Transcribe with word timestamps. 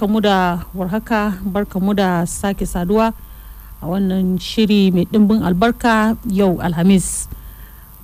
barkamu 0.00 0.20
da 0.20 0.58
warhaka 0.74 1.32
barkamu 1.44 1.94
da 1.94 2.26
sake 2.26 2.66
saduwa 2.66 3.12
a 3.82 3.86
wannan 3.86 4.38
shiri 4.40 4.90
mai 4.90 5.04
ɗimbin 5.04 5.42
albarka 5.44 6.16
yau 6.30 6.56
alhamis. 6.60 7.28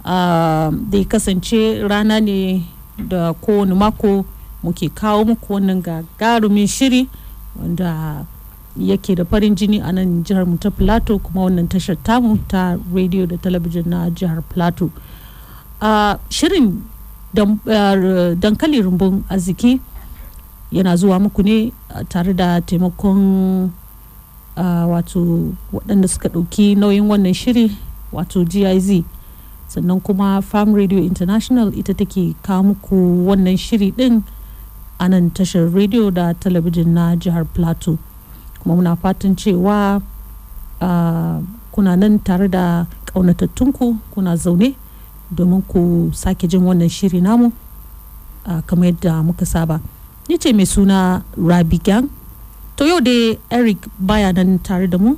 Da 0.05 0.71
ya 0.93 1.05
kasance 1.09 1.81
rana 1.89 2.21
ne 2.21 2.65
da 2.99 3.33
kowane 3.33 3.75
mako 3.75 4.25
muke 4.63 4.89
kawo 4.93 5.25
muku 5.25 5.53
wannan 5.53 5.81
gagarumin 5.83 6.67
shiri 6.69 7.09
wanda 7.57 8.25
yake 8.77 9.15
da 9.17 9.25
farin 9.25 9.55
jini 9.57 9.81
a 9.81 9.93
nan 9.93 10.23
jihar 10.25 10.45
ta 10.61 10.69
plateau 10.71 11.19
kuma 11.19 11.49
wannan 11.49 11.69
tashar 11.69 11.97
tamu 12.05 12.37
ta 12.49 12.77
radio 12.93 13.25
da 13.27 13.37
talabijin 13.37 13.89
na 13.89 14.11
jihar 14.11 14.43
plateau. 14.45 14.91
Shirin 16.29 16.83
dankali 17.33 18.83
rumbun 18.85 19.25
arziki 19.29 19.81
yana 20.73 20.97
zuwa 20.97 21.19
muku 21.21 21.43
ne 21.43 21.73
tare 22.09 22.33
da 22.35 22.61
taimakon 22.61 23.71
wato 24.57 25.53
waɗanda 25.73 26.09
suka 26.09 26.29
ɗauki 26.29 26.75
nauyin 26.77 27.09
wannan 27.09 27.35
shiri 27.35 27.77
wato 28.13 28.45
giz 28.45 29.03
sannan 29.69 30.01
kuma 30.01 30.41
farm 30.43 30.75
radio 30.75 30.99
international 30.99 31.75
ita 31.75 31.95
take 31.95 32.35
kawo 32.43 32.63
muku 32.63 33.27
wannan 33.27 33.57
shiri 33.57 33.93
ɗin 33.93 34.23
a 34.99 35.09
nan 35.09 35.31
tashar 35.31 35.69
radio 35.75 36.11
da 36.11 36.33
talabijin 36.35 36.89
na 36.95 37.17
jihar 37.17 37.45
plateau. 37.45 37.99
Kuma 38.63 38.77
muna 38.77 38.97
fatan 38.97 39.37
cewa 39.37 40.01
kuna 41.73 41.97
nan 41.97 42.19
tare 42.19 42.49
da 42.49 42.87
ƙaunatattunku 43.07 43.99
kuna 44.15 44.37
zaune 44.37 44.75
domin 45.31 45.63
ku 45.69 46.11
sake 46.15 46.49
jin 46.49 46.63
wannan 46.65 46.89
shiri 46.89 47.21
namu 47.21 47.53
kamar 48.67 48.87
yadda 48.89 49.21
muka 49.25 49.45
saba. 49.45 49.81
Ni 50.29 50.39
ce 50.39 50.53
mai 50.53 50.67
suna 50.67 51.23
rabi 51.39 51.79
gang. 51.79 52.09
To 52.77 52.85
yau 52.85 53.01
dai 53.01 53.39
eric 53.51 53.79
baya 53.99 54.33
nan 54.33 54.59
tare 54.59 54.87
da 54.87 54.99
mu. 54.99 55.15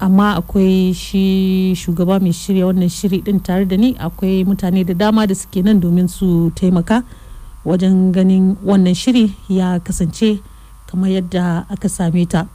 Amma 0.00 0.36
akwai 0.40 0.92
shi 0.94 1.74
shugaba 1.74 2.20
mai 2.20 2.32
shirya 2.32 2.66
wannan 2.68 2.88
shiri 2.88 3.22
din 3.24 3.40
tare 3.40 3.64
da 3.64 3.76
ni. 3.76 3.94
Akwai 3.98 4.44
mutane 4.44 4.84
da 4.86 4.94
dama 4.94 5.26
da 5.26 5.34
suke 5.34 5.62
nan 5.64 5.80
domin 5.80 6.08
su 6.08 6.50
taimaka 6.54 7.02
wajen 7.64 8.12
ganin 8.12 8.56
wannan 8.64 8.94
shiri 8.94 9.32
ya 9.48 9.78
kasance 9.80 10.40
kamar 10.88 11.10
yadda 11.10 11.66
aka 11.68 11.88
same 11.88 12.24
ta. 12.26 12.46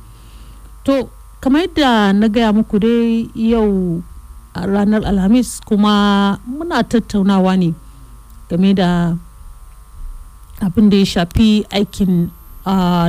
To 0.86 1.10
kamar 1.42 1.66
yadda 1.68 2.14
na 2.14 2.28
gaya 2.30 2.54
muku 2.54 2.80
dai 2.80 3.30
yau 3.36 4.02
ranar 4.56 5.04
alhamis 5.04 5.60
kuma 5.66 6.40
muna 6.48 6.80
tattaunawa 6.88 7.58
ne 7.60 7.74
game 8.50 8.74
da 8.74 9.18
abin 10.62 10.90
da 10.90 10.98
ya 10.98 11.06
shafi 11.06 11.66
aikin 11.72 12.30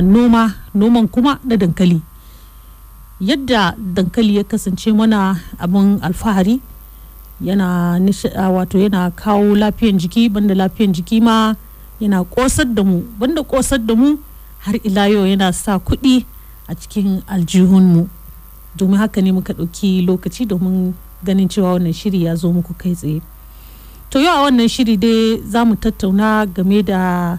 noma 0.03 0.53
noman 0.73 1.07
kuma 1.07 1.39
na 1.43 1.55
dankali. 1.57 2.01
Yadda 3.21 3.73
dankali 3.77 4.35
ya 4.37 4.43
kasance 4.43 4.91
mana 4.93 5.39
abin 5.59 5.99
alfahari 6.01 6.61
yana 7.41 7.97
wato 8.53 8.79
yana 8.79 9.11
kawo 9.11 9.55
lafiyan 9.55 9.97
jiki 9.97 10.29
banda 10.29 10.55
lafiyan 10.55 10.93
jiki 10.93 11.21
ma 11.21 11.55
yana 11.99 12.23
kosar 12.23 12.65
da 12.65 12.83
mu. 12.83 13.01
Banda 13.19 13.43
kosar 13.43 13.79
da 13.79 13.95
mu 13.95 14.17
har 14.59 14.75
ila 14.83 15.07
yau 15.09 15.25
yana 15.25 15.53
sa 15.53 15.79
kuɗi 15.79 16.25
a 16.67 16.75
cikin 16.75 17.21
aljihunmu 17.27 18.07
domin 18.77 18.97
haka 18.97 19.21
ne 19.21 19.31
muka 19.31 19.53
ɗauki 19.53 20.05
lokaci 20.05 20.45
domin 20.45 20.93
ganin 21.23 21.49
cewa 21.49 21.73
wannan 21.73 21.93
shiri 21.93 22.23
ya 22.23 22.35
zo 22.35 22.51
muku 22.53 22.73
kai 22.77 22.93
tsaye. 22.93 23.21
To 24.09 24.19
yau 24.23 24.35
a 24.39 24.43
wannan 24.47 24.67
shiri 24.71 24.95
dai 24.97 25.41
za 25.43 25.65
mu 25.67 25.75
tattauna 25.75 26.45
game 26.47 26.79
da 26.83 27.37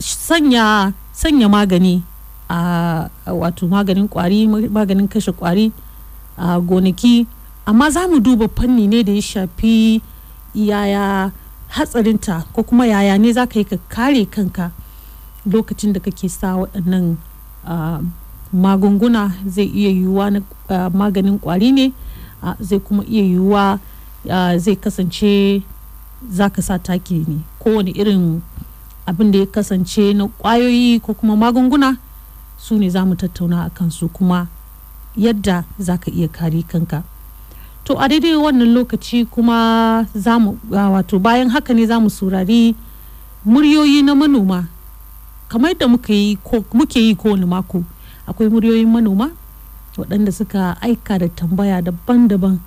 sanya 0.00 0.92
sanya 1.12 1.48
magani 1.48 2.02
a 2.48 3.08
wato 3.26 3.68
maganin 3.68 4.08
kwari 4.08 4.48
maganin 4.48 5.08
kashe 5.08 5.32
kwari 5.32 5.72
a 6.38 6.60
gonaki. 6.60 7.26
Amma 7.66 7.90
za 7.90 8.08
mu 8.08 8.18
duba 8.20 8.48
fanni 8.48 8.88
ne 8.88 9.02
da 9.04 9.12
ya 9.12 9.22
shafi 9.22 10.02
yaya 10.54 11.30
hatsarinta 11.68 12.42
ko 12.52 12.62
kuma 12.62 12.86
yaya 12.86 13.18
ne 13.18 13.32
za 13.32 13.46
ka 13.46 13.58
yi 13.60 13.64
ka 13.64 13.76
kare 13.88 14.24
kanka 14.26 14.72
lokacin 15.46 15.92
da 15.92 16.00
kake 16.00 16.28
sa 16.28 16.56
waɗannan 16.56 17.16
magunguna. 18.52 19.30
Zai 19.46 19.66
iya 19.70 19.90
yiwuwa 19.90 20.30
na 20.30 20.40
maganin 20.90 21.38
kwari 21.38 21.70
ne. 21.72 21.92
Zai 22.60 22.78
kuma 22.80 23.04
iya 23.04 23.22
yiwuwa 23.24 23.78
zai 24.58 24.76
kasance 24.76 25.62
za 26.30 26.50
ka 26.50 26.62
sa 26.62 26.78
taki 26.78 27.24
ne. 27.28 27.40
Kowane 27.58 27.90
irin 27.90 28.40
abin 29.06 29.30
da 29.32 29.38
ya 29.38 29.46
kasance 29.46 30.14
na 30.14 30.26
ƙwayoyi 30.38 31.00
ko 31.02 31.14
kuma 31.14 31.36
magunguna 31.36 31.96
su 32.58 32.78
ne 32.78 32.90
za 32.90 33.04
mu 33.04 33.14
tattauna 33.14 33.64
a 33.66 33.70
kansu 33.70 34.08
kuma 34.08 34.46
yadda 35.16 35.64
za 35.78 35.98
ka 35.98 36.10
iya 36.10 36.28
kare 36.28 36.62
kanka. 36.62 37.02
To 37.84 37.98
a 37.98 38.06
daidai 38.08 38.38
wannan 38.38 38.70
lokaci 38.74 39.26
kuma 39.26 40.06
za 40.14 40.38
mu 40.38 40.54
wato 40.70 41.18
bayan 41.18 41.50
haka 41.50 41.74
ne 41.74 41.86
za 41.86 41.98
mu 42.00 42.06
saurari 42.10 42.74
muryoyi 43.44 44.02
na 44.06 44.14
manoma. 44.14 44.64
Kamar 45.48 45.70
yadda 45.74 45.88
muke 45.88 46.14
yi 46.14 47.14
kowane 47.16 47.46
mako 47.46 47.82
akwai 48.26 48.48
muryoyin 48.48 48.86
manoma? 48.88 49.30
Waɗanda 49.96 50.32
suka 50.32 50.76
aika 50.80 51.18
da 51.18 51.28
tambaya 51.28 51.82
daban-daban. 51.82 52.58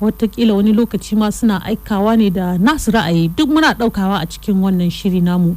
Watakila 0.00 0.54
wani 0.54 0.72
lokaci 0.72 1.16
ma 1.16 1.30
suna 1.32 1.58
aikawa 1.64 2.16
ne 2.16 2.30
da 2.30 2.58
nasu 2.58 2.90
ra'ayi. 2.94 3.28
Duk 3.34 3.50
muna 3.50 3.74
ɗaukawa 3.74 4.22
a 4.22 4.26
cikin 4.26 4.62
wannan 4.62 4.90
shiri 4.90 5.20
namu. 5.20 5.56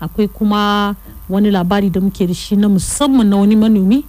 Akwai 0.00 0.28
kuma 0.28 0.96
wani 1.28 1.50
labari 1.50 1.90
da 1.90 2.00
muke 2.00 2.26
da 2.26 2.32
shi 2.34 2.56
na 2.56 2.68
musamman 2.68 3.28
na 3.28 3.36
wani 3.36 3.56
manomi. 3.56 4.04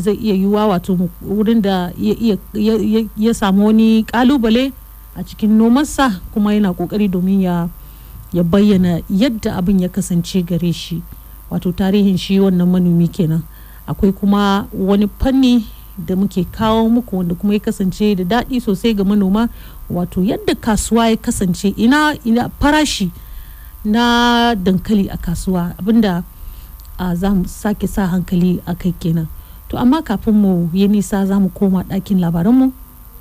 Zai 0.00 0.14
iya 0.20 0.34
yiwuwa 0.34 0.66
wato 0.66 0.98
wurin 1.24 1.62
da 1.62 1.92
ya 3.16 3.34
samu 3.34 3.66
wani 3.66 4.04
ƙalubale 4.04 4.72
a 5.16 5.22
cikin 5.24 5.56
nomansa 5.56 6.20
kuma 6.34 6.52
yana 6.54 6.72
ƙoƙari 6.72 7.08
domin 7.10 7.40
ya 7.40 7.68
ya 8.32 8.42
bayyana 8.44 9.00
yadda 9.08 9.56
abin 9.56 9.80
ya 9.80 9.88
kasance 9.88 10.42
gare 10.44 10.72
shi. 10.72 11.02
Wato 11.50 11.72
tarihin 11.72 12.18
shi 12.18 12.36
wannan 12.40 12.68
manomi 12.68 13.08
kenan. 13.08 13.42
Akwai 13.88 14.12
kuma 14.12 14.68
wani 14.72 15.08
fanni 15.18 15.64
da 15.98 16.14
muke 16.16 16.44
kawo 16.44 16.88
muku 16.88 17.16
wanda 17.18 17.34
kuma 17.34 17.54
ya 17.54 17.60
kasance 17.60 18.14
da 18.14 18.24
daɗi 18.24 18.60
sosai 18.60 18.94
ga 18.94 19.04
manoma 19.04 19.48
wato 19.90 20.22
yadda 20.22 20.54
kasuwa 20.54 21.08
ya 21.10 21.16
kasance 21.16 21.68
ina 21.74 22.14
ina 22.24 22.48
farashi 22.60 23.10
na 23.84 24.54
dankali 24.54 25.08
a 25.10 25.16
kasuwa 25.16 25.72
abin 25.78 26.00
da 26.00 26.22
za 27.14 27.30
mu 27.34 27.48
sake 27.48 27.86
sa 27.88 28.06
hankali 28.06 28.60
a 28.66 28.74
kai 28.74 28.92
kenan 28.92 29.26
to 29.68 29.78
amma 29.78 30.02
kafin 30.02 30.34
mu 30.34 30.68
yi 30.72 30.88
nisa 30.88 31.26
za 31.26 31.40
mu 31.40 31.48
koma 31.48 31.82
ɗakin 31.82 32.20
labaranmu 32.20 32.72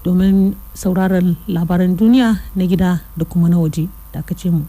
domin 0.04 0.54
sauraron 0.74 1.36
labaran 1.48 1.96
duniya 1.98 2.40
na 2.56 2.64
gida 2.66 3.00
da 3.18 3.26
kuma 3.26 3.50
na 3.50 3.58
waje 3.60 3.88
da 4.14 4.22
mu. 4.52 4.66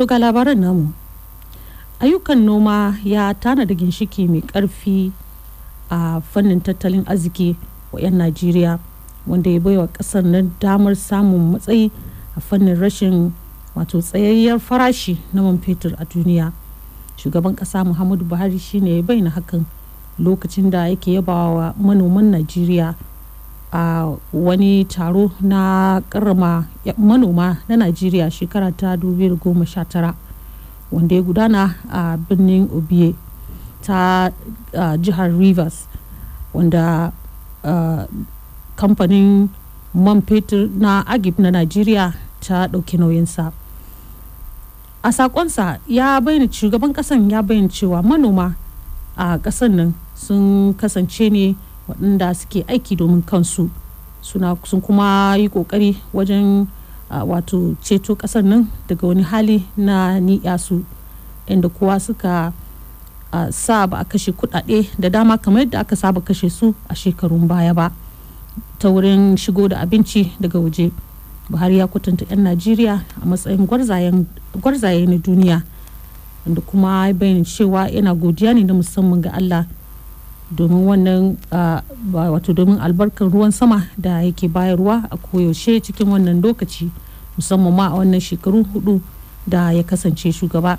To 0.00 0.08
ga 0.08 0.16
labaran 0.16 0.56
namu. 0.64 0.96
Ayyukan 2.00 2.40
noma 2.40 2.96
ya 3.04 3.36
tana 3.36 3.68
da 3.68 3.74
ginshiki 3.76 4.24
mai 4.32 4.40
ƙarfi 4.40 5.12
a 5.92 6.22
fannin 6.24 6.56
tattalin 6.64 7.04
arziki 7.04 7.52
wa 7.92 8.00
'yan 8.00 8.16
Najeriya 8.16 8.80
wanda 9.28 9.50
ya 9.52 9.60
baiwa 9.60 9.92
ƙasar 9.92 10.24
nan 10.24 10.56
damar 10.56 10.96
samun 10.96 11.52
matsayi 11.52 11.92
a 12.32 12.40
fannin 12.40 12.80
rashin 12.80 13.36
wato 13.76 14.00
tsayayyar 14.00 14.56
farashi 14.56 15.20
na 15.36 15.42
man 15.44 15.60
fetur 15.60 15.92
a 16.00 16.08
duniya. 16.08 16.56
Shugaban 17.20 17.52
ƙasa 17.52 17.84
Muhammadu 17.84 18.24
Buhari 18.24 18.56
shine 18.56 18.88
ya 18.96 19.02
bayyana 19.04 19.28
hakan 19.36 19.68
lokacin 20.16 20.70
da 20.72 20.88
yake 20.88 21.12
yabawa 21.12 21.76
manoman 21.76 22.32
Najeriya 22.32 22.96
a 23.72 24.10
wani 24.32 24.84
taro 24.84 25.30
na 25.40 26.00
karrama 26.10 26.66
manoma 26.98 27.58
na 27.68 27.76
najeriya 27.76 28.30
shekara 28.30 28.72
ta 28.72 28.96
2019 28.96 30.14
wanda 30.92 31.14
ya 31.14 31.22
gudana 31.22 31.74
a 31.92 32.16
birnin 32.18 32.66
obiye 32.74 33.14
ta 33.82 34.30
jihar 34.98 35.30
rivers 35.38 35.86
wanda 36.54 37.12
kamfanin 38.76 39.48
man 39.94 40.22
fetur 40.22 40.68
na 40.78 41.06
agib 41.06 41.38
na 41.38 41.50
najeriya 41.50 42.14
ta 42.40 42.66
ɗauki 42.66 42.96
nauyinsa. 42.98 43.52
A 45.02 45.12
sakonsa 45.12 45.78
ya 45.88 46.20
bayyana 46.20 46.48
shugaban 46.52 46.92
ƙasan 46.92 47.28
ya 47.30 47.42
bayyana 47.42 47.68
cewa 47.68 48.02
manoma 48.02 48.54
a 49.16 49.38
ƙasan 49.38 49.72
nan 49.76 49.94
sun 50.14 50.72
kasance 50.74 51.28
ne 51.30 51.56
waɗanda 51.90 52.34
suke 52.34 52.64
aiki 52.68 52.96
domin 52.96 53.22
kansu. 53.22 53.70
Suna 54.22 54.56
sun 54.64 54.80
kuma 54.80 55.34
yi 55.36 55.48
ƙoƙari 55.48 55.96
wajen 56.14 56.66
wato 57.10 57.74
ceto 57.82 58.14
ƙasar 58.14 58.44
nan 58.44 58.70
daga 58.88 59.06
wani 59.06 59.22
hali 59.22 59.64
na 59.76 60.18
ni'ya 60.20 60.58
su 60.58 60.84
inda 61.50 61.68
kowa 61.68 61.98
suka 62.00 62.52
sa 63.50 63.86
ba 63.86 63.98
a 63.98 64.04
kashe 64.04 64.30
kudade 64.32 64.86
da 64.98 65.08
dama 65.10 65.38
kamar 65.38 65.62
yadda 65.66 65.80
aka 65.82 65.96
saba 65.96 66.20
kashe 66.20 66.50
su 66.50 66.74
a 66.88 66.94
shekarun 66.94 67.46
baya 67.50 67.74
ba 67.74 67.90
ta 68.78 68.88
wurin 68.90 69.34
shigo 69.38 69.68
da 69.68 69.80
abinci 69.82 70.30
daga 70.40 70.58
waje. 70.62 70.90
Buhari 71.50 71.78
ya 71.82 71.86
kwatanta 71.90 72.22
'yan 72.30 72.46
najeriya 72.46 73.02
a 73.22 73.26
matsayin 73.26 73.66
gwarzaye 73.66 75.06
na 75.06 75.18
duniya 75.18 75.62
wanda 76.46 76.60
kuma 76.62 77.06
ya 77.10 77.14
bayyana 77.14 77.42
cewa 77.44 77.90
yana 77.90 78.14
godiya 78.14 78.54
ne 78.54 78.62
na 78.62 78.74
musamman 78.74 79.18
ga 79.20 79.34
allah 79.34 79.66
domin 80.50 80.82
wannan 80.86 81.36
wato 82.12 82.52
domin 82.52 82.78
albarkar 82.80 83.30
ruwan 83.30 83.50
sama 83.52 83.86
da 83.98 84.22
yake 84.22 84.48
bayarwa 84.48 85.06
a 85.10 85.16
koyaushe 85.16 85.80
cikin 85.80 86.08
wannan 86.08 86.42
lokaci 86.42 86.90
musamman 87.36 87.72
ma 87.74 87.86
a 87.86 87.94
wannan 88.02 88.20
shekaru 88.20 88.64
huɗu 88.74 89.00
da 89.46 89.70
ya 89.72 89.82
kasance 89.82 90.32
shugaba. 90.32 90.78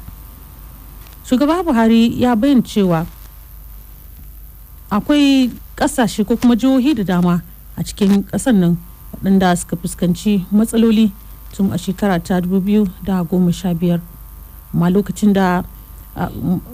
Shugaba 1.25 1.63
buhari 1.63 2.21
ya 2.21 2.35
bayyana 2.35 2.62
cewa 2.62 3.06
akwai 4.89 5.51
ƙasashe 5.75 6.25
ko 6.27 6.35
kuma 6.38 6.56
jihohi 6.56 6.94
da 6.95 7.03
dama 7.03 7.41
a 7.77 7.83
cikin 7.83 8.23
ƙasar 8.27 8.53
nan 8.53 8.77
waɗanda 9.15 9.56
suka 9.57 9.75
fuskanci 9.75 10.45
matsaloli 10.51 11.12
tun 11.56 11.71
a 11.71 11.77
shekara 11.77 12.19
ta 12.19 12.39
2015 12.39 14.00
amma 14.73 14.89
lokacin 14.89 15.33
da 15.33 15.63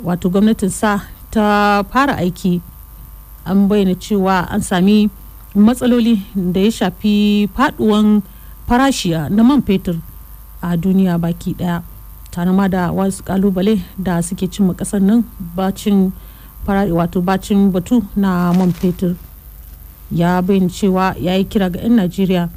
wato 0.03 0.29
gwamnatin 0.29 0.69
sa 0.69 1.01
ta 1.31 1.83
fara 1.93 2.17
aiki 2.17 2.61
an 3.49 3.67
bayyana 3.67 3.95
cewa 3.95 4.45
an 4.51 4.61
sami 4.61 5.09
matsaloli 5.55 6.21
da 6.35 6.59
ya 6.61 6.71
shafi 6.71 7.47
faduwan 7.55 8.21
farashi 8.67 9.09
na 9.29 9.43
man 9.43 9.61
fetur 9.61 9.95
a 10.61 10.75
duniya 10.77 11.17
baki 11.17 11.53
ɗaya. 11.55 11.81
Tare 12.31 12.51
ma 12.51 12.67
da 12.67 12.91
wasu 12.91 13.23
ƙalubale 13.23 13.81
da 13.97 14.21
suke 14.21 14.45
cimma 14.51 14.73
ƙasar 14.75 15.01
nan 15.01 15.23
bacin 15.55 16.11
wato 16.67 17.21
bacin 17.23 17.71
batu 17.71 18.03
na 18.15 18.51
man 18.53 18.71
fetur. 18.73 19.15
Ya 20.11 20.41
bayyana 20.41 20.69
cewa 20.69 21.15
ya 21.19 21.33
yi 21.35 21.45
kira 21.45 21.69
ga 21.71 21.79
'yan 21.79 21.95
najeriya 21.97 22.49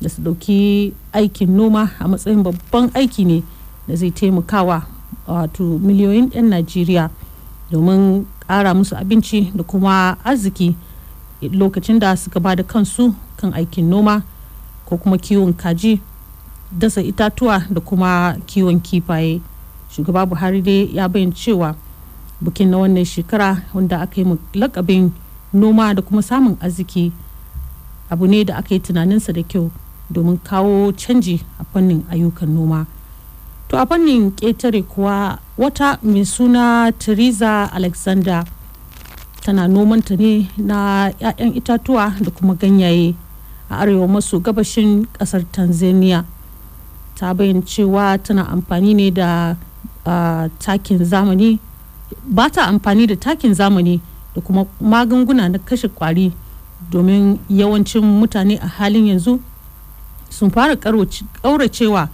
da 0.00 0.08
su 0.08 0.22
ɗauki 0.22 0.92
aikin 1.12 1.50
noma 1.56 1.90
a 2.00 2.08
matsayin 2.08 2.42
babban 2.42 2.90
aiki 2.94 3.24
ne 3.26 3.42
da 3.88 3.94
zai 3.96 4.10
taimakawa 4.10 4.86
wato 5.26 5.78
miliyoyin 5.78 6.30
'yan 6.34 6.48
najeriya 6.50 7.10
domin 7.70 8.26
ƙara 8.48 8.74
musu 8.74 8.96
abinci 8.96 9.52
da 9.54 9.62
kuma 9.62 10.16
arziki 10.24 10.74
lokacin 11.42 11.98
da 12.00 12.16
suka 12.16 12.40
ba 12.40 12.56
da 12.56 12.62
kansu 12.62 13.14
kan 13.36 13.52
aikin 13.54 13.88
noma 13.90 14.22
ko 14.88 14.96
kuma 14.96 15.18
kiwon 15.18 15.52
kaji 15.52 16.00
dasa 16.72 17.02
itatuwa 17.02 17.62
da 17.70 17.80
kuma 17.80 18.36
kiwon 18.46 18.80
kifaye. 18.80 19.40
Shugaba 19.90 20.26
buhari 20.26 20.62
dai 20.62 20.88
ya 20.96 21.08
bayyana 21.08 21.32
cewa 21.32 21.74
bukin 22.40 22.70
na 22.70 22.78
wannan 22.78 23.04
shekara 23.04 23.62
wanda 23.74 24.00
aka 24.00 24.20
yi 24.20 24.36
lakabin 24.54 25.12
noma 25.52 25.94
da 25.94 26.02
kuma 26.02 26.22
samun 26.22 26.56
arziki 26.60 27.12
abu 28.10 28.26
ne 28.26 28.44
da 28.44 28.56
aka 28.56 28.74
yi 28.74 28.80
tunaninsa 28.80 29.32
da 29.32 29.42
kyau 29.42 29.70
domin 30.10 30.38
kawo 30.40 30.92
canji 30.92 31.40
a 31.60 31.64
fannin 31.64 32.04
ayyukan 32.10 32.48
noma. 32.48 32.86
To 33.68 33.76
a 33.76 33.86
fannin 33.86 34.30
ƙetare 34.32 34.82
kuwa 34.82 35.38
wata 35.58 35.98
mai 36.02 36.24
suna 36.24 36.92
teresa 36.98 37.70
alexander 37.72 38.44
tana 39.44 39.68
nomanta 39.68 40.16
ne 40.16 40.48
na 40.56 41.08
'ya'yan 41.20 41.52
itatuwa 41.56 42.14
da 42.20 42.30
kuma 42.30 42.54
ganyaye 42.54 43.14
a 43.70 43.78
arewa 43.84 44.08
maso 44.08 44.40
gabashin 44.40 45.06
ƙasar 45.18 45.44
tanzania. 45.52 46.24
Ta 47.14 47.34
bayyana 47.34 47.62
cewa 47.62 48.16
tana 48.18 48.48
amfani 48.48 48.94
ne 48.94 49.10
da 49.10 49.56
uh, 50.06 50.48
takin 50.58 51.04
zamani 51.04 51.58
ba 52.24 52.48
ta 52.50 52.64
amfani 52.72 53.06
da 53.06 53.16
takin 53.16 53.52
zamani 53.54 54.00
da 54.34 54.40
kuma 54.40 54.64
magunguna 54.80 55.48
na 55.48 55.58
kashe 55.58 55.88
kwari 55.88 56.32
domin 56.90 57.38
yawancin 57.50 58.00
mutane 58.04 58.56
a 58.62 58.66
halin 58.66 59.06
yanzu 59.12 59.40
sun 60.30 60.50
fara 60.50 60.74
ƙauracewa 60.76 62.08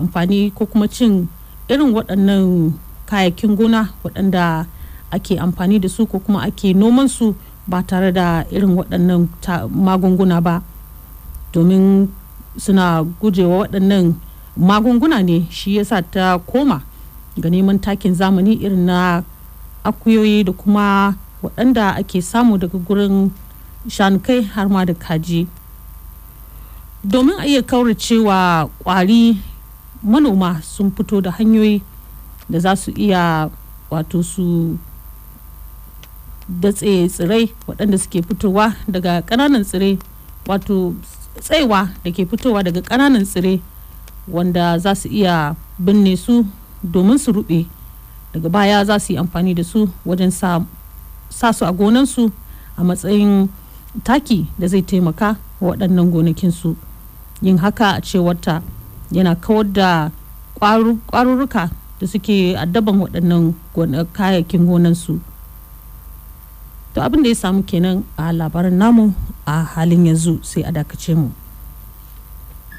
amfani 0.00 0.50
ko 0.56 0.66
kuma 0.66 0.88
cin 0.88 1.28
irin 1.68 1.92
waɗannan 1.94 2.72
kayakin 3.06 3.56
gona 3.56 3.92
waɗanda 4.04 4.66
ake 5.12 5.38
amfani 5.38 5.78
da 5.78 5.88
su 5.88 6.06
ko 6.06 6.18
kuma 6.18 6.42
ake 6.48 6.72
noman 6.74 7.08
su 7.08 7.34
ba 7.66 7.82
tare 7.82 8.12
da 8.12 8.44
irin 8.50 8.74
waɗannan 8.76 9.28
magunguna 9.70 10.40
ba. 10.40 10.62
Domin 11.52 12.08
suna 12.56 13.02
gujewa 13.20 13.66
waɗannan 13.66 14.14
magunguna 14.56 15.22
ne 15.22 15.46
shi 15.50 15.76
yasa 15.76 16.02
ta 16.02 16.38
koma 16.38 16.82
ga 17.38 17.48
neman 17.50 17.78
takin 17.80 18.14
zamani 18.14 18.54
irin 18.60 18.86
na 18.86 19.22
akuyoyi 19.84 20.44
da 20.44 20.52
kuma 20.52 21.14
waɗanda 21.42 21.94
ake 21.98 22.22
samu 22.22 22.58
daga 22.58 22.78
gurin 22.78 23.30
shanukai 23.88 24.42
har 24.44 24.68
ma 24.68 24.84
da 24.84 24.94
kaji. 24.94 25.46
Domin 27.04 27.40
a 27.40 27.46
iya 27.48 27.62
kauracewa 27.62 28.68
kwari 28.84 29.38
manoma 30.02 30.62
sun 30.62 30.90
fito 30.90 31.20
da 31.20 31.30
hanyoyi 31.30 31.82
da 32.48 32.58
za 32.58 32.76
su 32.76 32.90
iya 32.96 33.50
wato 33.90 34.22
su 34.22 34.78
datse 36.48 37.08
tsirai 37.08 37.52
waɗanda 37.68 37.98
suke 37.98 38.22
fitowa 38.22 38.74
daga 38.88 39.20
ƙananan 39.22 39.62
tsirai 39.64 39.98
wato 40.46 40.94
tsaiwa 41.40 41.88
da 42.04 42.10
ke 42.10 42.26
fitowa 42.26 42.62
daga 42.64 42.80
ƙananan 42.82 43.24
tsirai 43.24 43.60
wanda 44.28 44.78
za 44.78 44.94
su 44.94 45.08
iya 45.08 45.54
binne 45.78 46.16
su 46.16 46.44
domin 46.82 47.18
su 47.18 47.32
ruɓe. 47.32 47.66
Daga 48.32 48.48
baya 48.48 48.84
za 48.84 48.98
su 48.98 49.12
yi 49.12 49.18
amfani 49.18 49.54
da 49.54 49.62
su 49.64 49.88
wajen 50.06 50.30
sa 50.30 50.64
su 51.52 51.64
a 51.64 51.72
gonansu 51.72 52.32
a 52.76 52.82
matsayin 52.84 53.48
taki 54.04 54.46
da 54.58 54.66
zai 54.66 54.82
taimaka 54.82 55.36
wa 55.60 55.70
waɗannan 55.76 56.10
gonakinsu. 56.10 56.76
Yin 57.42 57.58
haka 57.58 57.94
a 57.96 58.00
cewarta 58.00 58.62
yana 59.12 59.34
kawar 59.36 59.64
da 59.72 60.10
ƙwarurruka 60.60 61.70
da 62.00 62.06
suke 62.06 62.56
addaban 62.56 63.00
waɗannan 63.00 63.54
kayayyakin 64.12 64.66
gonansu. 64.66 65.20
To 66.94 67.00
abin 67.02 67.22
da 67.22 67.28
ya 67.30 67.34
samu 67.38 67.62
kenan 67.62 68.04
a 68.18 68.32
labaran 68.32 68.72
namu 68.74 69.14
a 69.46 69.62
halin 69.64 70.06
yanzu 70.10 70.42
sai 70.44 70.62
a 70.66 70.72
dakace 70.72 71.14
mu. 71.14 71.30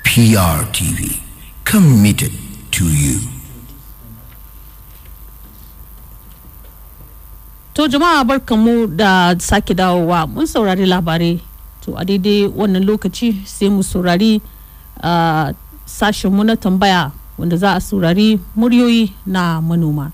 PRTV 0.04 1.20
committed 1.64 2.32
to 2.72 2.84
you. 2.86 3.20
To 7.74 7.88
jama'a 7.88 8.24
barkanmu 8.28 8.88
da 8.98 9.32
sake 9.40 9.74
dawowa. 9.74 10.28
Mun 10.28 10.46
saurari 10.48 10.84
labarai. 10.86 11.40
To 11.88 11.96
a 11.96 12.04
daidai 12.06 12.52
wannan 12.52 12.84
lokaci 12.84 13.48
sai 13.48 13.70
mu 13.70 13.80
saurari 13.82 14.42
uh, 15.02 15.54
sashenmu 16.01 16.43
na 16.43 16.55
tambaya 16.55 17.12
wanda 17.38 17.57
za 17.57 17.74
a 17.75 17.81
saurari 17.81 18.39
muryoyi 18.55 19.12
na 19.25 19.62
manoma. 19.62 20.12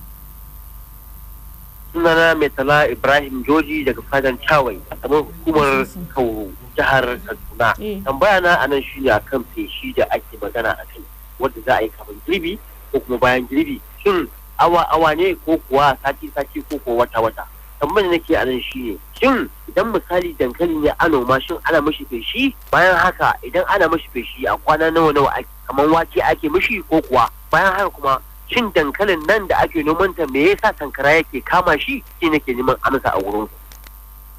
sunana 1.94 2.36
mai 2.36 2.50
tala 2.50 2.88
ibrahim 2.90 3.44
joji 3.48 3.84
daga 3.84 4.02
fadan 4.12 4.38
cawai 4.38 4.78
a 4.92 4.96
kamar 4.96 5.24
hukumar 5.24 5.86
kauro 6.14 6.52
jihar 6.78 7.18
kaduna. 7.26 7.74
Tambaya 8.06 8.42
na 8.42 8.62
a 8.62 8.68
nan 8.68 8.82
shi 8.84 9.02
ne 9.02 9.10
akan 9.10 9.42
feshi 9.56 9.96
da 9.96 10.06
ake 10.14 10.38
magana 10.42 10.74
a 10.78 10.86
kai 10.86 11.02
wanda 11.40 11.62
za 11.66 11.78
a 11.78 11.82
yi 11.82 11.90
kafin 11.90 12.20
girbi 12.28 12.60
ko 12.92 13.00
kuma 13.00 13.18
bayan 13.18 13.48
girbi. 13.50 13.82
Shin 14.04 14.28
awa 14.60 14.86
awa 14.94 15.16
ne 15.16 15.34
ko 15.46 15.58
kuwa 15.58 15.98
sati 16.04 16.30
sati 16.36 16.62
ko 16.70 16.78
kuwa 16.80 16.96
wata 17.08 17.22
wata? 17.22 17.44
Tambayar 17.82 18.12
nake 18.14 18.36
a 18.38 18.46
nan 18.46 18.62
shi 18.62 18.80
ne 18.80 18.94
shin 19.18 19.50
idan 19.70 19.90
misali 19.90 20.36
dankali 20.38 20.76
ne 20.78 20.94
a 21.00 21.10
noma 21.10 21.42
shin 21.42 21.58
ana 21.66 21.82
mashi 21.82 22.06
feshi? 22.06 22.54
Bayan 22.72 22.94
haka 22.96 23.34
idan 23.42 23.66
ana 23.74 23.90
mashi 23.90 24.06
feshi 24.14 24.46
a 24.46 24.54
kwana 24.58 24.92
nawa 24.94 25.14
nawa 25.14 25.34
kamar 25.68 25.88
wake 25.92 26.22
ake 26.24 26.50
mashi 26.50 26.82
ko 26.90 27.02
kuwa? 27.02 27.30
Bayan 27.52 27.74
haka 27.74 27.90
kuma 27.90 28.22
shin 28.48 28.72
dankalin 28.74 29.20
nan 29.28 29.48
da 29.48 29.58
ake 29.64 29.84
nomanta 29.84 30.28
me 30.32 30.50
yasa 30.50 30.74
sankara 30.80 31.12
yake 31.22 31.42
kama 31.44 31.80
shi? 31.80 32.04
Shi 32.20 32.30
nake 32.30 32.54
neman 32.54 32.76
amsa 32.84 33.12
a 33.14 33.20
wurin 33.20 33.48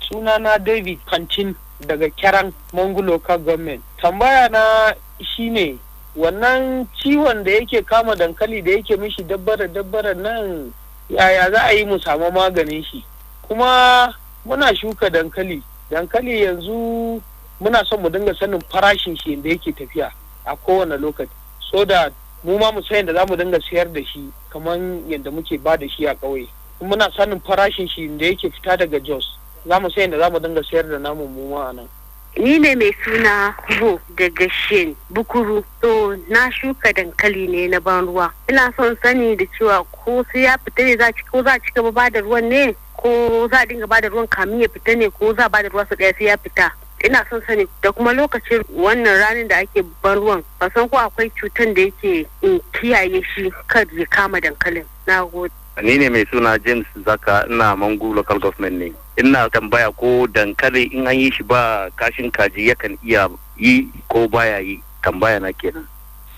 sunana 0.09 0.59
david 0.59 0.99
kantin 1.07 1.55
daga 1.85 2.09
kyaran 2.11 2.53
mongo 2.73 3.03
local 3.05 3.39
government. 3.39 3.83
Tambaya 4.01 4.49
na 4.51 4.95
shine 5.21 5.79
wannan 6.17 6.87
ciwon 6.97 7.45
da 7.45 7.51
yake 7.53 7.83
kama 7.83 8.17
dankali 8.17 8.63
da 8.63 8.71
yake 8.71 8.97
mishi 8.97 9.23
dabbara 9.23 9.69
dabbara 9.69 10.15
nan 10.15 10.73
yaya 11.09 11.51
za 11.51 11.63
a 11.69 11.73
yi 11.73 11.85
mu 11.85 11.99
samu 12.01 12.31
maganin 12.33 12.85
shi? 12.85 13.05
Kuma 13.49 14.15
muna 14.47 14.75
shuka 14.77 15.11
dankali. 15.11 15.63
Dankali 15.91 16.43
yanzu 16.43 17.21
muna 17.61 17.85
son 17.85 18.01
mu 18.01 18.09
dinga 18.11 18.35
sanin 18.35 18.61
farashin 18.73 19.17
shi 19.17 19.37
da 19.37 19.49
yake 19.51 19.73
tafiya. 19.73 20.11
A 20.49 20.57
kowane 20.57 20.97
lokaci 20.99 21.31
so 21.71 21.85
da 21.85 22.09
mu 22.45 22.59
ma 22.59 22.73
mu 22.73 22.81
yadda 22.81 23.13
za 23.13 23.27
mu 23.27 23.37
dinga 23.37 23.61
siyar 23.61 23.93
da 23.93 24.01
shi 24.05 24.33
kamar 24.51 24.79
yadda 25.09 25.31
muke 25.31 25.59
ba 25.63 25.77
da 25.77 25.87
shi 25.89 26.07
a 26.07 26.15
ƙauye 26.15 26.49
muna 26.81 27.11
sanin 27.17 27.41
farashin 27.41 27.89
shi 27.89 28.09
da 28.17 28.27
yake 28.27 28.51
fita 28.51 28.77
daga 28.77 29.01
jos 29.01 29.37
za 29.67 29.81
mu 29.81 29.91
san 29.91 30.11
yadda 30.11 30.19
za 30.19 30.31
mu 30.31 30.39
dinga 30.41 30.63
siyar 30.65 30.89
da 30.89 30.99
namun 30.99 31.29
mu 31.35 31.51
ma 31.51 31.69
a 31.69 31.73
nan 31.73 31.89
ni 32.37 32.59
ne 32.59 32.75
mai 32.77 32.93
suna 33.05 33.55
Bo 33.81 33.99
daga 34.15 34.47
Shin 34.51 34.95
Bukuru. 35.11 35.65
To 35.83 36.15
na 36.29 36.51
shuka 36.51 36.93
dankali 36.95 37.49
ne 37.49 37.67
na 37.67 37.81
ban 37.81 38.07
ruwa. 38.07 38.31
Ina 38.49 38.71
son 38.77 38.95
sani 39.03 39.35
da 39.35 39.45
cewa 39.59 39.83
ko 39.91 40.23
sai 40.33 40.45
ya 40.47 40.55
fita 40.63 40.85
ne 40.85 40.95
za 40.97 41.11
ko 41.33 41.43
za 41.43 41.59
ci 41.59 41.73
gaba 41.75 41.91
ba 41.91 42.11
da 42.11 42.21
ruwan 42.21 42.47
ne 42.47 42.77
ko 42.97 43.49
za 43.51 43.65
dinga 43.67 43.89
ba 43.89 43.99
da 44.01 44.09
ruwan 44.09 44.29
kamin 44.29 44.61
ya 44.61 44.69
fita 44.69 44.95
ne 44.95 45.11
ko 45.11 45.35
za 45.35 45.49
ba 45.49 45.63
da 45.63 45.69
ruwa 45.69 45.83
su 45.89 45.97
ɗaya 45.97 46.15
sai 46.15 46.27
ya 46.31 46.37
fita. 46.37 46.71
Ina 47.05 47.25
son 47.31 47.41
sani. 47.47 47.67
Da 47.83 47.93
kuma 47.93 48.13
lokacin 48.13 48.63
wannan 48.75 49.19
ranar 49.21 49.49
da 49.49 49.57
ake 49.63 49.83
ban 50.03 50.17
ruwan 50.19 50.43
ba 50.61 50.71
san 50.75 50.89
ko 50.89 50.97
akwai 50.99 51.31
cutan 51.31 51.75
da 51.75 51.83
yake 51.83 52.27
in 52.43 52.61
kiyaye 52.73 53.23
shi 53.35 53.51
kar 53.67 53.87
ya 53.97 54.07
kama 54.07 54.41
dankalin. 54.41 54.85
Na 55.07 55.25
gode. 55.25 55.53
ni 55.83 55.97
ne 55.99 56.09
mai 56.09 56.25
suna 56.31 56.59
james 56.59 56.87
zaka 57.07 57.47
ina 57.49 57.77
mangu 57.77 58.15
local 58.15 58.39
government 58.39 58.79
ne. 58.79 58.93
Ina 59.17 59.49
tambaya 59.51 59.93
ko 59.97 60.27
dankali 60.27 60.91
in 60.93 61.07
an 61.07 61.15
yi 61.19 61.31
shi 61.31 61.43
ba 61.43 61.89
kashin 61.97 62.31
kaji 62.33 62.69
yakan 62.75 62.99
iya 63.07 63.29
yi 63.57 63.87
ko 64.09 64.27
baya 64.29 64.59
yi? 64.59 64.83
Tambaya 65.03 65.39
na 65.41 65.53
kenan. 65.53 65.87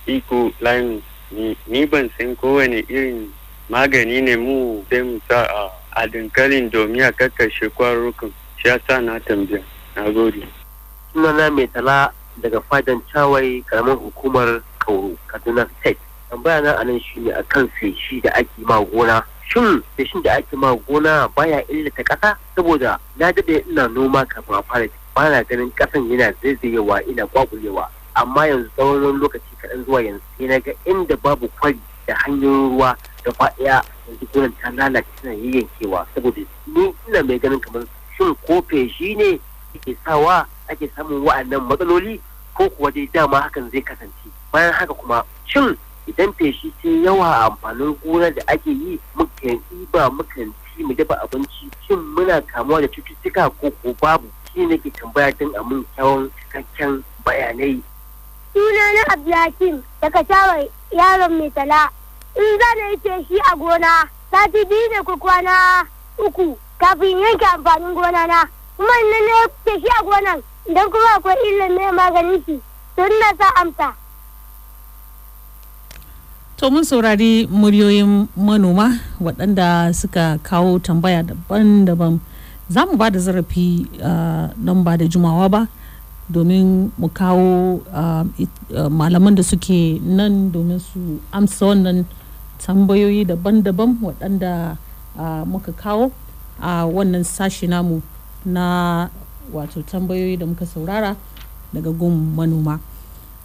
Iko 0.07 0.53
layin 0.61 1.01
ni 1.67 1.87
ban 1.87 2.11
san 2.19 2.37
kowane 2.37 2.85
irin 2.89 3.33
magani 3.71 4.21
ne 4.23 4.37
mu 4.37 4.85
sai 4.91 5.01
mu 5.03 5.19
sa 5.29 5.45
a 5.49 5.71
a 5.97 6.07
dankalin 6.09 6.69
domin 6.71 7.01
a 7.09 7.13
kakkashe 7.13 7.69
kwarukan 7.73 8.31
shi 8.61 8.69
yasa 8.69 9.01
na 9.01 9.19
tambaya. 9.21 9.63
Na 9.97 10.11
gode. 10.11 10.47
Sunana 11.13 11.51
mai 11.51 11.67
tala 11.67 12.13
daga 12.41 12.61
fadan 12.69 13.01
cawai 13.13 13.63
karamar 13.67 13.97
hukumar 13.97 14.63
kauru 14.79 15.17
kaduna 15.27 15.67
state. 15.81 15.99
Tambaya 16.31 16.63
na 16.63 16.79
a 16.81 16.85
nan 16.85 17.01
shi 17.01 17.21
ne 17.21 17.33
akan 17.33 17.69
feshi 17.79 18.23
da 18.23 18.31
ake 18.39 18.63
ma 18.63 18.81
gona. 18.85 19.23
Shin 19.51 19.83
feshin 19.99 20.23
da 20.23 20.37
ake 20.39 20.55
ma 20.57 20.75
gona 20.87 21.29
baya 21.35 21.63
illata 21.69 22.03
ƙasa? 22.05 22.37
Saboda 22.57 22.99
na 23.19 23.33
daɗe 23.33 23.67
ina 23.69 23.89
noma 23.89 24.25
kafin 24.27 24.55
a 24.55 24.63
fara 24.63 24.87
ba 25.15 25.29
na 25.31 25.43
ganin 25.43 25.71
ƙasan 25.75 26.07
yana 26.09 26.33
zaizayewa 26.43 27.03
ina 27.09 27.27
kwakulewa 27.27 27.89
amma 28.15 28.47
yanzu 28.47 28.71
tsawon 28.77 29.19
lokaci 29.19 29.55
kaɗan 29.63 29.85
zuwa 29.85 30.03
yanzu 30.03 30.23
sai 30.39 30.47
na 30.47 30.59
ga 30.61 30.73
inda 30.87 31.17
babu 31.17 31.49
kwari 31.59 31.79
da 32.07 32.15
hanyoyin 32.15 32.71
ruwa 32.79 32.97
da 33.25 33.31
ɗaya 33.33 33.83
yanzu 34.07 34.27
gonan 34.33 34.53
ta 34.63 34.71
lalace 34.71 35.07
tana 35.21 35.35
yayyankewa. 35.35 36.07
Saboda 36.15 36.43
ni 36.67 36.95
ina 37.09 37.23
mai 37.27 37.39
ganin 37.39 37.59
kamar 37.61 37.83
shin 38.17 38.35
ko 38.47 38.63
feshi 38.71 39.17
ne 39.17 39.41
ke 39.79 39.97
sawa 40.05 40.47
ake 40.69 40.91
samun 40.97 41.23
wa'annan 41.23 41.63
matsaloli 41.69 42.21
ko 42.55 42.69
kuwa 42.71 42.91
dai 42.91 43.07
dama 43.13 43.41
hakan 43.41 43.71
zai 43.71 43.83
kasance. 43.83 44.27
Bayan 44.53 44.73
haka 44.73 44.95
kuma 44.95 45.23
shin 45.47 45.77
idan 46.07 46.33
feshi 46.35 46.73
sai 46.83 47.05
yawa 47.05 47.47
amfanin 47.47 47.95
gona 48.03 48.31
da 48.35 48.43
ake 48.49 48.71
yi 48.71 48.99
mukan 49.15 49.61
ɗiba 49.71 50.11
mukan 50.11 50.51
ci 50.75 50.83
mu 50.85 50.95
dafa 50.95 51.15
abinci 51.23 51.71
shin 51.87 51.99
muna 52.15 52.41
kamuwa 52.43 52.81
da 52.83 52.89
cututtuka 52.89 53.51
ko 53.61 53.71
ko 53.83 53.95
babu? 54.01 54.27
Shi 54.53 54.67
ne 54.67 54.79
ke 54.79 54.91
tambaya 54.91 55.31
don 55.39 55.55
a 55.55 55.63
mun 55.63 55.85
kyawun 55.97 56.31
cikakken 56.35 57.03
bayanai. 57.25 57.79
Suna 58.53 58.85
na 58.95 59.03
abdulhakim 59.15 59.83
daga 60.03 60.21
shawar 60.27 60.67
yaron 60.91 61.39
mai 61.39 61.51
tala 61.55 61.87
in 62.35 62.59
za 62.59 62.69
na 62.75 62.85
yi 62.91 62.97
feshi 62.99 63.39
a 63.47 63.55
gona 63.57 64.11
sati 64.31 64.65
biyu 64.67 64.91
ne 64.91 64.99
ko 65.07 65.15
kwana 65.17 65.87
uku 66.19 66.59
kafin 66.79 67.19
yanke 67.23 67.47
amfanin 67.47 67.95
gona 67.95 68.27
na. 68.27 68.43
Kuma 68.81 68.95
in 69.05 69.09
na 69.29 69.37
feshi 69.65 69.89
a 69.93 70.01
gonan 70.09 70.39
idan 70.71 70.89
kuma 70.93 71.09
akwai 71.21 71.37
illan 71.49 71.73
mai 71.77 71.93
maganin 72.01 72.41
shi 72.47 72.55
to 72.97 73.03
ina 73.05 73.29
sa 73.37 73.49
amsa. 73.61 73.89
To 76.57 76.69
mun 76.73 76.85
saurari 76.85 77.45
muryoyin 77.49 78.29
manoma 78.37 78.87
waɗanda 79.21 79.93
suka 79.93 80.37
kawo 80.45 80.77
tambaya 80.81 81.21
daban-daban. 81.25 82.21
Za 82.73 82.85
mu 82.89 82.97
ba 82.97 83.09
da 83.13 83.19
zarafi 83.21 83.85
nan 84.65 84.81
ba 84.85 84.97
da 84.97 85.05
jimawa 85.05 85.49
ba 85.49 85.63
domin 86.33 86.93
mu 87.01 87.09
kawo 87.09 87.81
malaman 88.93 89.35
da 89.37 89.43
suke 89.45 90.01
nan 90.05 90.53
domin 90.53 90.81
su 90.81 91.21
amsa 91.33 91.69
wannan 91.69 92.05
tambayoyi 92.61 93.25
daban-daban 93.29 93.97
waɗanda 94.05 94.77
muka 95.49 95.73
kawo 95.73 96.13
a 96.61 96.85
wannan 96.89 97.25
sashi 97.25 97.69
namu. 97.69 98.01
Na 98.45 99.09
wato 99.53 99.83
tambayoyi 99.83 100.37
da 100.37 100.47
muka 100.47 100.67
saurara 100.67 101.17
daga 101.73 101.91
gun 101.91 102.35
manoma. 102.37 102.79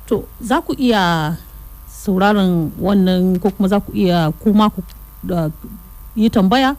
To 0.07 0.23
za 0.41 0.61
ku 0.61 0.73
iya 0.77 1.35
sauraron 1.89 2.71
wannan 2.81 3.39
ko 3.41 3.49
kuma 3.49 3.67
za 3.67 3.79
ku 3.79 3.91
iya 3.93 4.31
kuma 4.31 4.69
ku 4.69 4.83
yi 6.15 6.29
tambaya 6.29 6.75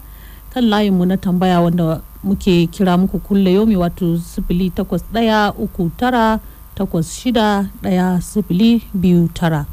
kan 0.55 0.65
layinmu 0.65 1.05
na 1.07 1.17
tambaya 1.17 1.61
wanda 1.61 2.01
muke 2.25 2.67
kira 2.71 2.97
muku 2.99 3.19
kulle 3.19 3.53
yomi 3.53 3.77
wato 3.77 4.19
sifili 4.19 4.71
takwas 4.71 5.03
ɗaya 5.13 5.53
uku 5.59 5.91
tara 5.97 6.39
takwas 6.75 7.13
shida 7.13 7.67
ɗaya 7.83 8.21
sifili 8.23 8.83
biyu 8.95 9.29
tara 9.35 9.67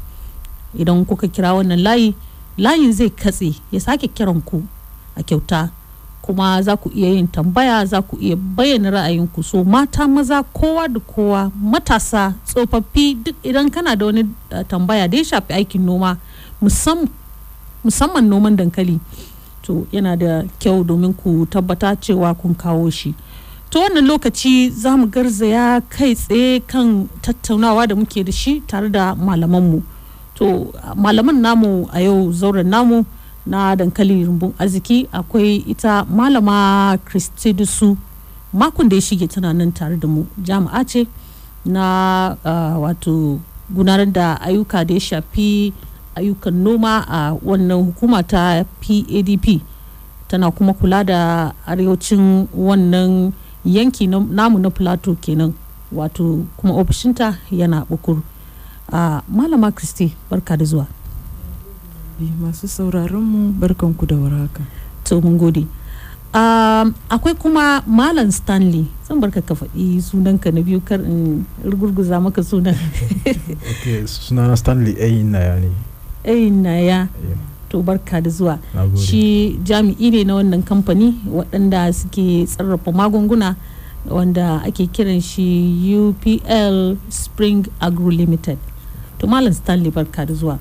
idan 0.74 1.04
kuka 1.04 1.28
kira 1.28 1.54
wannan 1.54 1.80
layi 1.80 2.14
layin 2.58 2.92
zai 2.92 3.10
katse 3.10 3.54
ya 3.72 3.80
sake 3.80 4.08
kiran 4.08 4.42
ku 4.42 4.62
a 5.16 5.22
kyauta 5.22 5.70
kuma 6.24 6.62
za 6.62 6.76
ku 6.76 6.88
iya 6.96 7.08
yin 7.12 7.28
tambaya 7.28 7.84
za 7.84 8.00
ku 8.02 8.16
iya 8.20 8.36
bayyana 8.36 8.90
ra'ayinku. 8.90 9.42
So 9.44 9.64
mata 9.64 10.08
maza 10.08 10.42
kowa 10.42 10.88
da 10.88 11.00
kowa 11.00 11.50
matasa 11.52 12.32
tsofaffi 12.48 13.14
duk 13.14 13.36
idan 13.44 13.68
kana 13.70 13.92
da 13.96 14.06
wani 14.06 14.24
tambaya 14.68 15.04
da 15.08 15.16
ya 15.18 15.24
shafi 15.24 15.52
aikin 15.52 15.84
noma 15.84 16.16
musamman 17.84 18.24
noman 18.28 18.56
dankali 18.56 19.00
to 19.62 19.86
yana 19.92 20.16
da 20.16 20.42
kyau 20.58 20.84
domin 20.84 21.12
ku 21.14 21.46
tabbata 21.50 21.96
cewa 21.96 22.34
kun 22.34 22.54
kawo 22.54 22.90
shi. 22.90 23.14
To 23.70 23.80
wannan 23.80 24.06
lokaci 24.06 24.70
za 24.70 24.96
mu 24.96 25.06
garzaya 25.06 25.80
kai 25.88 26.14
tsaye 26.14 26.60
kan 26.66 27.08
tattaunawa 27.22 27.86
da 27.88 27.94
muke 27.94 28.24
da 28.24 28.32
shi 28.32 28.60
tare 28.60 28.88
da 28.88 29.14
malamanmu. 29.14 29.82
To 30.34 30.72
malaman 30.96 31.40
namu 31.40 31.88
a 31.92 32.00
yau 32.00 32.32
zauren 32.32 32.66
namu 32.68 33.04
na 33.46 33.76
dankali 33.76 34.24
rumbun 34.24 34.52
arziki. 34.58 35.08
Akwai 35.12 35.56
ita 35.56 36.04
malama 36.04 36.98
kristi 37.04 37.52
dusu. 37.52 37.96
Makon 38.52 38.88
da 38.88 38.96
ya 38.96 39.02
shige 39.02 39.26
tana 39.28 39.52
nan 39.52 39.72
tare 39.72 39.96
da 39.96 40.08
mu. 40.08 40.26
Jami'a 40.42 40.84
ce 40.86 41.06
na 41.64 42.36
uh, 42.44 42.76
wato 42.82 43.40
gudanar 43.72 44.06
da 44.12 44.40
ayyuka 44.40 44.84
da 44.84 44.94
ya 44.94 45.00
shafi 45.00 45.72
ayyukan 46.14 46.54
noma 46.54 47.04
a 47.08 47.34
wannan 47.44 47.84
hukuma 47.90 48.22
ta 48.22 48.64
padp 48.80 49.60
tana 50.28 50.50
kuma 50.50 50.72
kula 50.74 51.04
da 51.04 51.52
arewacin 51.66 52.46
wannan 52.56 53.32
yanki 53.64 54.06
namu 54.06 54.58
na 54.58 54.70
plateau 54.70 55.16
kenan. 55.16 55.52
Wato 55.92 56.44
kuma 56.56 56.74
ofishinta 56.74 57.38
yana 57.50 57.84
bukur. 57.84 58.22
Uh, 58.92 59.20
malama 59.28 59.72
kristi 59.72 60.12
barka 60.30 60.56
da 60.56 60.64
zuwa. 60.64 60.86
Masu 62.40 62.68
sauraron 62.68 63.22
mu 63.22 63.52
barkanku 63.52 64.06
da 64.06 64.16
warhaka. 64.16 64.62
To 65.04 65.20
mun 65.20 65.36
gode. 65.38 65.66
Um, 66.34 66.94
akwai 67.10 67.34
kuma 67.38 67.82
malam 67.86 68.30
stanley. 68.30 68.86
Zan 69.06 69.20
barka 69.20 69.42
ka 69.42 69.54
faɗi 69.54 70.00
sunanka 70.02 70.50
na 70.52 70.62
biyu 70.62 70.80
kar 70.80 70.98
in 71.00 71.46
rugurguza 71.64 72.20
maka 72.22 72.42
sunan. 72.42 72.74
Ok 73.70 74.06
sunana 74.06 74.56
stanley 74.56 74.94
ayin 74.98 75.30
naya 75.30 75.60
ne. 75.60 75.70
Ayin 76.26 76.62
naya. 76.62 77.08
To 77.70 77.82
barka 77.82 78.20
da 78.20 78.30
zuwa. 78.30 78.58
Shi 78.98 79.58
jami'i 79.62 80.10
ne 80.10 80.24
na 80.24 80.34
wannan 80.38 80.62
kamfani 80.62 81.14
waɗanda 81.28 81.92
suke 81.94 82.46
tsarrafa 82.46 82.92
magunguna 82.92 83.56
wanda 84.10 84.62
ake 84.66 84.86
kiran 84.90 85.20
shi 85.22 85.94
upl 85.94 86.96
spring 87.08 87.66
agro 87.80 88.10
limited. 88.10 88.58
To 89.18 89.26
malam 89.26 89.52
stanley 89.52 89.90
barka 89.90 90.26
da 90.26 90.34
zuwa. 90.34 90.58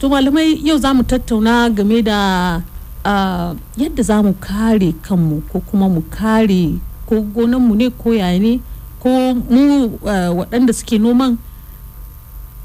To 0.00 0.08
malamai 0.08 0.60
yau 0.66 0.78
za 0.78 0.94
mu 0.94 1.02
tattauna 1.02 1.70
game 1.70 2.02
da 2.02 2.62
uh, 3.04 3.56
yadda 3.76 4.02
za 4.02 4.22
mu 4.22 4.32
kare 4.34 4.92
kanmu 4.92 5.40
ko 5.52 5.60
kuma 5.60 5.88
mu 5.88 6.02
kare 6.02 6.74
ko 7.06 7.20
gonanmu 7.20 7.74
ne 7.74 7.90
ko 7.90 8.14
yaya 8.14 8.38
ne 8.38 8.60
ko 9.00 9.08
mu 9.34 9.84
uh, 10.02 10.30
waɗanda 10.38 10.72
suke 10.72 10.98
noman 10.98 11.38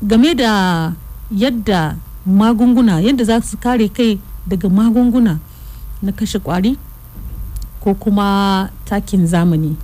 game 0.04 0.36
da 0.36 0.94
yadda 1.32 1.96
magunguna 2.26 3.02
yadda 3.02 3.24
za 3.24 3.42
su 3.42 3.58
kare 3.58 3.88
kai 3.90 4.20
daga 4.48 4.70
magunguna 4.70 5.40
na 6.02 6.12
kashe 6.12 6.40
kwari 6.40 6.78
ko 7.80 7.94
kuma 7.96 8.70
takin 8.86 9.28
zamani 9.28 9.76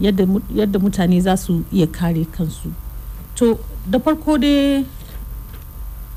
yadda, 0.00 0.78
mutane 0.78 1.20
za 1.20 1.36
su 1.36 1.62
iya 1.72 1.86
kare 1.86 2.24
kansu. 2.24 2.68
To 3.34 3.58
da 3.86 3.98
farko 3.98 4.38
dai 4.38 4.84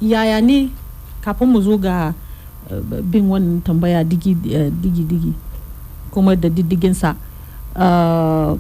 yaya 0.01 0.41
ne? 0.41 0.69
Kafin 1.21 1.49
mu 1.49 1.61
zo 1.61 1.77
ga 1.77 2.13
eh, 2.71 2.81
bin 3.03 3.27
wannan 3.29 3.61
tambaya 3.63 4.03
digi-digi 4.03 5.31
eh, 5.31 5.37
kuma 6.11 6.35
da 6.35 6.49
diddiginsa 6.49 7.15
eh, 7.75 8.51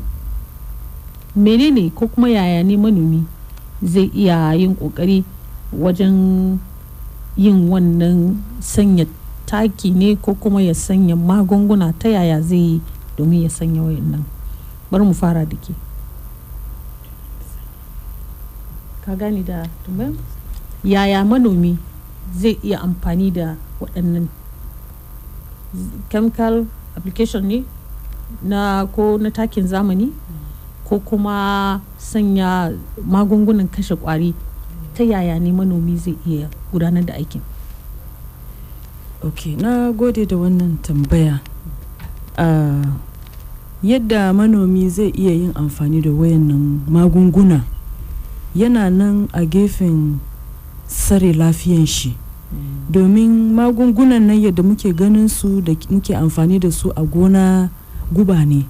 menene 1.37 1.89
ko 1.95 2.07
kuma 2.07 2.27
yaya 2.29 2.63
ne 2.63 2.75
manomi 2.77 3.23
zai 3.83 4.09
iya 4.13 4.53
yin 4.57 4.73
ƙoƙari 4.75 5.23
wajen 5.71 6.57
yin 7.37 7.69
wannan 7.69 8.41
sanya 8.59 9.05
taki 9.45 9.91
ne 9.91 10.15
ko 10.17 10.33
kuma 10.33 10.61
ya 10.61 10.73
sanya 10.73 11.15
magunguna? 11.15 11.93
Ta 11.93 12.09
yaya 12.09 12.41
zai 12.41 12.57
yi 12.57 12.81
domin 13.17 13.43
ya 13.45 13.49
sanya 13.49 13.81
wayannan 13.85 14.25
bari 14.91 15.03
mu 15.05 15.13
fara 15.13 15.45
da 15.45 15.55
ke. 15.55 15.73
Ka 19.05 19.15
gani 19.15 19.43
da 19.45 19.63
tumbayin 19.85 20.17
yaya 20.83 21.25
manomi 21.25 21.77
zai 22.35 22.59
iya 22.63 22.81
amfani 22.81 23.31
da 23.31 23.55
waɗannan 23.81 24.27
chemical 26.09 26.65
application 26.97 27.45
ne 27.47 27.63
na 28.43 28.85
ko 28.91 29.17
na 29.17 29.29
takin 29.31 29.67
zamani 29.67 30.11
ko 30.87 30.99
kuma 30.99 31.79
sanya 31.97 32.71
magungunan 33.03 33.67
kashe 33.67 33.95
kwari 33.95 34.33
ta 34.95 35.03
yaya 35.03 35.39
ne 35.39 35.51
manomi 35.51 35.97
zai 35.97 36.17
iya 36.25 36.49
gudanar 36.71 37.03
da 37.05 37.13
aikin? 37.13 37.41
Ok 39.23 39.55
na 39.57 39.91
gode 39.91 40.25
da 40.25 40.37
wannan 40.37 40.77
tambaya. 40.81 41.41
Uh, 42.37 42.85
yadda 43.83 44.33
manomi 44.33 44.89
zai 44.89 45.09
iya 45.13 45.33
yin 45.33 45.51
amfani 45.55 46.01
da 46.01 46.09
wayannan 46.13 46.81
magunguna 46.89 47.61
yana 48.55 48.89
nan 48.89 49.29
a 49.33 49.45
gefen 49.45 50.17
tsare 50.87 51.33
lafiyan 51.33 51.85
shi. 51.85 52.15
Domin 52.89 53.53
magungunan 53.53 54.21
nan 54.23 54.39
yadda 54.41 54.63
muke 54.63 54.93
ganin 54.93 55.27
su 55.27 55.61
da 55.61 55.73
muke 55.89 56.15
amfani 56.15 56.59
da 56.59 56.71
su 56.71 56.91
a 56.95 57.03
gona 57.03 57.69
guba 58.11 58.45
ne. 58.45 58.65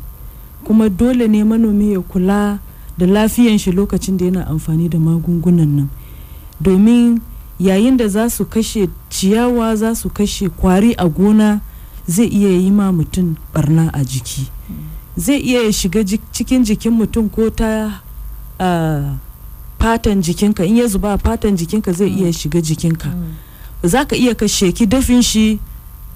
Kuma 0.66 0.90
dole 0.90 1.28
ne 1.28 1.44
manomi 1.44 1.94
ya 1.94 2.00
kula 2.02 2.60
da 2.98 3.06
lafiyan 3.06 3.58
shi 3.58 3.72
lokacin 3.72 4.18
da 4.18 4.26
yana 4.26 4.48
amfani 4.48 4.90
da 4.90 4.98
magungunan 5.00 5.68
nan. 5.76 5.88
Domin 6.62 7.22
yayin 7.60 7.98
da 7.98 8.08
za 8.08 8.30
su 8.30 8.46
kashe 8.46 8.90
ciyawa 9.10 9.76
za 9.76 9.96
su 9.96 10.10
kashe 10.10 10.50
kwari 10.50 10.94
a 10.98 11.08
gona 11.08 11.60
zai 12.08 12.26
iya 12.28 12.50
yi 12.50 12.72
ma 12.72 12.92
mutum 12.92 13.36
barna 13.54 13.90
a 13.94 14.04
jiki. 14.04 14.50
Zai 15.18 15.40
iya 15.40 15.62
ya 15.64 15.72
shiga 15.74 16.04
cikin 16.32 16.64
jikin 16.64 16.92
mutum 16.94 17.30
ko 17.30 17.50
ta 17.50 18.02
uh, 18.60 19.14
fatan 19.80 20.22
jikinka 20.22 20.66
in 20.66 20.78
ya 20.78 20.88
zuba 20.88 21.18
fatan 21.18 21.56
jikinka 21.58 21.92
zai 21.92 22.10
iya 22.10 22.34
shiga 22.34 22.62
jikinka. 22.62 23.10
Za 23.84 24.06
ka 24.06 24.16
iya 24.16 24.36
ka 24.36 24.48
sheki 24.48 24.86
dafin 24.86 25.22
shi 25.22 25.60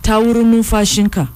ta 0.02 0.19
wurin 0.19 0.47
numfashinka. 0.52 1.28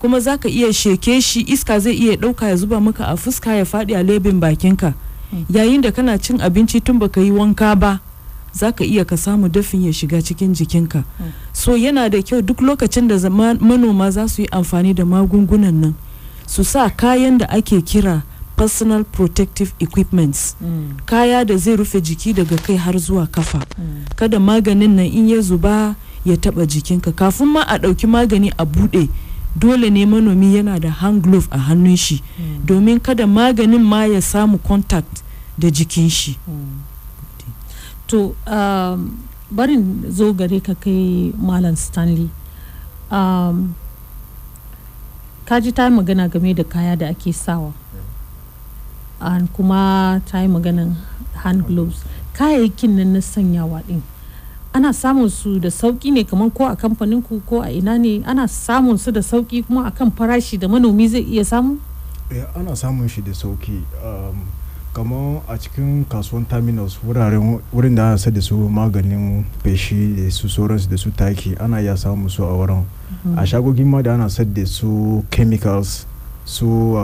Kuma 0.00 0.20
za 0.20 0.38
ka 0.38 0.48
iya 0.48 0.72
sheke 0.72 1.20
shi 1.20 1.40
iska 1.46 1.78
zai 1.80 1.94
iya 1.94 2.16
ɗauka 2.16 2.48
ya 2.48 2.56
zuba 2.56 2.80
maka 2.80 3.06
a 3.08 3.16
fuska 3.16 3.54
ya 3.54 3.64
faɗi 3.64 3.94
a 3.96 4.02
lebin 4.02 4.40
bakinka. 4.40 4.94
Yayin 5.50 5.80
da 5.80 5.92
kana 5.92 6.18
cin 6.18 6.40
abinci 6.40 6.80
tun 6.80 6.98
baka 6.98 7.20
yi 7.20 7.30
wanka 7.30 7.76
ba 7.78 8.00
za 8.52 8.72
ka 8.72 8.82
iya 8.84 9.04
ka 9.04 9.16
samu 9.16 9.48
dafin 9.48 9.84
ya 9.84 9.92
shiga 9.92 10.22
cikin 10.22 10.54
jikinka. 10.54 11.04
So 11.52 11.76
yana 11.76 12.08
da 12.10 12.18
kyau 12.22 12.42
duk 12.42 12.58
lokacin 12.64 13.06
da 13.08 13.14
manoma 13.30 14.10
za 14.10 14.26
su 14.28 14.42
yi 14.42 14.48
amfani 14.48 14.94
da 14.94 15.04
magungunan 15.04 15.74
nan 15.74 15.94
su 16.46 16.64
sa 16.64 16.88
kayan 16.90 17.38
da 17.38 17.46
ake 17.46 17.78
kira 17.84 18.22
personal 18.60 19.04
protective 19.04 19.72
equipments. 19.80 20.54
Mm. 20.60 21.00
kaya 21.06 21.44
da 21.44 21.56
zai 21.56 21.76
rufe 21.76 22.00
jiki 22.00 22.32
daga 22.36 22.56
kai 22.60 22.76
har 22.76 22.92
zuwa 22.98 23.26
kafa. 23.26 23.64
Mm. 23.78 24.04
kada 24.16 24.38
maganin 24.40 24.90
nan 25.00 25.06
in 25.06 25.28
ya 25.28 25.40
zuba 25.40 25.94
ya 26.24 26.36
taba 26.36 26.66
jikinka. 26.66 27.12
Kafin 27.12 27.48
ma 27.48 27.62
a 27.64 27.78
ɗauki 27.78 28.06
magani 28.06 28.52
a 28.58 28.64
buɗe 28.66 29.08
dole 29.56 29.90
ne 29.90 30.04
manomi 30.06 30.54
yana 30.56 30.78
da 30.80 30.90
hand 30.90 31.22
glove 31.22 31.48
a 31.50 31.58
hannun 31.58 31.96
shi. 31.96 32.20
Mm. 32.38 32.66
domin 32.66 33.00
kada 33.00 33.26
maganin 33.26 33.80
ma 33.82 34.04
ya 34.04 34.20
samu 34.20 34.58
contact 34.58 35.22
da 35.58 35.70
jikin 35.70 36.10
shi. 36.10 36.36
To 38.08 38.34
um, 38.46 39.24
barin 39.50 40.04
zo 40.10 40.32
gare 40.34 40.60
ka 40.60 40.74
kai 40.74 41.32
malam 41.38 41.76
stanley. 41.76 42.28
Um, 43.10 43.74
kaji 45.48 45.72
ta 45.72 45.88
magana 45.88 46.28
game 46.28 46.52
da 46.54 46.64
kaya 46.64 46.96
da 46.96 47.06
ake 47.08 47.32
sawa. 47.32 47.72
Kuma 49.52 50.20
ta 50.26 50.40
yi 50.42 50.48
maganan 50.48 50.96
hand 51.44 51.66
gloves. 51.66 52.04
Kayayyakin 52.34 52.96
nan 52.96 53.12
na 53.12 53.20
sanyawa 53.20 53.82
din 53.86 54.02
ana 54.72 54.92
samun 54.94 55.28
su 55.30 55.58
da 55.58 55.68
sauƙi 55.68 56.12
ne 56.14 56.22
kamar 56.24 56.50
ko 56.54 56.64
a 56.64 56.76
kamfanin 56.76 57.22
ku 57.26 57.42
ko 57.44 57.60
a 57.60 57.68
ina 57.70 57.98
ne 57.98 58.22
ana 58.24 58.46
samun 58.46 58.96
su 58.98 59.10
da 59.10 59.20
sauƙi 59.20 59.66
kuma 59.66 59.90
akan 59.90 60.14
farashi 60.14 60.56
da 60.58 60.68
manomi 60.68 61.08
zai 61.10 61.26
iya 61.26 61.42
samu? 61.44 61.78
Ana 62.54 62.76
samun 62.78 63.08
shi 63.10 63.20
da 63.20 63.32
sauƙi 63.34 63.82
kamar 64.94 65.42
a 65.50 65.58
cikin 65.58 66.04
kasuwan 66.06 66.46
terminals 66.48 66.98
wuraren 67.02 67.58
wurin 67.74 67.94
da 67.94 68.14
ana 68.14 68.30
da 68.30 68.40
su 68.40 68.54
maganin 68.70 69.44
feshi 69.62 70.14
da 70.16 70.30
su 70.30 70.46
sauransu 70.48 70.88
da 70.90 70.96
su 70.96 71.10
taki 71.10 71.54
ana 71.58 71.82
iya 71.82 71.96
samun 71.98 72.30
su 72.30 72.42
a 72.46 72.54
wurin. 72.54 72.84
A 73.36 73.42
shagogin 73.46 73.86
ma 73.90 74.02
da 74.02 74.14
ana 74.14 74.28
da 74.30 74.64
su 74.66 75.24
chemicals 75.30 76.06
su 76.44 76.94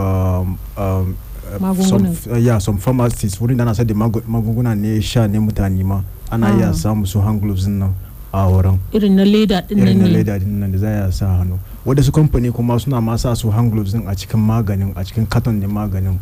um, 1.61 1.75
some, 1.81 2.05
uh, 2.31 2.37
yeah, 2.37 2.57
some 2.59 2.77
pharmacies. 2.77 3.35
Wurin 3.39 3.57
da 3.57 3.63
ana 3.63 3.73
da 3.73 3.93
magunguna 3.93 4.75
ne 4.77 4.99
sha 5.01 5.27
ne 5.27 5.39
mutane 5.39 5.83
ma. 5.83 6.01
Ana 6.31 6.55
iya 6.57 6.73
samu 6.73 7.07
su 7.07 7.19
hand 7.21 7.41
gloves 7.41 7.67
nan 7.67 7.93
a 8.33 8.47
wurin. 8.49 8.77
Irin 8.93 9.15
na 9.15 9.23
leda 9.23 9.61
ɗin 9.61 9.77
nan 9.77 9.87
irin 9.87 9.97
na 9.99 10.05
ne. 10.07 10.11
leda 10.13 10.39
ɗin 10.39 10.47
nan 10.59 10.71
da 10.71 10.77
za 10.77 10.87
a 11.07 11.11
sa 11.11 11.25
hannu. 11.39 11.59
Wadda 11.85 12.03
su 12.03 12.11
kamfani 12.11 12.51
kuma 12.53 12.79
suna 12.79 12.99
ma 13.01 13.15
sa 13.15 13.33
su 13.33 13.49
hand 13.49 13.71
gloves 13.71 13.91
din 13.93 14.07
a 14.07 14.15
cikin 14.15 14.39
maganin 14.39 14.91
a 14.95 15.03
cikin 15.03 15.25
katon 15.27 15.59
ne 15.59 15.67
maganin. 15.67 16.19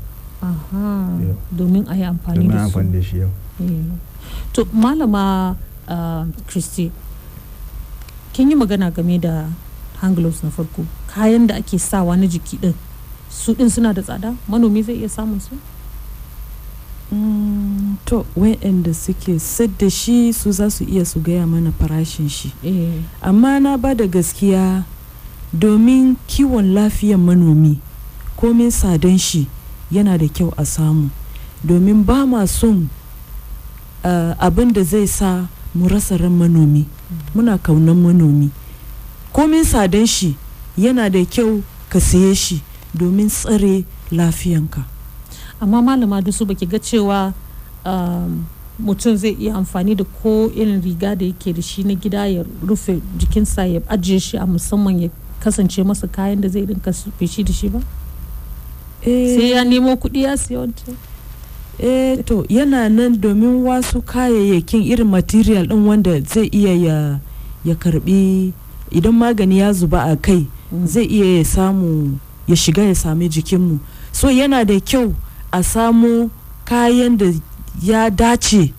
Domin 1.51 1.87
a 1.89 1.95
yi 1.95 2.03
amfani 2.03 2.45
domin 2.45 2.51
da 2.51 2.67
su. 2.69 2.77
amfani 2.79 2.91
da 2.91 3.01
shi 3.01 3.17
yau 3.17 3.29
Eh. 3.59 3.71
to 4.53 4.65
malama 4.65 5.55
christy 6.47 6.91
kin 8.33 8.49
yi 8.51 8.55
magana 8.55 8.91
game 8.93 9.17
da 9.19 9.45
hand 10.01 10.15
gloves 10.15 10.43
na 10.43 10.49
farko. 10.49 10.85
Kayan 11.07 11.47
da 11.47 11.55
ake 11.55 11.79
sawa 11.79 12.15
na 12.17 12.27
jiki 12.27 12.59
din. 12.59 12.73
Su 13.35 13.53
din 13.53 13.69
suna 13.69 13.93
da 13.93 14.01
tsada? 14.01 14.33
Manomi 14.47 14.81
zai 14.83 14.95
iya 14.95 15.09
samun 15.09 15.39
su? 15.39 15.55
Mm, 17.11 17.97
to 18.05 18.25
wa'anda 18.35 18.93
suke 18.93 19.37
da 19.77 19.89
shi 19.89 20.33
su 20.33 20.51
za 20.51 20.69
su 20.69 20.83
iya 20.83 21.05
su 21.05 21.19
gaya 21.19 21.45
mana 21.45 21.71
farashin 21.71 22.29
shi. 22.29 22.51
Eh. 22.63 23.01
Amma 23.21 23.59
na 23.59 23.77
ba 23.77 23.93
da 23.93 24.05
gaskiya 24.07 24.83
domin 25.53 26.15
kiwon 26.27 26.73
lafiyan 26.73 27.19
manomi 27.21 27.79
komin 28.35 28.71
sadan 28.71 29.17
shi 29.17 29.47
yana 29.91 30.17
da 30.17 30.27
kyau 30.27 30.51
a 30.57 30.65
samu. 30.65 31.09
Domin 31.63 32.03
ba 32.03 32.25
ma 32.25 32.45
son 32.47 32.89
uh, 34.03 34.33
abin 34.39 34.73
da 34.73 34.83
zai 34.83 35.07
sa 35.07 35.45
mu 35.75 35.87
rasa 35.87 36.17
ran 36.17 36.31
manomi. 36.33 36.85
Muna 37.35 37.57
kaunan 37.57 37.95
manomi. 38.01 38.49
Komin 39.31 39.63
sadan 39.63 40.07
shi 40.07 40.35
yana 40.77 41.09
da 41.09 41.21
kyau 41.25 41.61
ka 41.89 41.99
saye 41.99 42.33
shi. 42.35 42.61
Domin 42.97 43.27
tsare 43.29 43.83
lafiyanka. 44.11 44.83
Amma 45.61 45.81
malama 45.81 46.21
dusu 46.21 46.45
baki 46.45 46.65
ga 46.65 46.79
cewa 46.79 47.33
um, 47.85 48.45
mutum 48.79 49.15
zai 49.15 49.35
iya 49.39 49.55
amfani 49.55 49.95
da 49.95 50.03
ko 50.03 50.51
irin 50.55 50.81
riga 50.81 51.15
da 51.15 51.25
yake 51.25 51.53
da 51.53 51.61
shi 51.61 51.83
na 51.83 51.93
gida 51.95 52.27
ya 52.27 52.43
rufe 52.63 52.99
jikinsa 53.17 53.65
ya 53.65 53.81
ajiye 53.89 54.19
shi 54.19 54.37
a 54.37 54.45
musamman 54.45 54.99
ya 55.01 55.09
kasance 55.39 55.83
masa 55.83 56.07
kayan 56.07 56.41
da 56.41 56.47
zai 56.49 56.65
rinka 56.65 56.91
feshi 57.19 57.43
da 57.43 57.53
shi 57.53 57.69
ba? 57.69 57.79
Sai 59.03 59.51
ya 59.51 59.63
nemo 59.63 59.95
kuɗi 59.95 60.23
ya 60.25 60.37
siya 60.37 60.59
wancan? 60.59 60.95
Eh 61.79 62.23
to 62.25 62.45
yana 62.49 62.89
nan 62.89 63.19
domin 63.21 63.63
wasu 63.63 64.01
kayayyakin 64.01 64.81
irin 64.83 65.07
material 65.07 65.67
din 65.67 65.85
wanda 65.85 66.19
zai 66.23 66.47
iya 66.51 66.73
ya, 66.73 66.97
ya 67.63 67.75
karɓi 67.75 68.51
idan 68.91 69.13
magani 69.13 69.59
ya 69.59 69.73
zuba 69.73 70.03
a 70.11 70.15
kai 70.17 70.47
Mm. 70.73 70.87
zai 70.89 71.05
iya 71.05 71.37
ya 71.37 71.45
samu 71.45 72.17
ya 72.47 72.55
shiga 72.55 72.83
ya 72.83 72.95
sami 72.95 73.29
jikinmu 73.29 73.79
so 74.11 74.27
yana 74.31 74.65
da 74.65 74.79
kyau 74.79 75.13
a 75.51 75.63
samu 75.63 76.29
kayan 76.65 77.17
da 77.17 77.31
ya 77.83 78.09
dace 78.09 78.73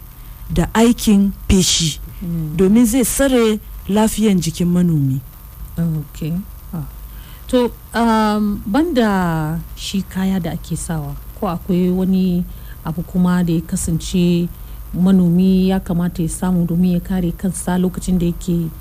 da 0.50 0.68
aikin 0.74 1.33
feshi 1.48 2.00
Mm. 2.22 2.57
domin 2.57 2.87
zai 2.87 3.05
tsare 3.05 3.61
lafiyan 3.88 4.40
jikin 4.40 4.72
manomi 4.72 5.20
ah. 6.72 6.81
to 7.46 7.68
um, 7.92 8.62
banda 8.66 9.61
shi 9.76 10.00
kaya 10.02 10.40
da 10.40 10.57
ake 10.57 10.76
sawa 10.81 11.12
ko 11.38 11.44
akwai 11.48 11.92
wani 11.92 12.40
abu 12.85 13.02
kuma 13.05 13.44
da 13.44 13.52
ya 13.52 13.61
kasance 13.61 14.48
manomi 14.96 15.68
ya 15.68 15.76
kamata 15.81 16.22
ya 16.24 16.29
samu 16.29 16.64
domin 16.64 16.92
ya 16.96 17.00
kare 17.00 17.33
kansa 17.37 17.76
lokacin 17.79 18.18
da 18.18 18.26
yake 18.26 18.72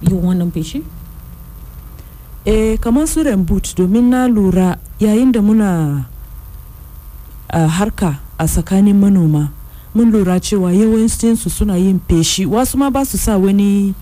yin 0.00 0.16
wannan 0.24 0.48
feshi 0.50 0.80
eh 2.44 2.78
kamar 2.80 3.06
su 3.06 3.22
boot 3.36 3.76
domin 3.76 4.10
na 4.10 4.26
lura 4.28 4.76
yayin 5.00 5.32
da 5.32 5.40
muna 5.42 6.04
a 7.48 7.66
harka 7.68 8.18
a 8.38 8.44
tsakanin 8.46 8.96
manoma 8.98 9.50
mun 9.94 10.10
lura 10.10 10.40
cewa 10.40 10.72
yawancinsu 10.72 11.50
suna 11.50 11.76
yin 11.76 12.00
feshi. 12.08 12.46
Wasu 12.46 12.78
ma 12.78 12.90
ba 12.90 13.04
su 13.04 13.18
sa 13.18 13.36
wani 13.38 13.94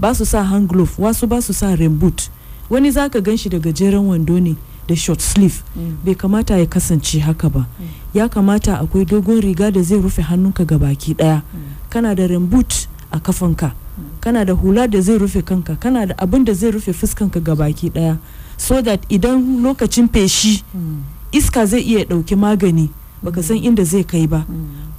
ba 0.00 0.14
su 0.14 0.24
sa 0.24 0.42
hand 0.42 0.68
glove 0.68 0.92
wasu 0.98 1.26
ba 1.28 1.40
su 1.42 1.52
sa 1.52 1.76
boot 1.76 2.30
wani 2.70 2.90
za 2.90 3.08
ka 3.08 3.20
gan 3.20 3.36
shi 3.36 3.48
da 3.48 3.58
gajeren 3.58 4.06
wando 4.08 4.40
ne 4.40 4.56
da 4.88 4.94
short 4.96 5.20
sleeve. 5.20 5.62
Bai 6.04 6.14
kamata 6.14 6.58
ya 6.58 6.66
kasance 6.66 7.18
haka 7.20 7.48
ba. 7.50 7.66
Ya 8.14 8.28
kamata 8.28 8.80
akwai 8.80 9.04
dogon 9.04 9.40
riga 9.40 9.70
da 9.70 9.82
zai 9.82 10.00
rufe 10.00 10.22
hannunka 10.22 10.64
ga 10.64 10.78
baki 10.78 11.14
ɗaya 11.14 11.42
kana 11.90 12.14
da 12.14 12.26
boot 12.40 12.88
a 13.12 13.20
kafanka. 13.20 13.72
Kana 14.20 14.44
da 14.44 14.52
hula 14.52 14.88
da 14.88 15.00
zai 15.00 15.18
rufe 15.18 15.42
kanka 15.42 15.76
kana 15.76 16.06
da 16.06 16.14
abin 16.18 16.44
da 16.44 16.52
zai 16.52 16.70
rufe 16.70 16.92
fuskanka 16.92 17.40
ga 17.40 17.54
baki 17.54 17.90
ɗaya 17.90 18.16
so 18.56 18.82
that 18.82 19.00
idan 19.08 19.62
lokacin 19.62 20.08
feshi 20.08 20.62
iska 21.32 21.66
zai 21.66 21.80
iya 21.82 22.04
ɗauki 22.04 22.36
magani 22.36 22.90
baka 23.22 23.42
san 23.42 23.56
inda 23.56 23.84
zai 23.84 24.04
kai 24.04 24.26
ba. 24.28 24.44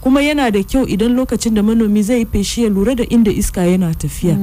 Kuma 0.02 0.22
yana 0.22 0.50
da 0.52 0.60
kyau 0.64 0.86
idan 0.90 1.14
lokacin 1.14 1.54
da 1.54 1.62
manomi 1.64 2.02
zai 2.04 2.20
yi 2.20 2.26
feshi 2.26 2.64
ya 2.64 2.70
lura 2.70 2.96
da 2.96 3.04
inda 3.06 3.32
iska 3.32 3.62
yana 3.66 3.94
tafiya. 3.94 4.34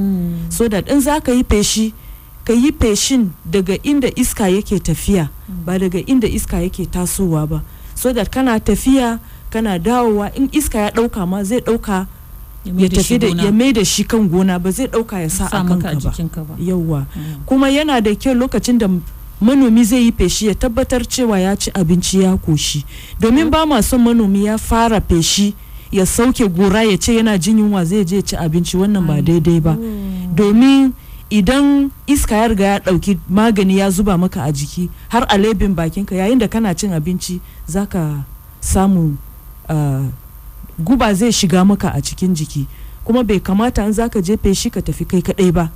So 0.49 0.67
da 0.67 0.79
in 0.87 1.01
za 1.01 1.19
ka 1.19 1.31
yi 1.31 1.43
feshi 1.43 1.93
ka 2.45 2.53
yi 2.53 2.71
feshin 2.71 3.31
daga 3.45 3.75
inda 3.83 4.07
iska 4.15 4.47
yake 4.47 4.79
tafiya 4.79 5.29
ba 5.65 5.75
daga 5.79 5.99
inda 6.07 6.27
iska 6.27 6.63
yake 6.63 6.85
tasowa 6.87 7.47
ba. 7.47 7.63
So 7.95 8.13
da 8.13 8.23
kana 8.25 8.59
tafiya 8.59 9.19
kana 9.51 9.79
dawowa 9.79 10.31
in 10.35 10.47
iska 10.51 10.79
ya 10.79 10.89
ɗauka 10.91 11.27
ma 11.27 11.43
zai 11.43 11.59
ɗauka 11.59 12.07
ya 12.65 12.89
tafi 12.89 13.19
da 13.19 13.27
ya 13.27 13.51
mai 13.51 13.73
da 13.73 13.83
shi 13.85 14.03
kan 14.03 14.27
gona 14.29 14.59
ba 14.59 14.71
zai 14.71 14.87
ɗauka 14.87 15.19
ya 15.21 15.29
sa 15.29 15.45
a 15.45 15.63
kanka 15.67 15.93
ba. 15.99 16.11
yauwa. 16.59 17.05
Kuma 17.45 17.69
yana 17.69 18.01
da 18.01 18.15
kyau 18.15 18.33
lokacin 18.35 18.77
da 18.77 18.87
manomi 19.41 19.83
zai 19.83 20.05
yi 20.05 20.11
feshi 20.11 20.47
ya 20.47 20.55
tabbatar 20.55 21.03
cewa 21.07 21.39
ya 21.39 21.55
ci 21.55 21.71
abinci 21.73 22.21
ya 22.23 22.37
koshi. 22.37 22.85
Domin 23.19 23.49
ba 23.49 23.65
ma 23.65 23.81
son 23.81 24.01
manomi 24.01 24.45
ya 24.45 24.57
fara 24.57 25.01
feshi 25.01 25.53
ya 25.91 26.05
sauke 26.05 26.47
gora 26.47 26.83
ya 26.83 26.97
ce 26.97 27.15
yana 27.15 27.37
jin 27.37 27.59
yunwa 27.59 27.83
zai 27.85 28.05
je 28.05 28.21
ci 28.21 28.35
abinci. 28.35 28.77
Wannan 28.77 29.05
ba 29.05 29.21
daidai 29.21 29.59
ba. 29.59 29.75
domin 30.33 30.93
idan 31.29 31.89
iska 32.07 32.35
ya 32.35 32.47
riga 32.47 32.65
ya 32.65 32.79
ɗauki 32.79 33.17
magani 33.29 33.77
ya 33.77 33.89
zuba 33.89 34.17
maka 34.17 34.43
a 34.43 34.51
jiki 34.51 34.89
har 35.09 35.25
a 35.29 35.37
lebin 35.37 35.73
bakinka 35.75 36.15
yayin 36.15 36.39
da 36.39 36.47
kana 36.47 36.73
cin 36.75 36.93
abinci 36.93 37.41
zaka 37.67 38.23
samu 38.61 39.17
uh, 39.69 40.05
guba 40.79 41.13
zai 41.13 41.31
shiga 41.31 41.65
maka 41.65 41.89
a 41.93 42.01
cikin 42.01 42.33
jiki 42.35 42.65
kuma 43.05 43.23
bai 43.23 43.39
kamata 43.39 43.85
in 43.85 43.93
zaka 43.93 44.21
je 44.21 44.37
feshi 44.37 44.69
ka 44.71 44.81
tafi 44.81 45.05
kai 45.05 45.21
kadai 45.21 45.51
ba 45.51 45.69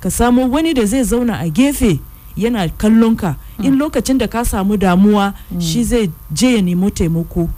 ka 0.00 0.10
samo 0.10 0.48
wani 0.50 0.74
da 0.74 0.84
zai 0.84 1.04
zauna 1.04 1.38
a 1.38 1.48
gefe 1.48 2.00
yana 2.36 2.68
kallon 2.68 3.16
ka 3.16 3.36
mm. 3.58 3.64
in 3.64 3.76
lokacin 3.78 4.18
da 4.18 4.26
ka 4.28 4.44
samu 4.44 4.76
damuwa 4.76 5.34
mm. 5.50 5.60
shi 5.60 5.84
zai 5.84 6.10
je 6.32 6.56
ya 6.56 6.62
nemo 6.62 6.90
taimako 6.90 7.48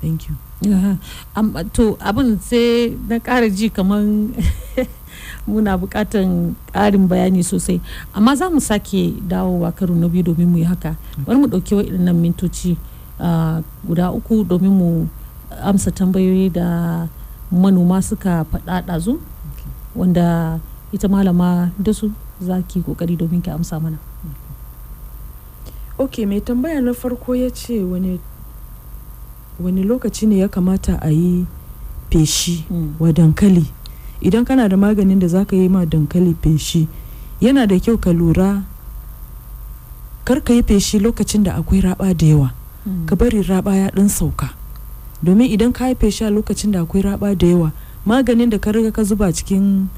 thank 0.00 0.28
you 0.28 0.36
yeah. 0.62 0.96
um, 1.36 1.52
to 1.72 1.96
abin 2.00 2.38
sai 2.40 2.94
na 3.08 3.18
ƙara 3.18 3.48
ji 3.50 3.68
kamar 3.70 4.02
muna 5.48 5.78
buƙatan 5.78 6.54
ƙarin 6.72 7.08
bayani 7.08 7.42
sosai 7.44 7.80
amma 8.14 8.36
za 8.36 8.50
mu 8.50 8.60
sake 8.60 9.14
dawowa 9.28 9.72
karo 9.72 9.94
na 9.94 10.08
biyu 10.08 10.22
domin 10.22 10.48
mu 10.48 10.58
yi 10.58 10.64
haka 10.64 10.96
bari 11.26 11.38
mu 11.38 11.46
ɗauki 11.46 11.74
waɗannan 11.74 12.14
mintoci 12.16 12.76
uh, 13.20 13.60
guda 13.86 14.10
uku 14.12 14.44
domin 14.44 14.70
mu 14.72 15.08
amsa 15.62 15.90
tambayoyi 15.90 16.50
da 16.50 17.08
manoma 17.52 18.02
suka 18.02 18.44
faɗa 18.52 18.82
ɗazu 18.86 19.18
wanda 19.96 20.58
ita 20.92 21.08
malama 21.08 21.70
da 21.78 21.92
su 21.94 22.10
za 22.40 22.62
ki 22.62 22.82
ƙoƙari 22.82 23.16
domin 23.16 23.42
ki 23.42 23.50
amsa 23.50 23.80
mana 23.80 23.98
ok 25.98 26.26
mai 26.26 26.40
tambaya 26.40 26.80
na 26.80 26.92
farko 26.92 27.34
ya 27.34 27.48
ce 27.50 27.80
wani 27.84 29.82
lokaci 29.84 30.26
ne 30.28 30.38
ya 30.44 30.48
kamata 30.48 30.98
a 31.00 31.08
yi 31.10 31.46
feshi 32.10 32.64
mm. 32.70 32.94
wa 33.00 33.12
dankali 33.12 33.64
idan 34.20 34.44
kana 34.44 34.68
da 34.68 34.76
maganin 34.76 35.18
da 35.18 35.26
zaka 35.28 35.56
yi 35.56 35.68
ma 35.68 35.84
dankali 35.86 36.34
feshi 36.42 36.88
yana 37.40 37.66
da 37.66 37.78
kyau 37.80 37.96
ka 37.98 38.12
lura 38.12 38.62
kar 40.24 40.40
ka 40.44 40.52
yi 40.52 40.62
feshi 40.62 40.98
lokacin 41.00 41.42
da 41.44 41.54
akwai 41.56 41.80
raba 41.80 42.12
da 42.14 42.26
yawa 42.26 42.50
mm. 42.86 43.06
ka 43.08 43.16
bari 43.16 43.42
raba 43.42 43.76
ya 43.76 43.88
ɗan 43.90 44.08
sauka 44.08 44.52
domin 45.22 45.50
idan 45.50 45.72
ka 45.72 45.88
yi 45.88 45.94
feshi 45.94 46.24
a 46.24 46.30
lokacin 46.30 46.72
da 46.72 46.80
akwai 46.82 47.02
raba 47.02 47.34
da 47.34 47.46
yawa 47.46 47.72
maganin 48.06 48.50
da 48.50 48.58
ka 48.58 48.72
riga 48.72 48.92
ka 48.92 49.02
zuba 49.04 49.32
cikin 49.32 49.88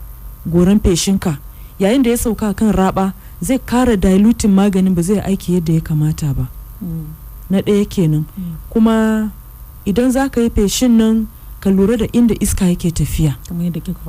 goran 0.46 0.80
feshinka 0.80 1.38
yayin 1.78 2.02
da 2.02 2.10
ya 2.10 2.16
sauka 2.18 2.54
kan 2.54 2.72
raba 2.72 3.12
zai 3.40 3.58
kara 3.58 3.96
dilutin 3.96 4.50
maganin 4.50 4.94
ba 4.94 5.02
zai 5.02 5.20
aiki 5.20 5.54
yadda 5.54 5.72
ya 5.72 5.80
kamata 5.80 6.34
ba. 6.34 6.46
Mm. 6.82 7.06
na 7.50 7.58
ɗaya 7.64 7.84
kenan. 7.88 8.24
Mm. 8.38 8.54
kuma 8.70 9.30
idan 9.84 10.10
za 10.12 10.28
ka 10.28 10.40
yi 10.40 10.50
feshin 10.50 10.96
nan 11.00 11.26
ka 11.60 11.70
lura 11.70 11.96
da 11.96 12.06
inda 12.12 12.34
iska 12.40 12.68
yake 12.68 12.90
tafiya. 12.90 13.34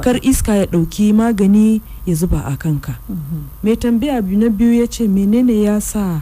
Kar 0.01 0.19
iska 0.21 0.55
ya 0.55 0.65
ɗauki 0.65 1.13
magani 1.13 1.81
ya 2.05 2.13
zuba 2.15 2.43
a 2.45 2.57
kanka. 2.57 2.99
Mai 3.09 3.15
mm 3.17 3.63
-hmm. 3.63 3.75
tambaya 3.79 4.21
na 4.21 4.49
biyu 4.49 4.73
ya 4.81 4.87
ce 4.87 5.07
menene 5.07 5.61
ya 5.61 5.79
sa 5.81 6.21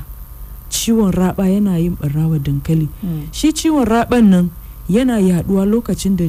ciwon 0.69 1.11
raba 1.11 1.47
yana 1.49 1.77
yin 1.79 1.97
ɓarrawa 1.99 2.39
dankali? 2.39 2.87
Shi 3.31 3.51
ciwon 3.53 3.85
raban 3.85 4.29
nan 4.29 4.45
yana 4.89 5.19
yaɗuwa 5.19 5.65
lokacin 5.65 6.15
da 6.17 6.25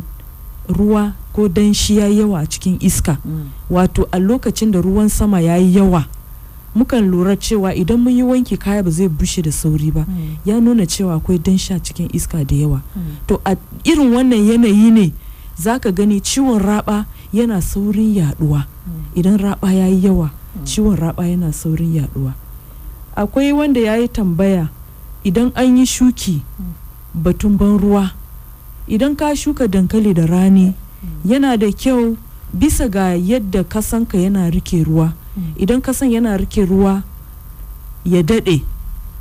ruwa 0.69 1.13
ko 1.33 1.49
danshi 1.49 1.97
ya 1.97 2.09
yawa 2.09 2.41
a 2.41 2.47
cikin 2.47 2.77
iska. 2.81 3.19
Mm. 3.25 3.49
wato 3.71 4.09
a 4.13 4.19
lokacin 4.19 4.71
da 4.73 4.81
ruwan 4.81 5.09
sama 5.09 5.41
ya 5.41 5.57
yi 5.57 5.77
yawa 5.77 6.05
mukan 6.75 7.09
lura 7.11 7.37
cewa 7.37 7.75
idan 7.75 7.99
mun 8.01 8.13
yi 8.13 8.23
wanki 8.23 8.57
kaya 8.59 8.83
ba 8.83 8.91
zai 8.91 9.09
bushe 9.09 9.43
da 9.43 9.51
sauri 9.53 9.91
ba. 9.91 10.05
Mm. 10.09 10.37
ya 10.45 10.61
nuna 10.61 10.87
cewa 10.87 11.15
akwai 11.17 11.39
danshi 11.39 11.73
a 11.75 11.81
cikin 11.81 12.09
iska 12.13 12.45
da 12.45 12.55
yawa. 12.57 12.81
Mm. 12.97 13.03
to 13.27 13.41
a 13.45 13.57
irin 13.85 14.13
wannan 14.13 14.45
yanayi 14.45 14.91
ne 14.93 15.13
za 15.57 15.79
ka 15.79 15.91
gani 15.91 16.21
ciwon 16.21 16.59
raba 16.63 17.07
yana 17.33 17.63
saurin 17.63 18.15
yaɗuwa. 18.15 18.65
Idan 19.15 19.39
raba 19.39 19.73
ya 19.73 19.87
yi 19.89 20.05
yawa 20.07 20.31
ciwon 20.65 20.97
raba 20.97 21.27
yana 21.27 21.53
saurin 21.53 21.95
yaɗuwa. 21.95 22.33
Akwai 23.17 23.53
wanda 23.53 23.81
ya 23.81 23.97
yi 23.97 24.09
tambaya 24.09 24.69
idan 25.25 25.51
an 25.55 25.77
yi 25.79 25.87
shuki 25.87 26.43
batun 27.15 27.57
ban 27.59 27.79
ruwa 27.79 28.11
idan 28.89 29.17
ka 29.17 29.35
shuka 29.37 29.69
dankali 29.69 30.15
da 30.15 30.27
rani 30.27 30.75
yana 31.25 31.57
da 31.57 31.71
kyau 31.73 32.17
bisa 32.53 32.89
ga 32.89 33.15
yadda 33.15 33.65
kasanka 33.65 34.19
yana 34.19 34.51
riƙe 34.51 34.85
ruwa. 34.85 35.13
Mm. 35.37 35.55
idan 35.57 35.81
kasan 35.81 36.11
yana 36.11 36.37
riƙe 36.37 36.67
ruwa 36.67 37.03
ya 38.05 38.23
daɗe. 38.23 38.63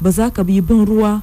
Ba 0.02 0.12
za 0.12 0.30
ka 0.32 0.44
bi 0.44 0.62
bin 0.62 0.86
ruwa 0.86 1.22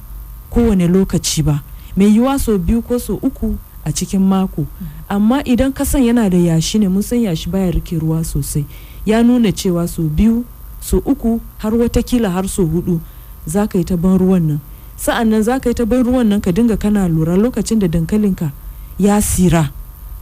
kowane 0.51 0.87
lokaci 0.87 1.43
ba. 1.43 1.63
Mai 1.97 2.11
yiwa 2.13 2.39
so 2.39 2.57
biyu 2.57 2.81
ko 2.83 2.97
so 2.99 3.15
uku 3.23 3.57
a 3.83 3.91
cikin 3.91 4.21
mako. 4.21 4.61
Mm. 4.61 4.87
amma 5.09 5.41
idan 5.43 5.73
kasan 5.73 6.03
yana 6.03 6.29
da 6.29 6.37
yashi 6.37 6.79
ne 6.79 6.87
mun 6.87 7.01
san 7.01 7.19
yashi 7.19 7.49
baya 7.49 7.71
riƙe 7.71 7.99
ruwa 7.99 8.23
sosai. 8.23 8.65
Ya 9.05 9.23
nuna 9.23 9.51
cewa 9.51 9.87
so 9.89 10.03
biyu 10.03 10.45
so 10.81 10.97
uku 11.05 11.41
har 11.57 11.71
wataƙila 11.73 12.29
har 12.31 12.47
so 12.47 12.63
huɗu 12.65 12.99
za 13.45 13.67
ka 13.67 13.77
yi 13.77 13.83
ta 13.83 13.95
ban 13.97 14.17
ruwan 14.17 14.41
nan. 14.47 14.59
Sa'an 14.97 15.29
nan 15.29 15.43
za 15.43 15.59
ka 15.59 15.69
yi 15.69 15.75
ta 15.75 15.85
ban 15.85 16.03
ruwan 16.03 16.27
nan 16.27 16.41
ka 16.41 16.51
dinga 16.51 16.77
kana 16.77 17.07
lura 17.07 17.35
lokacin 17.37 17.79
da 17.79 17.87
dankalinka 17.87 18.51
ya 18.99 19.21
sira 19.21 19.71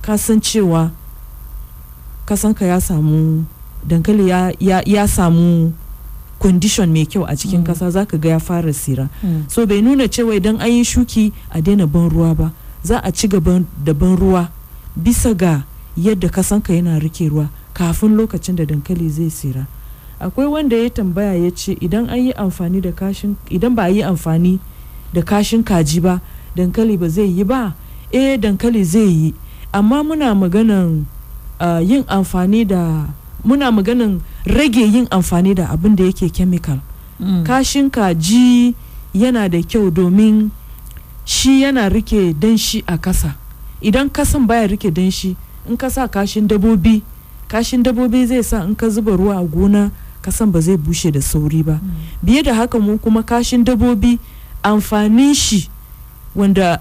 ka 0.01 0.17
san 0.17 0.41
cewa 0.41 0.91
kasanka 2.25 2.65
ya 2.65 2.81
samu 2.81 3.45
dankali 3.88 4.29
ya, 4.29 4.51
ya, 4.59 4.81
ya 4.86 5.07
samu 5.07 5.73
condition 6.39 6.89
mai 6.91 7.05
kyau 7.05 7.23
a 7.27 7.36
cikin 7.36 7.59
mm. 7.62 7.67
kasa 7.67 7.89
za 7.91 8.05
ka 8.05 8.17
ga 8.17 8.29
ya 8.36 8.39
fara 8.39 8.73
sira 8.73 9.07
mm. 9.23 9.47
so 9.47 9.65
bai 9.65 9.81
nuna 9.81 10.07
cewa 10.07 10.36
idan 10.36 10.59
an 10.59 10.71
yi 10.71 10.83
shuki 10.83 11.31
a 11.51 11.62
daina 11.62 11.88
ban 11.88 12.09
ruwa 12.09 12.36
ba 12.36 12.47
za 12.83 12.99
a 13.03 13.12
ci 13.12 13.27
gaba 13.27 13.62
da 13.83 13.93
ban 13.93 14.15
ruwa 14.17 14.49
bisa 14.95 15.33
ga 15.36 15.63
yadda 15.97 16.29
kasanka 16.29 16.73
yana 16.73 16.99
riƙe 16.99 17.29
ruwa 17.29 17.47
kafin 17.73 18.15
lokacin 18.15 18.55
da 18.55 18.65
dankali 18.65 19.09
zai 19.09 19.29
sira 19.29 19.67
akwai 20.23 20.47
wanda 20.47 20.75
ya 20.77 20.89
tambaya 20.89 21.33
ya 21.36 21.51
ce 21.51 21.75
idan 21.81 22.09
an 22.09 22.19
yi 22.19 22.31
amfani 22.33 22.81
da 22.81 22.91
kashin 22.91 23.36
idan 23.49 23.75
ba 23.75 23.83
a 23.83 23.89
yi 23.91 24.01
amfani 24.03 24.59
da 25.13 25.21
kashin 25.21 25.63
kaji 25.63 25.99
ba 25.99 26.21
dankali 26.55 26.97
ba 26.97 27.09
zai 27.09 27.27
yi 27.27 27.43
ba? 27.43 27.75
Eh 28.12 28.38
dankali 28.39 28.83
zai 28.83 29.09
yi. 29.09 29.29
Amma 29.73 30.03
muna 30.03 30.31
maganan 30.36 31.05
uh, 31.59 31.81
yin 31.81 32.03
amfani 32.07 32.65
da 32.65 33.09
muna 33.43 33.71
maganan 33.71 34.21
rage 34.45 34.81
yin 34.86 35.07
amfani 35.12 35.55
da 35.55 35.67
abin 35.73 35.95
da 35.95 36.03
yake 36.07 36.29
chemical. 36.29 36.79
Mm. 37.19 37.43
kashin 37.45 37.89
kaji 37.89 38.75
yana 39.13 39.49
da 39.49 39.62
kyau 39.62 39.91
domin 39.91 40.49
shi 41.25 41.62
yana 41.62 41.89
riƙe 41.89 42.33
danshi 42.33 42.83
a 42.88 42.97
kasa 42.97 43.36
idan 43.81 44.09
kasan 44.09 44.47
baya 44.47 44.67
riƙe 44.67 44.91
danshi 44.91 45.36
in 45.69 45.77
ka 45.77 45.89
sa 45.89 46.07
kashin 46.07 46.47
dabobi 46.47 47.01
kashin 47.47 47.83
dabobi 47.83 48.25
zai 48.27 48.41
sa 48.43 48.63
in 48.65 48.75
ka 48.75 48.89
zuba 48.89 49.13
ruwa 49.15 49.38
a 49.39 49.45
gona 49.45 49.91
kasan 50.23 50.51
ba 50.51 50.62
zai 50.63 50.77
bushe 50.79 51.12
da 51.12 51.19
sauri 51.21 51.59
ba. 51.63 51.79
Biye 52.23 52.43
da 52.43 52.55
haka 52.55 52.79
mu 52.79 52.95
kuma 52.97 53.23
kashin 53.23 53.63
dabobi 53.67 54.19
amfanin 54.63 55.36
shi 55.36 55.67
wanda 56.36 56.79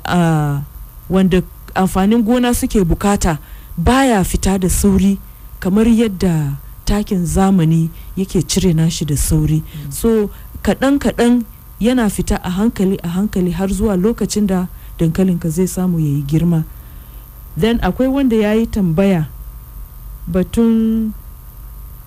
wanda 1.10 1.42
amfanin 1.74 2.22
gona 2.22 2.54
suke 2.54 2.78
buƙata 2.86 3.38
baya 3.76 4.22
fita 4.24 4.58
da 4.60 4.68
sauri 4.70 5.18
kamar 5.60 5.84
yadda 5.90 6.56
takin 6.86 7.26
zamani 7.26 7.90
yake 8.16 8.42
cire 8.46 8.70
nashi 8.72 9.04
da 9.04 9.16
sauri. 9.18 9.62
So 9.90 10.30
kaɗan 10.62 11.02
kaɗan 11.02 11.42
yana 11.82 12.06
fita 12.10 12.38
a 12.42 12.50
hankali 12.50 12.94
a 13.02 13.08
hankali 13.18 13.50
har 13.50 13.66
zuwa 13.68 13.96
lokacin 13.98 14.46
da 14.46 14.66
dankalinka 14.98 15.50
zai 15.50 15.66
samu 15.66 15.98
ya 15.98 16.06
yi 16.06 16.22
girma. 16.22 16.62
Then 17.58 17.78
akwai 17.82 18.06
wanda 18.08 18.36
ya 18.36 18.52
yi 18.54 18.66
tambaya 18.70 19.26
batun 20.30 21.12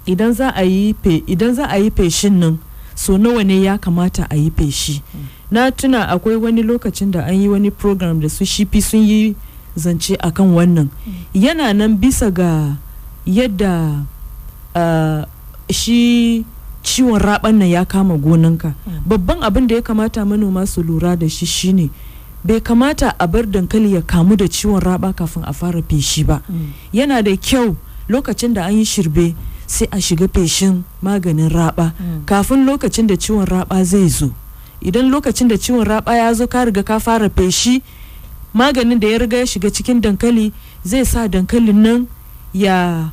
idan 0.06 0.34
za 0.34 0.50
a 0.56 0.64
yi 0.64 0.96
idan 1.28 1.54
za 1.56 1.66
a 1.70 1.78
yi 1.78 1.92
feshin 1.92 2.40
nan 2.40 2.58
so 2.96 3.18
nawa 3.18 3.44
ne 3.44 3.62
ya 3.64 3.78
kamata 3.78 4.28
a 4.30 4.36
yi 4.36 4.52
feshi 4.52 5.02
mm. 5.16 5.26
na 5.52 5.72
tuna 5.72 6.08
akwai 6.10 6.36
wani 6.36 6.64
lokacin 6.64 7.12
da 7.12 7.26
an 7.26 7.36
yi 7.36 7.48
wani 7.48 7.72
program 7.72 8.20
da 8.20 8.30
su 8.30 8.46
shifi 8.46 8.82
sun 8.82 9.04
yi 9.04 9.36
zance 9.76 10.16
akan 10.16 10.54
wannan 10.56 10.88
mm. 11.08 11.14
yana 11.34 11.74
nan 11.74 11.98
bisa 11.98 12.32
ga 12.32 12.76
yadda 13.26 14.06
uh, 14.76 15.22
shi 15.72 16.46
ciwon 16.84 17.20
raban 17.20 17.56
nan 17.60 17.68
ya 17.70 17.86
kama 17.86 18.18
gonanka 18.18 18.74
mm. 18.88 19.04
babban 19.06 19.44
abin 19.44 19.68
da 19.68 19.76
ya 19.76 19.82
kamata 19.82 20.26
manoma 20.26 20.66
su 20.68 20.84
lura 20.84 21.16
da 21.16 21.28
shi 21.30 21.46
shine 21.46 21.90
bai 22.44 22.62
kamata 22.62 23.12
a 23.20 23.28
bar 23.28 23.44
dankali 23.46 23.94
ya 23.94 24.02
kamu 24.02 24.36
da 24.38 24.48
ciwon 24.48 24.80
raba 24.80 25.14
kafin 25.14 25.44
a 25.46 25.54
fara 25.54 25.82
feshi 25.82 26.24
ba 26.24 26.42
yana 26.94 27.22
da 27.22 27.36
kyau 27.38 27.76
lokacin 28.08 28.54
da 28.54 28.66
an 28.66 28.78
yi 28.78 28.86
shirbe 28.86 29.36
sai 29.68 29.88
a 29.92 29.98
shiga 30.02 30.28
feshin 30.28 30.84
maganin 31.02 31.50
raba 31.50 31.94
kafin 32.26 32.66
lokacin 32.66 33.08
da 33.08 33.16
ciwon 33.18 33.46
raba 33.46 33.84
zai 33.84 34.08
zo. 34.10 34.32
Idan 34.82 35.10
lokacin 35.10 35.48
da 35.48 35.58
ciwon 35.58 35.86
raba 35.86 36.16
ya 36.16 36.34
zo 36.34 36.48
ka 36.48 36.66
riga 36.66 36.84
ka 36.84 37.00
fara 37.00 37.30
feshi 37.30 37.82
maganin 38.54 39.00
da 39.00 39.08
ya 39.08 39.18
riga 39.18 39.38
ya 39.38 39.46
shiga 39.48 39.70
cikin 39.72 40.02
dankali 40.02 40.54
zai 40.86 41.06
sa 41.06 41.28
dankalin 41.28 41.82
nan 41.82 42.00
ya 42.54 43.10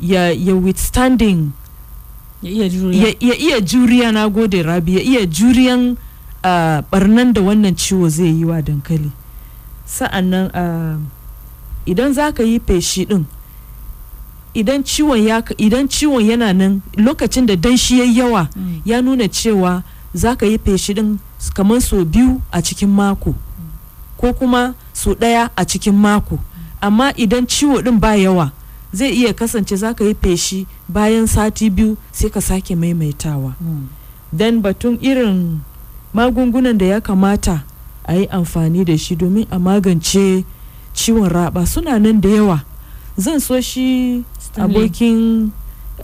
ya 0.00 0.30
ya 0.34 0.54
withstanding. 0.58 1.52
Ya 2.42 2.50
iya 2.50 2.66
juriya. 2.68 2.98
Ya, 3.06 3.10
ya 3.22 3.34
iya 3.38 3.56
juriya 3.62 4.10
na 4.12 4.26
gode 4.28 4.62
rabi. 4.66 4.98
Ya 4.98 5.02
iya 5.02 5.22
juriyan 5.26 5.94
barnan 6.90 7.30
da 7.32 7.40
wannan 7.40 7.78
ciwo 7.78 8.08
zai 8.10 8.34
yi 8.34 8.42
wa 8.44 8.58
dankali. 8.58 9.14
Sa'annan 9.86 10.50
idan 11.86 12.10
za 12.12 12.32
ka 12.34 12.42
yi 12.42 12.58
feshi 12.58 13.06
din 13.06 13.26
idan 14.54 14.82
ciwon 14.84 15.18
ya 15.26 15.42
idan 15.58 15.88
ciwon 15.88 16.24
yana 16.24 16.52
nan 16.52 16.80
lokacin 16.96 17.46
da 17.46 17.56
danshi 17.56 17.98
ya 17.98 18.04
yawa 18.04 18.48
Mm. 18.56 18.80
ya 18.84 19.02
nuna 19.02 19.28
cewa 19.28 19.82
za 20.14 20.36
ka 20.36 20.46
yi 20.46 20.58
feshi 20.58 20.94
din 20.94 21.18
kamar 21.54 21.80
so 21.80 22.04
biyu 22.04 22.40
a 22.52 22.62
cikin 22.62 22.88
mako 22.88 23.34
ko 24.16 24.32
kuma 24.32 24.74
so 24.92 25.14
ɗaya 25.14 25.48
a 25.56 25.64
cikin 25.64 25.94
mako 25.96 26.38
amma 26.80 27.12
idan 27.16 27.46
ciwo 27.46 27.82
din 27.82 27.98
ba 27.98 28.14
yawa 28.16 28.52
zai 28.92 29.10
iya 29.16 29.32
kasance 29.32 29.76
za 29.76 29.94
ka 29.94 30.04
yi 30.04 30.14
feshi 30.14 30.66
bayan 30.88 31.26
sati 31.26 31.70
biyu 31.70 31.96
sai 32.12 32.30
ka 32.30 32.40
sake 32.40 32.76
maimaitawa 32.76 33.54
Mm. 33.60 33.88
dan 34.32 34.60
batun 34.60 34.98
irin 35.00 35.60
magungunan 36.14 36.76
da 36.78 36.86
ya 36.86 37.00
kamata 37.00 37.64
a 38.04 38.14
yi 38.14 38.26
amfani 38.28 38.84
da 38.84 38.96
shi 38.98 39.16
domin 39.16 39.46
a 39.50 39.58
magance 39.58 40.44
ciwon 40.94 41.28
raba 41.28 41.66
suna 41.66 41.98
nan 41.98 42.20
da 42.20 42.28
yawa 42.28 42.60
zan 43.16 43.40
so 43.40 43.60
shi 43.60 44.24
abokin 44.56 45.50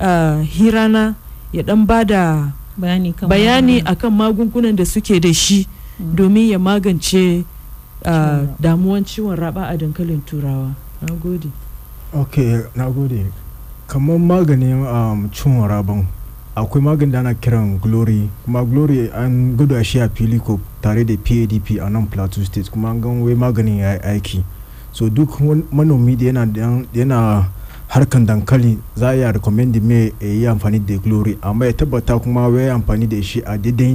uh, 0.00 0.42
hirana 0.44 1.14
ya 1.52 1.62
dan 1.62 1.86
ba 1.86 2.04
da 2.04 2.52
bayani 2.76 3.12
kan 3.12 3.28
bayani 3.28 3.80
akan 3.84 4.12
magungunan 4.12 4.76
da 4.76 4.84
suke 4.84 5.20
da 5.20 5.32
shi 5.34 5.66
Mm. 5.98 6.14
domin 6.14 6.48
ya 6.54 6.58
magance 6.62 7.42
uh, 8.06 8.06
raba. 8.06 8.46
damuwan 8.62 9.02
ciwon 9.04 9.34
raba 9.34 9.66
a 9.66 9.74
dankalin 9.76 10.22
turawa. 10.22 10.70
Na 11.02 11.10
gode. 11.18 11.50
Ok 12.14 12.38
na 12.78 12.86
gode. 12.86 13.26
Kamar 13.90 14.14
maganin 14.18 14.86
um, 14.86 15.26
ciwon 15.34 15.66
rabon 15.66 16.06
akwai 16.54 16.82
maganin 16.82 17.10
da 17.12 17.18
ana 17.18 17.34
kiran 17.34 17.80
glory. 17.82 18.30
Kuma 18.44 18.62
glory 18.64 19.10
an 19.10 19.56
gudu 19.58 19.74
a 19.74 19.82
shi 19.82 19.98
a 19.98 20.08
filiko 20.08 20.60
tare 20.80 21.02
da 21.02 21.16
padp 21.18 21.82
a 21.82 21.90
nan 21.90 22.06
plateau 22.06 22.44
state. 22.46 22.70
Kuma 22.70 22.90
an 22.94 23.00
gan 23.02 23.18
wai 23.26 23.34
maganin 23.34 23.82
ya 23.82 23.98
aiki. 23.98 24.44
So 24.92 25.08
duk 25.08 25.38
manomi 25.72 26.16
da 26.16 26.44
yana, 26.92 27.46
harkan 27.88 28.26
dankali 28.26 28.78
za 28.94 29.08
a 29.10 29.14
iya 29.16 29.32
recommend 29.32 29.74
me 29.82 30.12
ya 30.20 30.28
yi 30.28 30.46
amfani 30.46 30.78
da 30.78 30.98
glory. 30.98 31.38
Amma 31.42 31.66
ya 31.66 31.72
tabbata 31.72 32.18
kuma 32.20 32.48
wai 32.48 32.66
ya 32.66 32.74
amfani 32.74 33.06
da 33.08 33.20
shi 33.22 33.40
a 33.46 33.56
daidai 33.56 33.90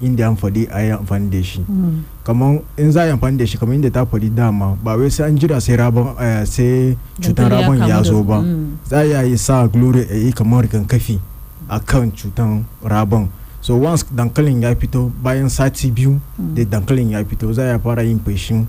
inda 0.00 0.22
ya 0.24 0.34
faɗi 0.34 0.68
a 0.72 0.80
yi 0.82 0.90
amfani 0.92 1.30
da 1.30 1.42
shi. 1.42 1.60
Mm. 1.68 2.02
kamar 2.24 2.62
in 2.78 2.90
za 2.92 3.02
a 3.02 3.06
yi 3.06 3.12
amfani 3.12 3.36
da 3.38 3.44
shi 3.46 3.58
kamar 3.58 3.74
inda 3.74 3.90
ta 3.90 4.04
faɗi 4.06 4.34
dama 4.34 4.74
ba 4.82 4.96
wai 4.96 5.10
sai 5.10 5.28
an 5.28 5.36
jira 5.38 5.60
sai 5.60 5.76
rabon 5.76 6.16
eh, 6.18 6.44
sai 6.46 6.96
cutar 7.20 7.50
rabon 7.50 7.76
ya 7.86 8.02
zo 8.02 8.22
ba. 8.24 8.40
Mm. 8.40 8.78
za 8.88 8.98
a 9.04 9.22
yi 9.24 9.36
sa 9.36 9.66
glory 9.68 10.06
a 10.10 10.16
yi 10.16 10.32
kamar 10.32 10.64
rigakafi 10.64 11.20
a 11.68 11.78
kan 11.80 12.10
cutar 12.10 12.64
rabon. 12.82 13.28
So 13.60 13.76
once 13.76 14.04
dankalin 14.14 14.62
ya 14.62 14.74
fito 14.74 15.10
bayan 15.22 15.48
sati 15.50 15.90
biyu 15.90 16.20
da 16.38 16.64
dankalin 16.64 17.10
ya 17.10 17.24
fito 17.24 17.52
za 17.52 17.74
a 17.74 17.78
fara 17.78 18.02
yin 18.02 18.18
feshin 18.20 18.66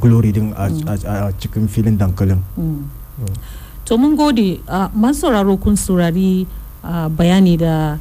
glory 0.00 0.32
din 0.32 0.52
a, 0.56 0.68
a- 0.68 1.28
a 1.28 1.32
cikin 1.38 1.68
filin 1.68 1.96
dankalin. 1.98 2.40
Mm. 2.56 2.84
to 3.84 3.96
mun 3.98 4.16
gode. 4.16 4.60
Masu 4.96 5.28
sauraro 5.28 5.56
kun 5.60 5.76
saurari 5.76 6.46
bayani 7.16 7.58
da 7.58 7.98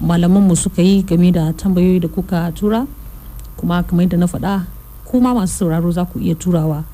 malamanmu 0.00 0.56
suka 0.56 0.82
yi 0.82 1.02
game 1.02 1.32
da 1.32 1.52
tambayoyi 1.52 2.00
da 2.00 2.08
kuka 2.08 2.52
tura. 2.52 2.86
Kuma 3.56 3.82
kamar 3.82 4.04
yadda 4.04 4.18
na 4.18 4.26
faɗa 4.26 4.64
kuma 5.04 5.34
masu 5.34 5.64
sauraro 5.64 5.90
za 5.92 6.04
ku 6.04 6.18
iya 6.20 6.34
turawa. 6.34 6.84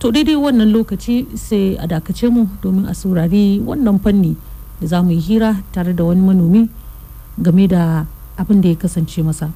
To 0.00 0.10
daidai 0.10 0.34
wannan 0.36 0.72
lokaci 0.72 1.30
sai 1.38 1.76
a 1.78 1.86
dakace 1.86 2.26
mu 2.28 2.48
domin 2.60 2.88
a 2.88 2.94
saurari 2.94 3.60
wannan 3.62 4.00
fanni 4.02 4.36
da 4.80 4.86
za 4.86 5.02
mu 5.02 5.10
yi 5.12 5.20
hira 5.20 5.62
tare 5.72 5.94
da 5.94 6.02
wani 6.04 6.20
manomi 6.20 6.68
game 7.40 7.64
da 7.68 8.04
abin 8.36 8.60
da 8.60 8.68
ya 8.68 8.76
kasance 8.76 9.22
masa. 9.22 9.48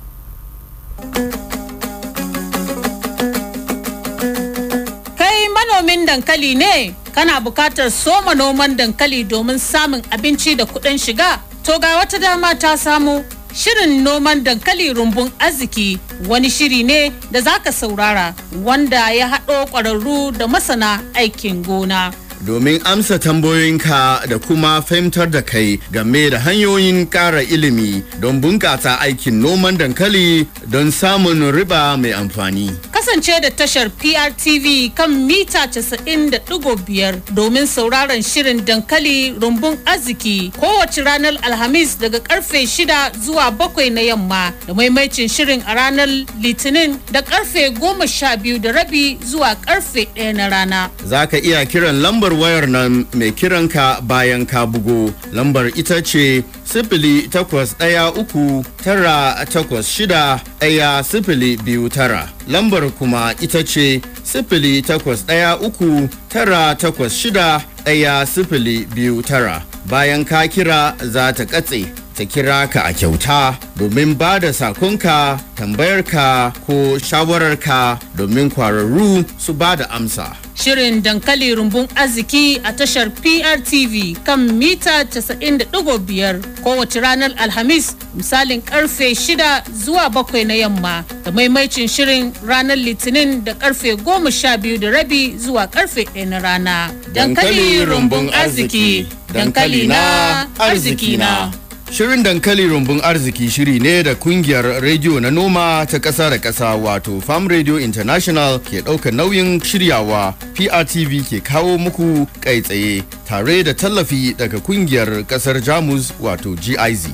Dankali 6.06 6.54
ne? 6.56 6.94
Kana 7.14 7.40
buƙatar 7.40 7.90
soma 7.90 8.34
noman 8.34 8.76
dankali 8.76 9.24
domin 9.28 9.58
samun 9.58 10.02
abinci 10.10 10.56
da 10.56 10.64
kuɗin 10.64 10.98
shiga? 10.98 11.40
To 11.64 11.78
ga 11.78 11.98
wata 11.98 12.18
dama 12.20 12.54
ta 12.54 12.76
samu 12.76 13.24
Shirin 13.56 14.02
noman 14.04 14.44
dankali 14.44 14.92
rumbun 14.92 15.32
arziki 15.40 15.98
wani 16.28 16.50
shiri 16.50 16.84
ne 16.84 17.08
da 17.32 17.40
zaka 17.40 17.72
saurara 17.72 18.34
wanda 18.62 19.08
ya 19.10 19.28
haɗo 19.32 19.64
ƙwararru 19.72 20.36
da 20.36 20.46
masana 20.46 21.00
aikin 21.14 21.64
gona. 21.64 22.12
Domin 22.46 22.80
amsa 22.84 23.18
tambayoyinka 23.18 24.20
da 24.28 24.38
kuma 24.38 24.82
fahimtar 24.82 25.26
da 25.32 25.42
kai 25.42 25.78
game 25.92 26.30
da 26.30 26.38
hanyoyin 26.38 27.06
ƙara 27.06 27.42
ilimi 27.42 28.02
don 28.20 28.40
bunƙasa 28.40 28.98
aikin 29.00 29.40
noman 29.42 29.76
dankali 29.78 30.46
don 30.70 30.90
samun 30.92 31.50
riba 31.52 31.96
mai 31.98 32.12
amfani. 32.12 32.70
Kasance 32.92 33.40
da 33.42 33.50
tashar 33.50 33.90
PRTV 33.90 34.94
kan 34.94 35.10
mita 35.26 35.66
90.5 35.66 37.20
domin 37.34 37.66
sauraron 37.66 38.22
shirin 38.22 38.62
dankali 38.64 39.34
rumbun 39.40 39.76
arziki 39.84 40.52
kowace 40.60 41.02
ranar 41.04 41.34
Alhamis 41.42 41.96
daga 41.98 42.18
ƙarfe 42.20 42.62
6 42.66 43.12
zuwa 43.26 43.50
7 43.50 43.90
na 43.90 44.00
yamma 44.00 44.52
da 44.66 44.74
maimaicin 44.74 45.28
shirin 45.28 45.62
a 45.66 45.74
ranar 45.74 46.06
Litinin 46.40 46.96
da 47.12 47.22
ƙarfe 47.22 47.74
12 47.74 48.58
da 48.62 48.70
rabi 48.72 49.18
zuwa 49.24 49.56
ƙarfe 49.66 50.06
1 50.14 50.32
na 50.36 50.46
rana. 50.48 50.90
Za 51.04 51.26
ka 51.26 51.36
iya 51.38 51.66
kiran 51.66 51.98
lambar 52.02 52.35
wayar 52.36 52.68
nan 52.68 53.06
mai 53.14 53.30
kiranka 53.32 54.00
bayan 54.06 54.46
ka 54.46 54.66
bugo. 54.66 55.12
Lambar 55.32 55.68
ita 55.78 56.02
ce 56.02 56.44
sifili 56.64 57.28
takwas 57.28 57.74
ɗaya 57.78 58.12
uku 58.16 58.64
tara 58.84 59.44
takwas 59.52 59.86
shida 59.88 60.40
ɗaya 60.60 61.02
sifili 61.04 61.56
biyu 61.56 61.88
tara. 61.88 62.28
Lambar 62.48 62.90
kuma 62.98 63.34
ita 63.40 63.62
ce 63.64 64.00
sifili 64.24 64.82
takwas 64.82 65.24
ɗaya 65.26 65.56
uku 65.60 66.08
tara 66.28 66.74
takwas 66.74 67.12
shida 67.12 67.60
ɗaya 67.84 68.26
sifili 68.26 68.86
biyu 68.94 69.22
tara. 69.22 69.62
Bayan 69.90 70.24
ka 70.24 70.46
kira 70.48 70.94
za 71.04 71.32
ta 71.32 71.44
katse. 71.44 71.86
Ta 72.16 72.24
kira 72.24 72.64
ka 72.72 72.80
a 72.88 72.92
kyauta 72.96 73.52
domin 73.76 74.14
ba 74.16 74.40
da 74.40 74.48
sakonka 74.52 75.36
tambayarka 75.54 76.52
ko 76.66 76.96
shawararka 76.98 77.98
domin 78.16 78.48
kwararru 78.50 79.20
su 79.38 79.52
ba 79.52 79.76
da 79.76 79.84
amsa. 79.92 80.32
Shirin 80.56 81.02
dankali 81.04 81.52
rumbun 81.54 81.84
arziki 81.94 82.56
a 82.64 82.72
tashar 82.72 83.12
PRTV 83.12 84.16
kan 84.24 84.40
mita 84.56 85.04
90.5 85.04 86.64
kowace 86.64 86.96
ranar 87.04 87.36
Alhamis 87.36 87.92
misalin 88.16 88.62
ƙarfe 88.64 89.12
6 89.12 89.36
zuwa 89.84 90.08
7 90.08 90.44
na 90.48 90.54
yamma 90.54 91.04
da 91.24 91.30
maimaicin 91.30 91.84
shirin 91.88 92.32
ranar 92.40 92.76
Litinin 92.80 93.44
da 93.44 93.52
ƙarfe 93.52 93.92
12 94.00 94.78
da 94.80 94.88
rabi 94.90 95.36
zuwa 95.36 95.68
ƙarfe 95.68 96.08
1 96.16 96.24
na 96.32 96.38
rana. 96.40 96.88
Dankali 97.12 97.84
rumbun 97.84 98.32
arziki, 98.32 99.04
dankali 99.28 99.84
na 99.86 100.46
arziki 100.58 101.18
na. 101.20 101.52
Shirin 101.90 102.22
dankali 102.22 102.66
rumbun 102.68 103.00
arziki 103.00 103.50
shiri 103.50 103.80
ne 103.80 104.02
da 104.02 104.14
ƙungiyar 104.14 104.80
rediyo 104.80 105.20
na 105.20 105.30
noma 105.30 105.86
ta 105.86 105.98
ƙasa 105.98 106.30
da 106.30 106.36
ƙasa 106.38 106.76
wato 106.76 107.20
Farm 107.22 107.48
Radio 107.48 107.78
International 107.78 108.58
ke 108.58 108.82
ɗaukar 108.84 109.12
nauyin 109.14 109.60
shiryawa 109.62 110.34
PRTV 110.54 111.24
ke 111.24 111.40
kawo 111.40 111.78
muku 111.78 112.26
kai 112.40 112.60
tsaye 112.60 113.02
tare 113.24 113.62
da 113.64 113.72
tallafi 113.72 114.34
daga 114.36 114.58
ƙungiyar 114.60 115.24
ƙasar 115.24 115.60
Jamus 115.64 116.12
wato 116.20 116.52
GIZ. 116.58 117.08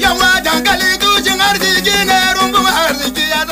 Yawa 0.00 0.40
dankali 0.40 0.96
arziki 1.50 1.90
ne 2.06 2.20
rumbun 2.40 2.66
arziki 2.66 3.24
ya 3.28 3.44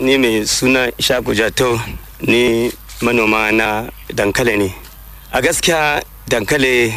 Ni 0.00 0.16
mai 0.18 0.44
suna 0.46 0.90
Ishaku 0.98 1.34
Jato 1.36 1.78
ni 2.26 2.72
manoma 3.02 3.52
na 3.52 3.86
dankali 4.12 4.56
ne. 4.58 4.74
A 5.32 5.40
gaskiya 5.40 6.02
dankali 6.28 6.92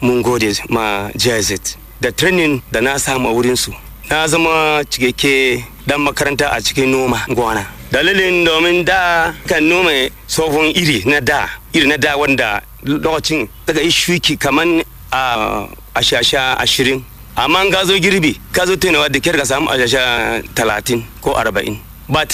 mun 0.00 0.22
gode 0.22 0.52
ma 0.68 1.10
GIZ 1.16 1.76
da 2.00 2.10
training 2.12 2.62
da 2.72 2.80
na 2.80 2.98
samu 2.98 3.28
a 3.28 3.32
wurinsu. 3.32 3.72
Na 4.10 4.26
zama 4.26 4.82
cikakke 4.90 5.62
dan 5.86 6.00
makaranta 6.00 6.50
a 6.50 6.60
cikin 6.60 6.90
noma 6.90 7.18
gona. 7.28 7.64
Dalilin 7.92 8.44
domin 8.44 8.84
da 8.84 9.32
kan 9.46 9.60
noma 9.62 9.90
tsohon 10.26 10.72
iri 10.74 11.04
na 11.06 11.20
da, 11.20 11.48
iri 11.74 11.86
na 11.86 11.96
da 11.96 12.16
wanda 12.16 12.62
lokacin 12.84 13.48
daga 13.66 13.80
yi 13.80 13.90
shuki 13.90 14.36
kaman 14.36 14.82
a 15.12 15.66
ashasha 15.94 16.56
ashirin. 16.58 17.02
Amma 17.36 17.68
ga 17.70 17.84
zo 17.84 17.94
girbi, 17.98 18.38
ka 18.52 18.66
zo 18.66 18.76
tunawa 18.76 19.08
da 19.08 19.18
kyar 19.20 19.36
ka 19.36 19.44
samu 19.44 19.68
ashasha 19.70 20.42
talatin 20.54 21.02
ko 21.20 21.34
arba'in. 21.34 21.78
but 22.10 22.28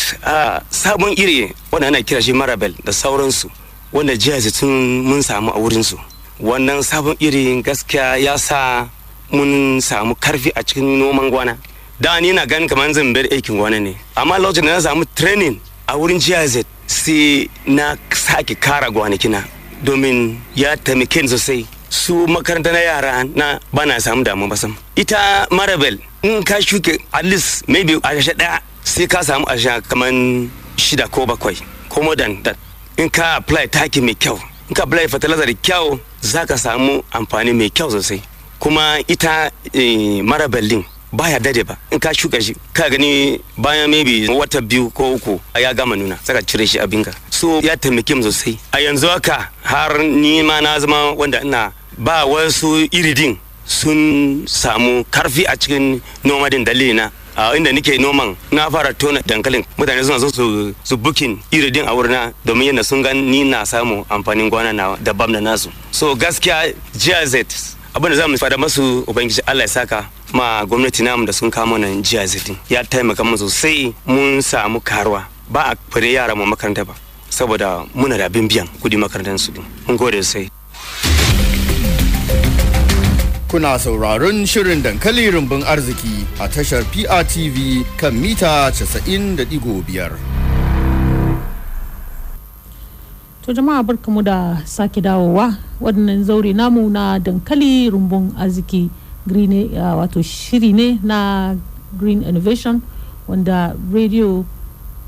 sabon 0.71 1.13
iri 1.19 1.53
wanda 1.71 1.89
ana 1.89 2.01
kira 2.03 2.23
shi 2.23 2.33
marabel 2.33 2.73
da 2.85 2.93
sauransu 2.93 3.51
wanda 3.93 4.17
jiya 4.17 4.41
tun 4.59 5.05
mun 5.05 5.21
samu 5.23 5.51
a 5.53 5.59
wurinsu 5.61 5.99
wannan 6.41 6.83
sabon 6.83 7.17
iri 7.21 7.63
gaskiya 7.63 8.17
ya 8.21 8.37
sa 8.39 8.89
mun 9.33 9.81
samu 9.81 10.15
ƙarfi 10.15 10.51
a 10.55 10.63
cikin 10.63 10.99
noman 10.99 11.31
gwana. 11.31 11.57
Da 12.01 12.21
ni 12.21 12.33
na 12.33 12.45
ganin 12.47 12.69
kamar 12.69 12.93
zan 12.93 13.13
bar 13.13 13.25
aikin 13.33 13.57
gwana 13.57 13.81
ne. 13.81 13.97
Amma 14.17 14.39
lokacin 14.39 14.65
da 14.67 14.77
na 14.77 14.81
samu 14.81 15.05
training 15.15 15.61
a 15.89 15.95
wurin 15.97 16.19
GIZ 16.21 16.65
sai 16.87 17.49
na 17.67 17.97
sake 18.13 18.55
kara 18.61 18.91
gwanakina 18.91 19.43
domin 19.83 20.39
ya 20.55 20.77
taimake 20.77 21.23
ni 21.23 21.29
sosai. 21.29 21.67
Su 21.89 22.27
makaranta 22.27 22.73
na 22.73 22.79
yara 22.79 23.25
na 23.25 23.59
bana 23.73 23.99
samu 24.01 24.23
damu 24.25 24.49
basam 24.49 24.77
ita 24.97 25.47
marabel 25.51 25.99
in 26.23 26.43
ka 26.43 26.61
shuke 26.61 26.99
at 27.13 27.25
least 27.25 27.67
maybe 27.69 27.95
a 27.95 27.99
ɗaya 27.99 28.61
sai 28.85 29.07
ka 29.07 29.23
samu 29.23 29.45
a 29.49 29.57
kamar 29.89 30.11
shida 30.77 31.09
ko 31.11 31.27
bakwai 31.27 31.57
ko 31.89 32.03
more 32.03 32.15
than 32.17 32.43
that. 32.43 32.57
In 32.99 33.09
ka 33.11 33.37
apply 33.39 33.67
taki 33.67 34.01
mai 34.01 34.15
kyau 34.15 34.39
in 34.69 34.75
ka 34.75 34.83
apply 34.83 35.07
fertilizer 35.09 35.47
da 35.47 35.55
kyau 35.55 35.99
za 36.21 36.47
ka 36.47 36.57
samu 36.57 37.03
amfani 37.13 37.53
mai 37.53 37.71
kyau 37.71 37.91
sosai. 37.91 38.23
Kuma 38.59 38.99
ita 39.09 39.51
e, 39.73 40.23
marabel 40.23 40.69
din 40.69 40.85
baya 41.13 41.39
daɗe 41.39 41.65
ba. 41.65 41.77
In 41.93 41.99
ka 42.01 42.13
shuka 42.13 42.41
shi 42.41 42.55
ka 42.73 42.89
gani 42.91 43.41
bayan 43.59 43.91
maybe 43.91 44.27
wata 44.29 44.61
biyu 44.61 44.91
ko 44.91 45.15
uku 45.15 45.41
ya 45.61 45.73
gama 45.75 45.97
nuna. 45.97 46.19
Saka 46.25 46.43
cire 46.43 46.67
shi 46.67 46.79
abinka 46.79 47.13
so 47.31 47.61
ya 47.61 47.77
taimake 47.77 48.15
mu 48.15 48.23
sosai. 48.23 48.59
A 48.73 48.79
yanzu 48.81 49.07
haka 49.09 49.51
har 49.63 49.99
ni 50.03 50.43
ma 50.43 50.61
na 50.61 50.79
zama 50.81 51.13
wanda 51.13 51.41
ina 51.43 51.73
ba 51.99 52.25
wasu 52.27 52.89
iridin 52.91 53.39
sun 53.65 54.45
samu 54.47 55.05
ƙarfi 55.11 55.45
a 55.47 55.57
cikin 55.57 56.01
noma 56.25 56.49
din 56.51 56.65
dalili 56.65 56.95
na. 56.95 57.11
A 57.37 57.55
inda 57.57 57.73
nake 57.73 57.99
noman 58.01 58.37
na 58.53 58.71
fara 58.71 58.93
tona 58.95 59.21
dankalin. 59.23 59.65
Mutane 59.79 60.03
suna 60.05 60.19
so 60.19 60.29
su 60.85 60.97
bukin 60.97 61.39
iridin 61.53 61.87
a 61.87 61.93
wurina 61.95 62.33
domin 62.45 62.69
yadda 62.73 62.85
sun 62.85 63.03
gan 63.03 63.17
ni 63.31 63.45
na 63.45 63.65
samu 63.65 64.05
amfanin 64.09 64.51
gwana 64.51 64.73
na 64.75 64.97
daban 64.97 65.33
da 65.33 65.41
nasu. 65.41 65.71
So 65.91 66.15
gaskiya 66.15 66.75
GIZ 66.95 67.35
abin 67.95 68.11
da 68.11 68.17
za 68.17 68.29
mu 68.29 68.37
fada 68.39 68.57
masu 68.57 69.05
ubangiji 69.07 69.41
Allah 69.47 69.63
ya 69.65 69.69
saka 69.69 70.07
ma 70.33 70.65
gwamnati 70.65 71.03
namu 71.03 71.27
da 71.27 71.33
sun 71.33 71.51
kama 71.51 71.79
nan 71.79 72.03
GIZ 72.03 72.51
ya 72.71 72.83
taimaka 72.85 73.23
mu 73.25 73.37
sosai 73.37 73.95
mun 74.07 74.41
samu 74.43 74.81
karuwa. 74.81 75.25
Ba 75.51 75.73
a 75.73 75.77
fare 75.91 76.11
yara 76.13 76.35
mu 76.35 76.45
makaranta 76.47 76.85
ba 76.87 76.95
saboda 77.29 77.85
muna 77.95 78.17
da 78.17 78.27
abin 78.27 78.49
biyan 78.49 78.67
kuɗi 78.81 78.97
makarantar 78.97 79.39
su 79.39 79.53
mun 79.87 79.97
gode 79.97 80.23
sosai. 80.23 80.49
Kuna 83.51 83.79
sauraron 83.79 84.47
shirin 84.47 84.83
dankali 84.83 85.31
rumbun 85.31 85.63
arziki 85.63 86.27
a 86.43 86.49
tashar 86.49 86.83
PRTV 86.91 87.87
kan 87.97 88.15
mita 88.15 88.71
90.5. 88.75 90.19
To 93.47 93.55
jama'a 93.55 93.83
barkamu 93.87 94.23
da 94.27 94.59
sake 94.67 95.01
dawowa 95.01 95.55
waɗannan 95.81 96.25
zaure 96.27 96.53
namu 96.53 96.91
na 96.91 97.19
dankali 97.19 97.91
rumbun 97.91 98.35
arziki 98.39 98.91
uh, 99.31 99.95
wato 99.99 100.23
shiri 100.23 100.73
ne 100.73 100.99
na 101.03 101.55
green 101.99 102.23
innovation 102.27 102.83
wanda 103.29 103.77
radio 103.93 104.43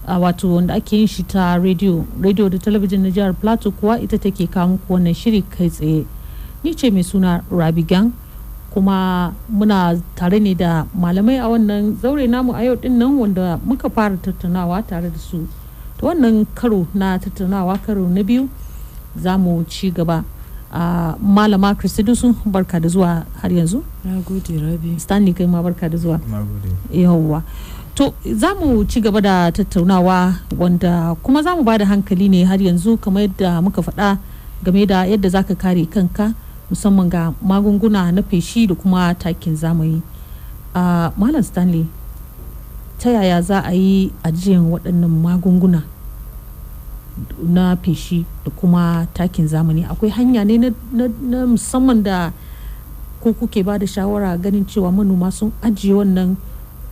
uh, 0.07 0.19
wato 0.23 0.55
wanda 0.55 0.75
ake 0.75 0.93
yin 0.97 1.07
shi 1.07 1.23
ta 1.23 1.57
radio 1.59 2.07
radio 2.21 2.49
da 2.49 2.59
talabijin 2.59 3.03
na 3.03 3.11
jihar 3.11 3.35
plateau 3.35 3.73
kuwa 3.73 4.01
ita 4.01 4.19
take 4.19 4.47
kawo 4.47 4.69
muku 4.79 4.93
wannan 4.93 5.15
shiri 5.15 5.43
kai 5.43 5.71
tsaye 5.71 6.07
ni 6.63 6.75
ce 6.75 6.91
mai 6.91 7.03
suna 7.03 7.43
rabi 7.51 7.83
gang 7.83 8.11
kuma 8.79 9.35
muna 9.51 9.99
tare 10.15 10.39
ne 10.39 10.55
da 10.55 10.87
malamai 10.95 11.35
a 11.43 11.49
wannan 11.51 11.99
zaure 12.01 12.29
namu 12.31 12.53
a 12.55 12.63
yau 12.63 12.77
ɗin 12.77 12.95
nan 12.95 13.19
wanda 13.19 13.59
muka 13.67 13.91
fara 13.91 14.15
tattaunawa 14.17 14.87
tare 14.87 15.11
da 15.11 15.19
su. 15.19 15.43
Ta 15.99 16.07
wannan 16.07 16.47
karo 16.55 16.87
na 16.95 17.19
tattaunawa 17.19 17.75
karo 17.83 18.07
na 18.07 18.23
biyu 18.23 18.49
za 19.19 19.35
mu 19.37 19.65
ci 19.67 19.91
gaba. 19.91 20.23
A 20.71 21.17
malama 21.19 21.75
kristidusu 21.75 22.37
barka 22.47 22.79
da 22.79 22.89
zuwa 22.89 23.27
har 23.43 23.51
yanzu. 23.51 23.83
Stanley 24.99 25.33
kai 25.35 25.47
ma 25.47 25.61
barka 25.63 25.89
da 25.91 25.97
zuwa. 25.99 26.21
Yawwa 26.95 27.43
to 27.97 28.15
za 28.31 28.55
mu 28.55 28.85
ci 28.87 29.01
gaba 29.01 29.21
da 29.21 29.51
tattaunawa 29.51 30.39
wanda 30.57 31.17
kuma 31.23 31.43
za 31.43 31.57
mu 31.57 31.65
ba 31.67 31.79
da 31.79 31.85
hankali 31.85 32.29
ne 32.31 32.45
har 32.45 32.63
yanzu 32.63 32.95
kamar 33.01 33.23
yadda 33.27 33.59
muka 33.61 33.83
faɗa 33.83 34.19
game 34.63 34.87
da 34.87 35.03
yadda 35.03 35.29
za 35.29 35.43
ka 35.43 35.55
kare 35.59 35.83
kanka 35.91 36.31
musamman 36.71 37.09
ga 37.09 37.33
magunguna 37.43 38.13
na 38.13 38.23
feshi 38.23 38.67
da 38.67 38.75
kuma 38.75 39.15
takin 39.15 39.57
zamani. 39.57 40.03
A 40.75 41.13
malam 41.17 41.43
stanley 41.43 41.87
ta 42.99 43.11
yaya 43.11 43.43
za 43.43 43.63
a 43.65 43.73
yi 43.73 44.13
ajiyan 44.25 44.69
waɗannan 44.71 45.09
magunguna 45.11 45.83
na 47.43 47.77
feshi 47.77 48.25
da 48.45 48.51
kuma 48.51 49.07
takin 49.15 49.49
zamani? 49.49 49.85
Akwai 49.85 50.11
hanya 50.11 50.45
ne 50.45 50.59
na, 50.93 51.47
musamman 51.47 52.03
da 52.03 52.33
ko 53.21 53.33
kuke 53.33 53.65
ba 53.65 53.79
da 53.79 53.87
shawara 53.87 54.37
ganin 54.39 54.65
cewa 54.67 54.93
manoma 54.93 55.33
sun 55.33 55.51
ajiye 55.63 55.95
wannan 55.95 56.37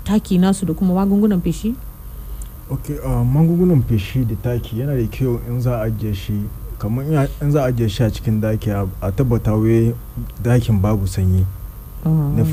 taki 0.05 0.39
nasu 0.39 0.67
da 0.67 0.75
kuma 0.75 0.95
magungunan 0.95 1.41
feshi? 1.43 1.75
Ok 2.71 2.99
uh, 2.99 3.23
magungunan 3.23 3.83
feshi 3.87 4.25
da 4.27 4.35
taki 4.43 4.81
yana 4.81 4.97
da 4.97 5.07
kyau 5.07 5.39
in 5.47 5.61
za 5.61 5.79
a 5.79 5.87
ajiye 5.87 6.15
shi 6.15 6.43
kamar 6.79 7.05
in 7.43 7.51
za 7.53 7.63
a 7.65 7.67
ajiye 7.73 7.89
shi 7.89 8.03
a 8.05 8.11
cikin 8.11 8.41
daki 8.41 8.71
a 8.71 9.13
tabbata 9.13 9.53
wai 9.57 9.95
ɗakin 10.43 10.81
babu 10.81 11.07
sanyi. 11.07 11.45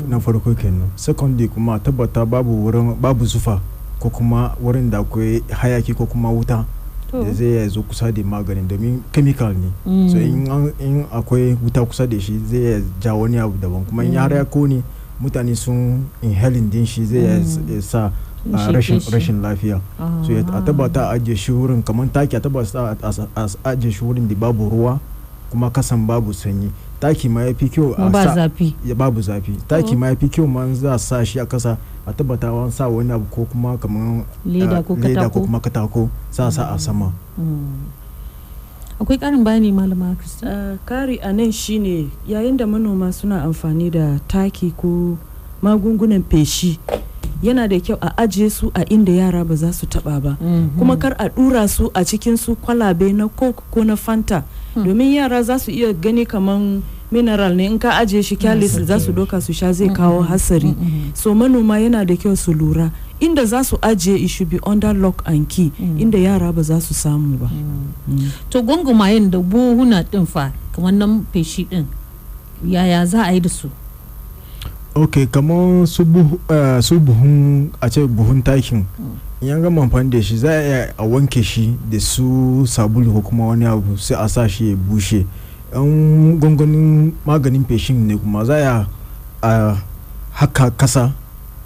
Na 0.08 0.18
farko 0.20 0.54
kenan. 0.54 0.90
Secondly 0.96 1.48
kuma 1.48 1.74
a 1.74 1.78
tabbata 1.78 2.26
babu 2.26 2.64
wurin 2.64 2.94
babu 3.00 3.24
zufa 3.26 3.60
ko 4.00 4.10
kuma 4.10 4.56
wurin 4.62 4.90
da 4.90 4.98
akwai 5.00 5.42
hayaki 5.50 5.94
ko 5.94 6.06
kuma 6.06 6.30
wuta 6.30 6.64
da 7.12 7.32
zai 7.32 7.54
ya 7.62 7.68
zo 7.68 7.82
kusa 7.82 8.10
da 8.12 8.22
maganin 8.24 8.66
domin 8.68 9.00
chemical 9.12 9.54
ne. 9.54 9.70
So 10.10 10.18
in 10.18 11.06
akwai 11.12 11.54
wuta 11.62 11.84
kusa 11.86 12.06
da 12.06 12.18
shi 12.18 12.38
zai 12.46 12.62
ya 12.64 12.80
ja 13.00 13.14
wani 13.14 13.38
abu 13.38 13.54
daban. 13.60 13.84
Kuma 13.86 14.02
in 14.04 14.12
ya 14.12 14.26
ya 14.28 14.44
ƙone 14.44 14.82
mutane 15.20 15.54
sun 15.56 16.04
inhaling 16.22 16.68
din 16.70 16.84
shi 16.84 17.04
zai 17.04 17.22
ya 17.22 17.80
sa 17.80 18.10
rashin 18.52 19.40
lafiya. 19.42 19.80
So 20.26 20.32
a 20.32 20.60
tabbata 20.62 21.10
a 21.10 21.18
ajiye 21.18 21.36
shi 21.36 21.52
wurin 21.52 21.82
kamar 21.84 22.06
taki 22.12 22.36
a 22.36 22.40
tabbata 22.40 22.96
a 23.36 23.48
ajiye 23.70 23.92
shi 23.92 24.04
wurin 24.04 24.28
da 24.28 24.34
babu 24.34 24.70
ruwa 24.70 25.00
kuma 25.50 25.70
kasan 25.70 26.06
babu 26.06 26.32
sanyi. 26.34 26.70
Taki 27.00 27.28
ma 27.28 27.42
ya 27.42 27.52
fi 27.54 27.68
kyau 27.68 27.94
a 27.98 28.08
ba 28.10 28.24
zafi. 28.34 28.74
Babu 28.96 29.20
zafi. 29.20 29.56
Taki 29.68 29.96
ma 29.96 30.08
ya 30.08 30.16
fi 30.16 30.28
kyau 30.28 30.46
man 30.48 30.74
za 30.74 30.94
a 30.94 30.98
sa 30.98 31.24
shi 31.24 31.38
a 31.38 31.46
kasa 31.46 31.78
a 32.06 32.12
tabbata 32.12 32.48
an 32.52 32.70
sa 32.70 32.88
wani 32.88 33.12
abu 33.12 33.24
ko 33.30 33.44
kuma 33.50 33.76
kamar 33.78 34.24
leda 34.44 34.82
ko 34.82 35.40
kuma 35.40 35.60
katako 35.60 36.08
sa 36.30 36.50
sa 36.50 36.72
a 36.74 36.78
sama. 36.78 37.12
Akwai 39.00 39.18
karin 39.18 39.42
bayani 39.44 39.72
malama 39.74 40.14
krista 40.14 40.78
kari 40.86 41.18
a 41.18 41.32
nan 41.32 41.50
shine 41.50 42.10
yayin 42.28 42.56
da 42.56 42.64
manoma 42.64 43.12
suna 43.12 43.42
amfani 43.42 43.90
da 43.90 44.18
taki 44.28 44.70
ko 44.70 45.18
magungunan 45.62 46.22
feshi 46.22 46.78
yana 47.42 47.68
da 47.68 47.80
kyau 47.80 47.98
a 48.00 48.12
ajiye 48.16 48.50
su 48.50 48.70
a 48.74 48.84
inda 48.90 49.12
yara 49.12 49.44
ba 49.44 49.54
za 49.56 49.72
su 49.72 49.86
taba 49.86 50.20
ba. 50.20 50.36
Kuma 50.78 50.96
kar 50.96 51.14
a 51.18 51.28
dura 51.28 51.68
su 51.68 51.90
a 51.94 52.04
cikin 52.04 52.36
su 52.38 52.54
kwalabe 52.56 53.12
na 53.12 53.28
coke 53.28 53.62
ko 53.70 53.82
na 53.84 53.96
fanta. 53.96 54.44
Domin 54.76 55.14
yara 55.14 55.42
za 55.42 55.58
su 55.58 55.70
iya 55.70 55.92
gani 55.92 56.26
kaman 56.26 56.82
mineral 57.10 57.54
ne. 57.54 57.66
In 57.66 57.78
ka 57.78 57.98
ajiye 57.98 58.22
shi 58.22 58.36
kyalis 58.36 58.80
za 58.84 58.98
su 59.00 59.12
doka 59.12 59.40
su 59.40 59.52
sha 59.52 59.72
zai 59.72 59.88
kawo 59.90 60.22
hasari 60.22 60.74
so 61.14 61.34
manoma 61.34 61.78
yana 61.78 62.04
da 62.06 62.16
kyau 62.16 62.36
su 62.36 62.52
lura. 62.52 62.90
Inda 63.20 63.44
za 63.46 63.62
su 63.64 63.76
ajiye 63.82 64.18
it 64.24 64.28
should 64.28 64.50
be 64.50 64.58
under 64.66 64.92
lock 64.94 65.22
and 65.26 65.48
key. 65.48 65.70
Inda 65.78 66.18
yara 66.18 66.52
ba 66.52 66.62
za 66.62 66.80
su 66.80 66.94
samu 66.94 67.38
ba. 67.38 67.50
To 68.50 68.62
gungumayen 68.62 69.30
da 69.30 69.38
buhuna 69.38 70.02
din 70.10 70.26
fa 70.26 70.52
kamar 70.74 70.92
nan 70.92 71.26
feshi 71.32 71.68
din 71.70 71.86
yaya 72.66 73.06
za 73.06 73.22
a 73.28 73.32
yi 73.32 73.40
da 73.40 73.48
su? 73.48 73.68
Ok 74.94 75.26
kamar 75.26 75.86
su 75.86 76.04
buhun 77.00 77.70
a 77.80 77.88
ce 77.90 78.06
buhun 78.06 78.42
takin 78.42 78.84
yan 79.42 79.60
gama 79.62 79.82
amfani 79.82 80.10
da 80.10 80.22
shi 80.22 80.38
za 80.38 80.50
a 80.50 80.62
iya 80.62 80.94
a 80.98 81.02
wanke 81.04 81.42
shi 81.42 81.76
da 81.90 82.00
su 82.00 82.62
sabulu 82.66 83.12
ko 83.12 83.20
kuma 83.20 83.46
wani 83.46 83.66
abu 83.66 83.98
sai 83.98 84.16
a 84.16 84.28
sa 84.28 84.48
shi 84.48 84.70
ya 84.70 84.76
bushe. 84.76 85.26
Yan 85.74 86.38
gwangwanin 86.38 87.12
maganin 87.26 87.64
feshin 87.66 88.06
ne 88.06 88.16
kuma 88.16 88.44
za 88.44 88.86
a 89.42 89.76
haka 90.32 90.70
kasa 90.70 91.12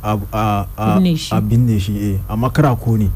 a 0.02 0.66
binne 1.40 1.78
shi. 1.80 1.92
eh 1.96 2.18
amma 2.28 2.50
kara 2.50 2.74
ko 2.76 2.96
ne 2.96 3.10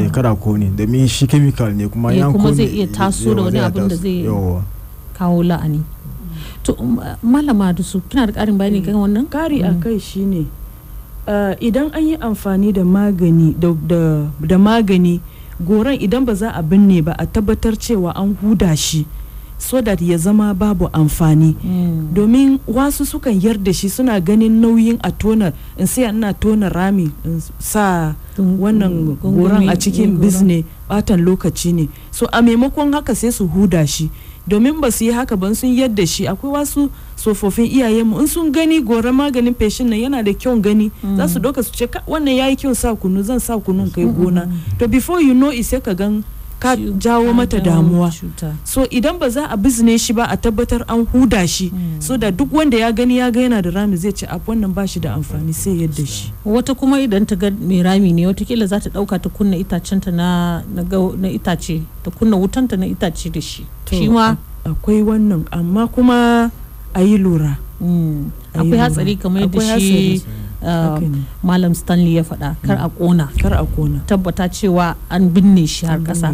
eh 0.00 0.10
kara 0.10 0.34
ko 0.34 0.56
ne 0.56 0.70
domin 0.74 1.06
shi 1.06 1.26
chemical 1.26 1.70
ne 1.76 1.86
kuma 1.88 2.12
yan 2.14 2.32
kuma 2.32 2.52
zai 2.52 2.66
iya 2.66 2.86
taso 2.88 3.34
da 3.34 3.42
wani 3.42 3.58
abin 3.60 3.88
da 3.88 3.94
zai 3.96 4.24
kawo 5.14 5.42
la'ani. 5.44 5.82
To 6.64 6.72
malama 7.22 7.72
da 7.76 7.82
su 7.82 8.00
kina 8.08 8.26
da 8.26 8.32
karin 8.32 8.56
bayani 8.58 8.80
kan 8.84 8.94
wannan? 8.96 9.28
Kari 9.30 9.60
a 9.62 9.74
kai 9.82 9.98
shine 10.00 10.46
idan 11.60 11.92
an 11.94 12.02
yi 12.08 12.16
amfani 12.16 12.72
da 12.72 12.82
magani 12.84 13.52
da 13.60 14.56
magani 14.58 15.20
goron 15.60 15.94
idan 16.00 16.24
ba 16.24 16.34
za 16.34 16.50
a 16.56 16.62
binne 16.62 17.04
ba 17.04 17.12
a 17.18 17.26
tabbatar 17.26 17.76
cewa 17.76 18.12
an 18.16 18.34
huda 18.42 18.76
shi 18.76 19.06
so 19.56 19.80
that 19.80 20.00
ya 20.02 20.18
zama 20.18 20.52
babu 20.52 20.88
amfani. 20.92 21.54
Domin 22.12 22.58
wasu 22.68 23.06
sukan 23.06 23.32
yarda 23.40 23.72
shi 23.72 23.88
suna 23.88 24.20
ganin 24.20 24.60
nauyin 24.60 24.98
a 25.00 25.12
tona 25.12 25.52
in 25.78 25.86
sai 25.86 26.08
ina 26.10 26.34
tona 26.34 26.68
rami 26.68 27.08
in 27.24 27.40
sa 27.58 28.12
wannan 28.36 29.16
goron 29.22 29.68
a 29.70 29.76
cikin 29.78 30.18
bizne 30.18 30.64
batan 30.88 31.20
lokaci 31.24 31.72
ne. 31.72 31.88
So 32.10 32.26
a 32.32 32.42
maimakon 32.42 32.92
haka 32.92 33.14
sai 33.14 33.30
su 33.30 33.46
huda 33.48 33.86
shi. 33.86 34.10
Domin 34.48 34.80
ba 34.80 34.90
su 34.90 35.04
yi 35.04 35.12
haka 35.12 35.36
ban 35.36 35.54
sun 35.54 35.70
yadda 35.74 36.06
shi. 36.06 36.26
Akwai 36.28 36.52
wasu 36.52 36.90
tsofaffin 37.16 37.64
iyayenmu 37.66 38.20
in 38.20 38.26
sun 38.26 38.52
gani 38.52 38.80
goron 38.82 39.14
maganin 39.14 39.54
feshin 39.54 39.88
nan 39.88 39.98
yana 39.98 40.22
da 40.24 40.32
kyau 40.32 40.60
gani 40.60 40.90
za 41.16 41.28
su 41.28 41.38
doka 41.40 41.62
su 41.62 41.72
ce 41.72 41.88
wannan 42.06 42.36
yayi 42.36 42.56
kyau 42.56 42.74
sa 42.74 42.94
kunu 42.94 43.22
zan 43.22 43.40
sa 43.40 43.56
kunun 43.58 43.90
kai 43.92 44.04
gona. 44.04 44.48
To 44.78 44.88
before 44.88 45.20
you 45.22 45.34
know 45.34 45.50
it 45.50 45.64
sai 45.64 45.80
ka 45.80 45.94
gan 45.94 46.24
ka 46.64 46.76
jawo 46.76 47.34
mata 47.34 47.60
damuwa. 47.60 48.08
so 48.64 48.86
idan 48.90 49.18
ba 49.20 49.28
za 49.28 49.44
a 49.52 49.56
bizne 49.56 49.98
shi 50.00 50.12
ba 50.16 50.24
a 50.32 50.36
tabbatar 50.36 50.80
an 50.88 51.04
huda 51.06 51.44
shi. 51.48 51.68
So 52.00 52.16
da 52.16 52.30
duk 52.30 52.48
wanda 52.52 52.76
ya 52.80 52.88
gani 52.92 53.18
ya 53.20 53.28
ga 53.30 53.40
yana 53.44 53.60
da 53.62 53.70
rami 53.70 53.96
zai 54.00 54.12
ce 54.16 54.24
abu 54.26 54.50
wannan 54.52 54.72
ba 54.72 54.86
shi 54.88 55.00
da 55.00 55.12
amfani 55.14 55.52
sai 55.52 55.84
yadda 55.84 56.06
shi. 56.06 56.32
Wata 56.44 56.72
kuma 56.74 56.96
idan 57.04 57.26
ta 57.28 57.36
ga 57.36 57.50
mai 57.52 57.82
rami 57.84 58.12
ne 58.16 58.24
wataƙila 58.26 58.64
za 58.66 58.80
ta 58.80 58.88
ɗauka 58.88 59.20
ta 59.20 59.28
kunna 59.28 59.56
itacenta 59.60 60.08
na 60.10 60.62
na 61.20 61.28
itace 61.28 61.82
ta 62.02 62.08
kunna 62.10 62.36
wutanta 62.40 62.76
na 62.80 62.86
itace 62.88 63.28
da 63.28 63.40
shi. 63.40 63.66
Shi 63.90 64.08
ma 64.08 64.32
akwai 64.64 65.04
wannan 65.04 65.44
amma 65.52 65.84
kuma 65.92 66.48
a 66.96 67.00
yi 67.04 67.18
lura. 67.20 67.58
Akwai 68.56 68.78
hatsari 68.80 69.16
kamar 69.20 69.42
yadda 69.52 69.76
shi 69.80 70.22
malam 71.42 71.74
stanley 71.74 72.16
ya 72.16 72.22
faɗa 72.24 72.56
kar 72.66 72.76
a 72.80 72.88
ƙona. 72.88 73.28
Kar 73.40 73.52
a 73.54 73.64
ƙona. 73.66 74.00
Tabbata 74.06 74.48
cewa 74.48 74.96
an 75.10 75.30
binne 75.30 75.68
shi 75.68 75.86
har 75.86 75.98
ƙasa. 76.00 76.32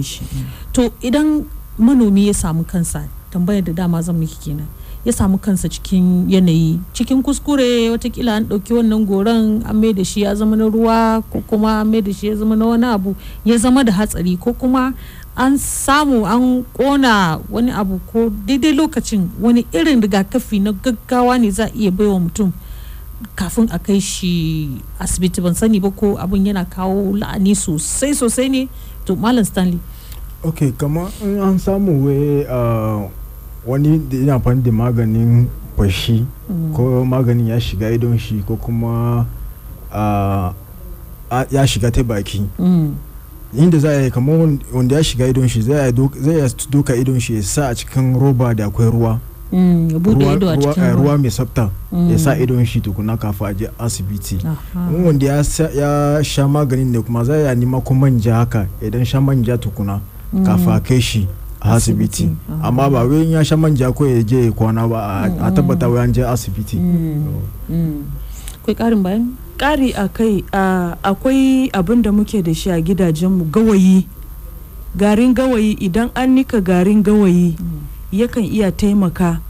to 0.72 0.90
idan 1.02 1.44
manomi 1.78 2.26
ya 2.26 2.32
samu 2.32 2.64
kansa 2.66 3.08
tambayar 3.32 3.64
da 3.64 3.72
dama 3.72 4.02
zan 4.02 4.18
miki 4.18 4.36
kenan. 4.50 4.66
Ya 5.04 5.12
samu 5.12 5.40
kansa 5.40 5.68
cikin 5.68 6.28
yanayi 6.28 6.78
cikin 6.92 7.22
kuskure 7.24 7.88
wataƙila 7.90 8.36
an 8.36 8.44
ɗauki 8.46 8.70
wannan 8.76 9.06
goron 9.06 9.62
an 9.64 9.80
mai 9.80 9.92
da 9.92 10.02
shi 10.04 10.20
ya 10.22 10.34
zama 10.34 10.56
na 10.56 10.68
ruwa 10.68 11.22
ko 11.32 11.40
kuma 11.48 11.80
an 11.80 11.90
mai 11.90 12.00
da 12.02 12.12
shi 12.12 12.28
ya 12.28 12.36
zama 12.36 12.54
na 12.56 12.66
wani 12.66 12.84
abu 12.84 13.16
ya 13.44 13.56
zama 13.56 13.82
da 13.82 13.92
hatsari 13.92 14.36
ko 14.38 14.52
kuma 14.52 14.92
an 15.36 15.56
samu 15.56 16.26
an 16.28 16.66
ƙona 16.76 17.40
wani 17.48 17.72
abu 17.72 17.96
ko 18.12 18.28
daidai 18.28 18.76
lokacin 18.76 19.30
wani 19.40 19.64
irin 19.72 20.02
rigakafi 20.04 20.60
na 20.60 20.72
gaggawa 20.76 21.40
ne 21.40 21.48
za 21.50 21.64
a 21.64 21.70
iya 21.74 21.90
baiwa 21.90 22.20
mutum 22.20 22.52
kafin 23.36 23.68
a 23.72 23.78
kai 23.78 23.98
shi 24.00 24.68
asibiti 24.98 25.40
ban 25.40 25.54
sani 25.54 25.80
ba 25.80 25.90
ko 25.90 26.16
abin 26.16 26.46
yana 26.46 26.64
kawo 26.64 27.12
la'ani 27.16 27.54
sosai 27.54 28.14
sosai 28.14 28.48
ne. 28.50 28.68
To 29.04 29.16
malam 29.16 29.44
stanley. 29.44 29.78
Ok 30.44 30.72
kamar 30.76 31.08
in 31.22 31.38
an 31.40 31.58
samu 31.58 32.04
wai 32.04 32.44
wani 33.66 33.98
da 33.98 34.16
yana 34.16 34.34
amfani 34.40 34.62
da 34.62 34.70
maganin 34.72 35.48
fashi 35.76 36.24
ko 36.76 37.04
maganin 37.04 37.48
ya 37.48 37.60
shiga 37.60 37.90
idon 37.92 38.18
shi 38.18 38.42
ko 38.46 38.56
kuma 38.56 39.26
ya 41.50 41.66
shiga 41.66 41.90
ta 41.90 42.02
baki. 42.02 42.44
Inda 43.56 43.78
za 43.78 43.88
a 43.90 44.02
yi 44.04 44.10
kamar 44.10 44.58
wanda 44.72 44.96
ya 44.96 45.02
shiga 45.04 45.26
idon 45.28 45.48
shi 45.48 45.62
zai 45.62 45.90
ya 46.38 46.48
doka 46.70 46.96
idon 46.96 47.20
shi 47.20 47.34
ya 47.36 47.42
sa 47.42 47.68
a 47.68 47.74
cikin 47.74 48.14
roba 48.20 48.54
da 48.54 48.66
akwai 48.66 48.90
ruwa. 48.90 49.18
Ruwa 49.53 51.18
mai 51.18 51.30
tsafta. 51.30 51.70
Ya 52.11 52.18
sa 52.18 52.36
idon 52.38 52.64
shi 52.64 52.80
tukuna 52.80 53.16
kafin 53.16 53.46
a 53.46 53.55
je 53.55 53.68
asibiti. 53.78 54.38
Wanda 55.05 55.26
ya 55.26 56.22
sha 56.22 56.48
maganin 56.48 56.90
ne 56.92 57.01
kuma 57.03 57.24
za 57.24 57.36
ya 57.36 57.55
nima 57.55 57.80
ko 57.80 57.94
manja 57.94 58.34
haka 58.34 58.66
idan 58.82 59.05
sha 59.05 59.20
manja 59.20 59.59
tukuna 59.59 60.01
kafin 60.44 60.70
a 60.72 60.80
kai 60.80 61.01
shi 61.01 61.28
a 61.61 61.74
asibiti 61.76 62.30
amma 62.62 62.88
ba 62.90 63.05
wai 63.05 63.32
ya 63.32 63.44
sha 63.44 63.57
manja 63.57 63.92
ko 63.92 64.07
ya 64.07 64.22
je 64.22 64.51
kwana 64.51 64.88
ba 64.88 65.26
a 65.42 65.51
tabbata 65.51 65.88
wai 65.90 66.05
an 66.05 66.12
je 66.12 66.22
asibiti. 66.24 66.78
Karin 68.70 69.03
bayan 69.03 69.34
kari 69.59 69.90
a 69.98 70.07
kai 70.09 70.44
akwai 71.03 71.68
abin 71.74 72.03
da 72.03 72.12
muke 72.12 72.38
da 72.42 72.55
shi 72.55 72.70
a 72.70 72.80
gidajenmu 72.80 73.51
gawayi. 73.51 74.07
Garin 74.96 75.34
gawayi 75.34 75.74
idan 75.82 76.11
an 76.14 76.34
nika 76.34 76.61
garin 76.61 77.03
gawayi 77.03 77.55
yakan 78.12 78.44
iya 78.44 78.70
taimaka. 78.72 79.40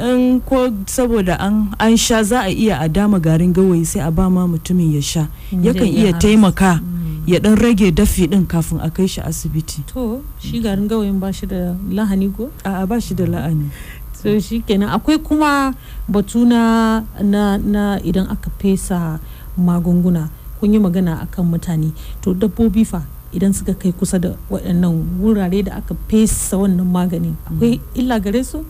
In 0.00 0.40
ko 0.40 0.72
saboda 0.88 1.36
an, 1.36 1.74
an 1.78 1.96
sha 1.96 2.22
za 2.24 2.48
a 2.48 2.52
iya 2.52 2.80
a 2.80 2.88
dama 2.88 3.20
garin 3.20 3.52
gawayi 3.52 3.84
sai 3.84 4.00
a 4.00 4.10
ba 4.10 4.30
ma 4.32 4.46
mutumin 4.48 4.88
ya 4.96 5.00
sha. 5.04 5.28
Yakan 5.52 5.88
iya 5.92 6.16
taimaka 6.16 6.80
ya 7.28 7.36
dan 7.36 7.52
rage 7.60 7.92
dafi 7.92 8.24
din 8.32 8.46
kafin 8.48 8.80
a 8.80 8.88
kai 8.88 9.04
shi 9.04 9.20
asibiti. 9.20 9.84
To 9.92 10.24
shi 10.40 10.64
garin 10.64 10.88
gawayin 10.88 11.20
ba 11.20 11.28
shi 11.32 11.44
da 11.44 11.76
lahani 11.92 12.32
ko? 12.32 12.48
A 12.64 12.86
ba 12.88 12.96
shi 12.96 13.12
da 13.12 13.28
la'ani. 13.28 13.68
So 14.16 14.32
shi 14.40 14.64
kenan. 14.64 14.88
Akwai 14.88 15.20
kuma 15.20 15.76
batu 16.08 16.48
na, 16.48 17.04
na, 17.20 17.60
na 17.60 18.00
idan 18.00 18.24
aka 18.32 18.48
fesa 18.56 19.20
magunguna. 19.52 20.32
Kun 20.60 20.72
yi 20.72 20.80
magana 20.80 21.20
akan 21.28 21.44
mutane. 21.56 21.92
To 22.24 22.32
dabbobi 22.32 22.88
fa 22.88 23.04
idan 23.32 23.52
suka 23.52 23.74
kai 23.74 23.92
kusa 23.92 24.18
da 24.18 24.34
waɗannan 24.50 25.20
wurare 25.22 25.62
da 25.64 25.76
aka 25.78 25.94
fesa 26.08 26.56
wannan 26.58 26.86
magani 26.86 27.34
akwai 27.46 27.80
illa 27.94 28.20
gare 28.20 28.42
su? 28.44 28.64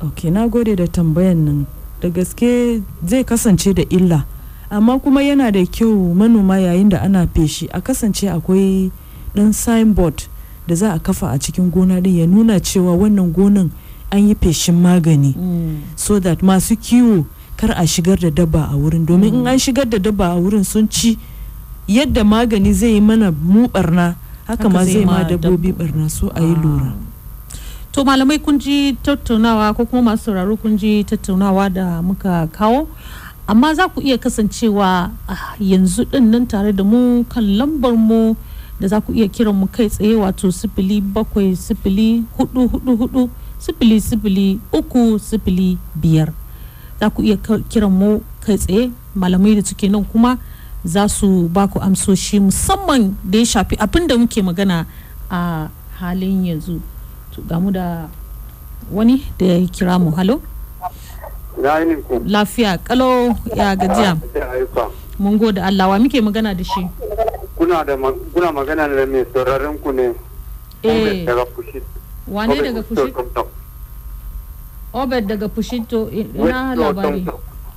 ok 0.00 0.30
na 0.30 0.46
gode 0.48 0.76
da 0.76 0.86
tambayan 0.86 1.44
nan. 1.44 1.66
Da 2.00 2.08
gaske 2.08 2.80
zai 3.02 3.24
kasance 3.24 3.74
da 3.74 3.82
illa 3.90 4.24
amma 4.70 4.98
kuma 5.02 5.22
yana 5.22 5.50
da 5.50 5.58
kyau 5.66 6.14
manoma 6.14 6.58
yayin 6.62 6.88
da 6.88 7.02
ana 7.02 7.26
feshi 7.26 7.66
a 7.72 7.80
kasance 7.80 8.30
akwai 8.30 8.90
ɗan 9.34 9.52
signboard 9.52 10.22
da 10.68 10.74
za 10.74 10.92
a 10.94 10.98
kafa 10.98 11.30
a 11.34 11.38
cikin 11.38 11.70
gona 11.70 12.00
din 12.00 12.16
ya 12.22 12.26
nuna 12.26 12.60
cewa 12.60 12.94
wannan 12.94 13.32
gonan 13.34 13.70
an 14.12 14.28
yi 14.28 14.34
feshin 14.34 14.78
magani. 14.78 15.34
So 15.96 16.20
that 16.20 16.38
masu 16.40 16.76
kiwo 16.78 17.26
kar 17.56 17.70
a 17.74 17.82
shigar 17.86 18.16
da 18.20 18.30
dabba 18.30 18.70
a 18.70 18.76
wurin 18.78 19.04
domin 19.04 19.34
in 19.34 19.46
an 19.46 19.58
shigar 19.58 19.84
da 19.90 19.98
dabba 19.98 20.36
a 20.36 20.40
wurin 20.40 20.64
sun 20.64 20.86
ci 20.88 21.18
yadda 21.88 22.24
magani 22.24 22.72
zai 22.72 22.92
yi 22.94 23.00
mana 23.00 23.32
mu 23.32 23.68
barna 23.68 24.14
haka 24.46 24.68
ma 24.68 24.84
zai 24.84 25.04
ma 25.04 25.24
dabbobi 25.24 25.72
barna 25.72 26.08
so 26.10 26.28
a 26.34 26.40
yi 26.42 26.54
lura. 26.54 26.92
To 27.92 28.04
malamai 28.04 28.38
kun 28.44 28.58
ji 28.60 28.94
tattaunawa 29.02 29.74
ko 29.76 29.86
kuma 29.86 30.12
masu 30.12 30.24
sauraro 30.30 30.56
kun 30.60 30.76
ji 30.76 31.04
tattaunawa 31.04 31.72
da 31.72 32.02
muka 32.02 32.46
kawo. 32.52 32.86
Amma 33.48 33.72
za 33.74 33.88
ku 33.88 34.00
iya 34.04 34.18
kasancewa 34.20 35.10
yanzu 35.60 36.04
ɗin 36.04 36.28
nan 36.28 36.46
tare 36.46 36.72
da 36.72 36.84
mu 36.84 37.24
kan 37.24 37.40
lambar 37.56 37.96
mu 37.96 38.36
da 38.80 38.86
za 38.88 39.00
ku 39.00 39.12
iya 39.16 39.24
kiran 39.28 39.56
mu 39.56 39.66
kai 39.72 39.88
tsaye 39.88 40.14
wato 40.20 40.52
sifili 40.52 41.00
bakwai 41.00 41.56
sifili 41.56 42.22
huɗu 42.36 42.68
huɗu 42.68 42.92
huɗu 43.00 43.22
sifili 43.58 43.96
sifili 44.00 44.60
uku 44.72 45.16
sifili 45.18 45.78
biyar. 45.96 46.28
Za 47.00 47.08
ku 47.10 47.22
iya 47.24 47.36
kiran 47.40 47.88
mu 47.90 48.20
kai 48.44 48.58
tsaye 48.60 48.90
malamai 49.16 49.56
da 49.56 49.62
suke 49.64 49.88
nan 49.88 50.04
kuma 50.04 50.36
za 50.88 51.04
su 51.08 51.48
ba 51.52 51.68
ku 51.68 51.76
amsoshi 51.78 52.40
musamman 52.40 53.12
da 53.20 53.38
ya 53.38 53.44
shafi 53.44 53.76
abin 53.76 54.08
da 54.08 54.16
muke 54.16 54.40
magana 54.42 54.86
a 55.30 55.68
halin 56.00 56.44
yanzu. 56.48 56.80
Gamu 57.46 57.70
da 57.70 58.08
wani 58.90 59.22
da 59.38 59.46
ya 59.46 59.66
kira 59.68 59.94
mu. 60.00 60.10
Halo 60.16 60.40
lafiya 62.26 62.78
kalau 62.82 63.36
ya 63.54 63.76
gajiya? 63.76 64.16
Mun 65.18 65.38
gode 65.38 65.60
Allah. 65.60 65.86
Wa 65.92 65.98
muke 66.00 66.18
magana 66.24 66.54
da 66.56 66.64
shi? 66.64 66.82
Kuna 67.54 67.84
da 67.84 67.94
kuna 68.34 68.48
magana 68.50 68.88
da 68.88 69.06
mai 69.06 69.22
sauraron 69.30 69.78
ku 69.78 69.92
ne. 69.92 70.14
Eh. 70.82 71.26
Daga 71.26 71.44
fushi 71.52 71.82
wane 72.26 72.54
daga 72.62 72.82
fushi 72.82 73.12
obed 74.94 75.26
daga 75.28 75.48
fushi 75.48 75.82
to 75.88 76.08
ina 76.10 76.74
labari? 76.74 77.26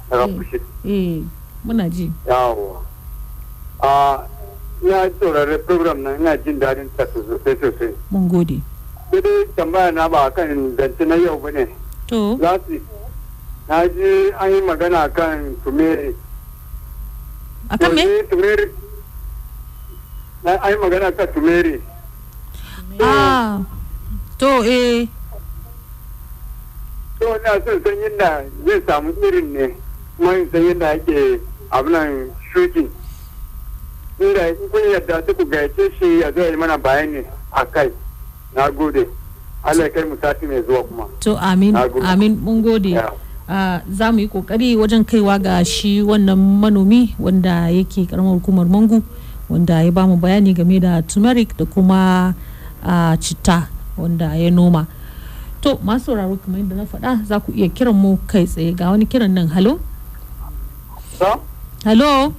Daga 0.10 0.26
fushi 0.32 0.58
eh 0.86 1.22
muna 1.66 1.90
ji. 1.90 2.10
Yawo 2.30 2.82
a 3.82 4.26
ina 4.84 5.10
saurare 5.20 5.58
program 5.66 6.02
na 6.04 6.16
ina 6.16 6.38
jin 6.38 6.60
daɗin 6.60 6.90
ta 6.98 7.06
sosai 7.14 7.56
sosai. 7.62 7.94
Mun 8.10 8.28
gode. 8.28 8.62
Dai 9.12 9.46
tambaya 9.56 9.92
na 9.92 10.08
ba 10.10 10.32
kan 10.32 10.76
zance 10.78 11.06
na 11.06 11.16
yau 11.16 11.38
ba 11.40 11.52
ne 11.52 11.66
to. 12.08 12.38
Za 12.40 12.58
su 12.68 12.80
na 13.68 13.88
ji 13.88 14.32
an 14.40 14.52
yi 14.52 14.62
magana 14.62 15.10
kan 15.14 15.56
tumeri. 15.64 16.16
A 17.70 17.78
kan 17.78 17.94
me? 17.94 18.04
tumeri 18.30 18.72
na 20.44 20.52
an 20.62 20.70
yi 20.72 20.78
magana 20.78 21.12
kan 21.18 21.28
tumeri. 21.34 21.82
Ah. 23.00 23.60
To 24.38 24.64
eh. 24.64 25.06
To 27.20 27.26
ina 27.36 27.62
son 27.66 27.82
san 27.84 27.96
yadda 28.04 28.30
zai 28.66 28.80
samu 28.88 29.12
irin 29.28 29.52
ne 29.54 29.76
kuma 30.18 30.34
san 30.52 30.62
yadda 30.64 30.88
ake 30.96 31.40
abinan 31.72 32.32
shuki. 32.54 32.88
Inda 34.22 34.54
kun 34.72 34.84
yadda 34.94 35.22
ku 35.34 35.44
gayyace 35.46 35.90
shi 36.00 36.22
ya 36.22 36.32
zo 36.32 36.42
yi 36.46 36.56
mana 36.56 36.78
bayani 36.78 37.26
a 37.52 37.66
kai. 37.66 37.90
Na 38.56 38.70
gode. 38.70 39.08
Allah 39.64 39.84
ya 39.86 39.90
kai 39.90 40.04
mu 40.06 40.16
sati 40.22 40.46
mai 40.46 40.62
zuwa 40.62 40.84
kuma. 40.84 41.06
To 41.22 41.38
amin 41.38 41.76
amin 42.06 42.38
mun 42.42 42.62
gode. 42.62 42.94
Uh, 43.52 43.80
za 43.92 44.12
mu 44.12 44.20
yi 44.20 44.28
ƙoƙari 44.30 44.78
wajen 44.80 45.04
kaiwa 45.04 45.36
ga 45.42 45.64
shi 45.66 46.02
wannan 46.02 46.38
manomi 46.62 47.16
wanda 47.20 47.68
yake 47.70 48.06
karamar 48.08 48.40
hukumar 48.40 48.66
mangu 48.66 49.04
wanda 49.50 49.84
ya 49.84 49.92
ba 49.92 50.08
mu 50.08 50.16
bayani 50.18 50.54
game 50.56 50.80
da 50.80 51.02
turmeric 51.02 51.58
da 51.58 51.66
kuma 51.66 52.34
uh, 52.86 53.16
citta 53.20 53.68
wanda 53.98 54.36
ya 54.40 54.50
noma. 54.50 54.88
To 55.62 55.78
masu 55.84 56.14
sauraro 56.16 56.38
kamar 56.40 56.60
yadda 56.64 56.76
na 56.76 56.86
faɗa 56.86 57.26
za 57.28 57.40
ku 57.44 57.52
iya 57.52 57.68
kiran 57.70 57.94
mu 57.98 58.18
kai 58.28 58.46
tsaye. 58.48 58.72
Ga 58.74 58.90
wani 58.92 59.06
kiran 59.06 59.34
nan. 59.34 59.48
Halo 59.52 59.80
halo 61.86 62.34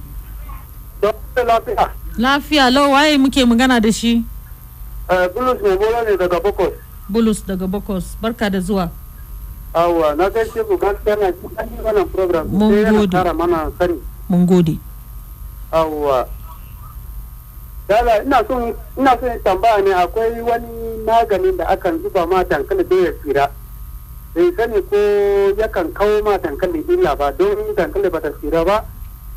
lafiya. 1.41 1.89
lafiya 2.17 2.69
lau 2.69 2.91
waye 2.93 3.17
muke 3.17 3.41
magana 3.45 3.79
da 3.81 3.91
shi 3.91 4.21
Bulus 5.33 5.57
mai 5.61 5.77
bola 5.77 6.01
ne 6.05 6.17
daga 6.17 6.39
Bokos. 6.39 6.73
bulus 7.09 7.39
daga 7.45 7.67
bokos 7.67 8.15
barka 8.21 8.49
da 8.49 8.59
zuwa 8.59 8.89
Awa, 9.73 10.13
na 10.15 10.29
gaishe 10.29 10.61
ku 10.69 10.77
gaskiya 10.77 11.17
na 11.17 11.33
cikin 11.33 11.81
wannan 11.81 12.05
program. 12.13 12.45
Mun 12.45 12.77
sai 12.77 12.91
gode. 12.93 13.09
kara 13.17 13.33
mana 13.33 13.71
sani. 13.81 13.97
mun 14.29 14.45
gode 14.45 14.77
Awa. 15.73 16.29
Dala 17.89 18.21
ina 18.23 18.37
son 18.47 18.69
ina 18.97 19.17
son 19.19 19.33
tambaya 19.43 19.81
ne 19.81 19.91
akwai 19.97 20.41
wani 20.45 21.01
maganin 21.05 21.57
da 21.57 21.65
akan 21.73 21.99
zuba 22.05 22.21
ma 22.29 22.43
dankali 22.45 22.83
don 22.85 23.01
ya 23.03 23.11
tsira. 23.17 23.45
Bai 24.37 24.53
sani 24.55 24.77
ko 24.85 24.97
yakan 25.57 25.89
kawo 25.93 26.21
ma 26.23 26.37
dankali 26.37 26.85
illa 26.93 27.15
ba 27.17 27.33
don 27.33 27.57
dankali 27.75 28.09
ba 28.13 28.21
ta 28.21 28.29
tsira 28.29 28.61
ba. 28.63 28.85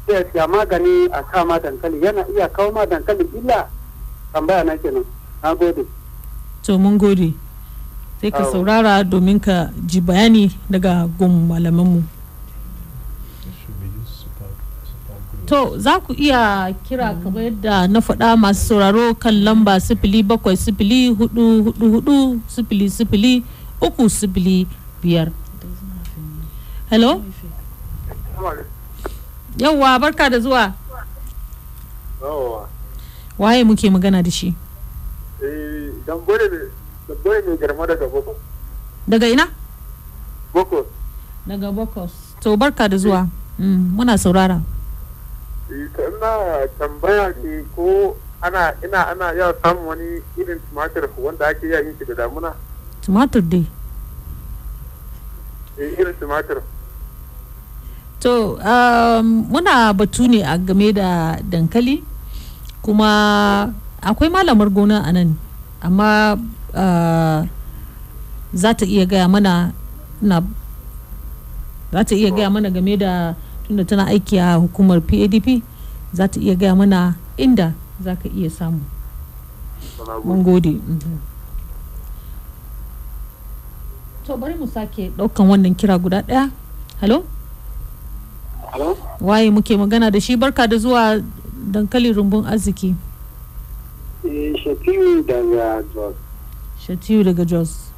Ya 0.07 0.22
siya 0.30 0.46
magani 0.46 1.11
a 1.11 1.20
sa 1.32 1.42
ma 1.44 1.59
dankali. 1.59 1.98
Yana 2.02 2.22
iya 2.30 2.46
kawo 2.48 2.70
ma 2.72 2.86
dankali 2.86 3.26
illa. 3.34 3.66
Tambaya 4.32 4.62
na 4.64 4.76
kenan. 4.78 5.04
Na 5.42 5.54
gode. 5.54 5.82
to 6.62 6.78
mun 6.78 6.98
gode. 6.98 7.30
Sai 8.20 8.30
ka 8.34 8.42
saurara 8.50 9.02
domin 9.07 9.38
ka 9.42 9.70
ji 9.86 10.00
bayani 10.00 10.50
daga 10.70 11.07
gun 11.18 11.46
malamanmu. 11.50 12.02
To 15.46 15.78
za 15.78 16.02
ku 16.02 16.11
iya 16.18 16.74
kira 16.86 17.14
kamar 17.22 17.46
yadda 17.46 17.86
na 17.86 18.02
faɗa 18.02 18.34
masu 18.34 18.66
sauraro 18.74 19.14
kan 19.14 19.30
lamba 19.46 19.78
sifili 19.78 20.22
bakwai 20.26 20.59
sifili 20.59 21.14
huɗu 21.14 21.44
huɗu 21.70 21.86
huɗu 21.94 22.16
sifili 22.50 22.90
sifili 22.90 23.32
uku 23.78 24.11
sifili 24.11 24.66
biyar. 25.02 25.30
Hello? 26.90 27.22
Yauwa 29.59 29.98
barka 29.98 30.30
da 30.30 30.38
zuwa. 30.38 30.72
Waye 33.38 33.64
muke 33.64 33.90
magana 33.90 34.22
da 34.22 34.30
shi? 34.30 34.54
Eh, 35.42 35.92
daga 39.07 39.28
ina? 39.28 39.48
Boko. 40.54 40.86
daga 41.46 41.70
bokos. 41.72 42.12
To 42.40 42.57
barka 42.57 42.88
da 42.88 42.96
zuwa. 42.96 43.26
Mm, 43.59 43.92
muna 43.96 44.18
saurara. 44.18 44.61
Eh, 45.70 45.88
ina 45.94 46.66
tambaya 46.78 47.28
ne 47.44 47.62
ko 47.76 48.16
ana 48.42 48.74
ina 48.84 49.09
ana 49.09 49.32
iya 49.34 49.54
samun 49.62 49.86
wani 49.86 50.22
irin 50.36 50.61
tumatir 50.68 51.09
wanda 51.18 51.46
ake 51.48 51.66
iya 51.66 51.80
yin 51.80 51.94
shi 51.98 52.04
da 52.04 52.14
damuna? 52.14 52.52
tumatur 53.02 53.42
dai. 53.42 53.66
Eh, 55.78 55.98
irin 55.98 56.14
tumatir. 56.20 56.61
To, 58.26 58.58
um, 58.58 59.46
muna 59.54 59.94
batu 59.94 60.26
ne 60.26 60.42
a 60.42 60.58
game 60.58 60.90
da 60.90 61.38
dankali 61.46 62.02
kuma 62.82 63.70
akwai 64.02 64.26
malamar 64.34 64.66
gona 64.66 64.98
a 65.06 65.10
nan 65.14 65.38
amma 65.78 66.34
uh, 66.74 67.46
za 68.50 68.74
ta 68.74 68.82
iya 68.82 69.06
gaya 69.06 69.30
mana 69.30 69.70
na 70.18 70.42
za 71.94 72.02
ta 72.02 72.18
iya 72.18 72.34
gaya 72.34 72.50
mana 72.50 72.66
game 72.66 72.98
da 72.98 73.38
tunda 73.62 73.86
tana 73.86 74.10
aiki 74.10 74.42
a 74.42 74.58
hukumar 74.58 74.98
PADP 75.06 75.62
za 76.10 76.26
ta 76.26 76.42
iya 76.42 76.58
gaya 76.58 76.74
mana 76.74 77.14
inda 77.38 77.78
za 78.02 78.18
ka 78.18 78.26
iya 78.26 78.50
samu. 78.50 78.82
Mun 80.26 80.42
gode. 80.42 80.74
Mhm. 80.82 81.14
To 84.26 84.34
bari 84.34 84.58
mu 84.58 84.66
sake 84.66 85.14
ɗaukan 85.14 85.46
wannan 85.46 85.78
kira 85.78 85.94
guda 85.94 86.26
ɗaya. 86.26 86.50
Hello? 86.98 87.36
Waye 89.20 89.50
muke 89.50 89.76
magana 89.76 90.10
da 90.10 90.20
shi? 90.20 90.36
Barka 90.36 90.66
da 90.68 90.76
zuwa 90.76 91.20
dankali 91.70 92.12
rumbun 92.12 92.46
arziki. 92.46 92.94
Eh, 94.24 94.54
Shafiu 94.64 95.22
daga 95.22 95.82
Jos. 95.94 96.14
shatiyu 96.86 97.24
daga 97.24 97.44
jos. 97.44 97.90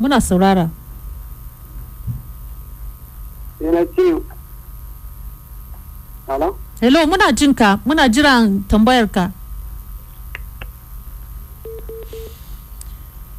Muna 0.00 0.20
saurara. 0.20 0.68
Yana 3.60 3.84
ce, 3.96 4.22
Hello? 6.26 6.56
hello 6.80 7.06
muna 7.06 7.32
jinka. 7.32 7.78
Muna 7.86 8.08
jiran 8.08 8.62
tambayarka. 8.68 9.30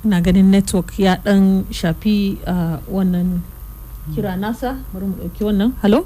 Ina 0.06 0.22
ganin 0.22 0.46
network 0.52 1.00
ya 1.00 1.18
dan 1.18 1.66
shafi 1.72 2.38
uh, 2.48 2.78
wannan 2.90 3.42
kira 4.10 4.34
nasa 4.38 4.82
bari 4.90 5.06
mu 5.06 5.16
ɗauki 5.22 5.42
wannan 5.46 5.70
hello 5.86 6.06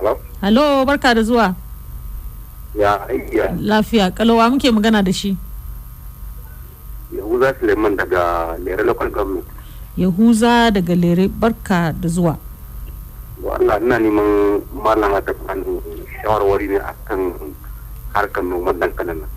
Hello? 0.00 0.12
hello 0.40 0.64
barka 0.88 1.12
da 1.14 1.22
zuwa 1.22 1.52
Ya 2.72 3.02
aikiya. 3.10 3.52
lafiya 3.60 4.10
kalowa 4.14 4.48
muke 4.50 4.70
magana 4.72 5.02
da 5.04 5.12
shi 5.12 5.36
Yahuza 7.10 7.50
Suleiman 7.58 7.96
daga 7.98 8.54
Lere 8.62 8.86
Local 8.86 9.10
Government. 9.10 9.46
yahuza 9.98 10.70
daga 10.70 10.94
lere 10.94 11.26
barka 11.28 11.92
da 11.92 12.08
zuwa 12.08 12.38
Wa 13.42 13.56
Allah 13.58 13.80
ina 13.82 13.96
neman 13.98 14.60
malama 14.72 15.18
ta 15.24 15.32
shawarwari 16.22 16.68
ne 16.70 16.78
akan 16.78 17.20
harkar 18.14 18.44
noman 18.44 18.76
dankalin 18.78 19.16
nan. 19.24 19.30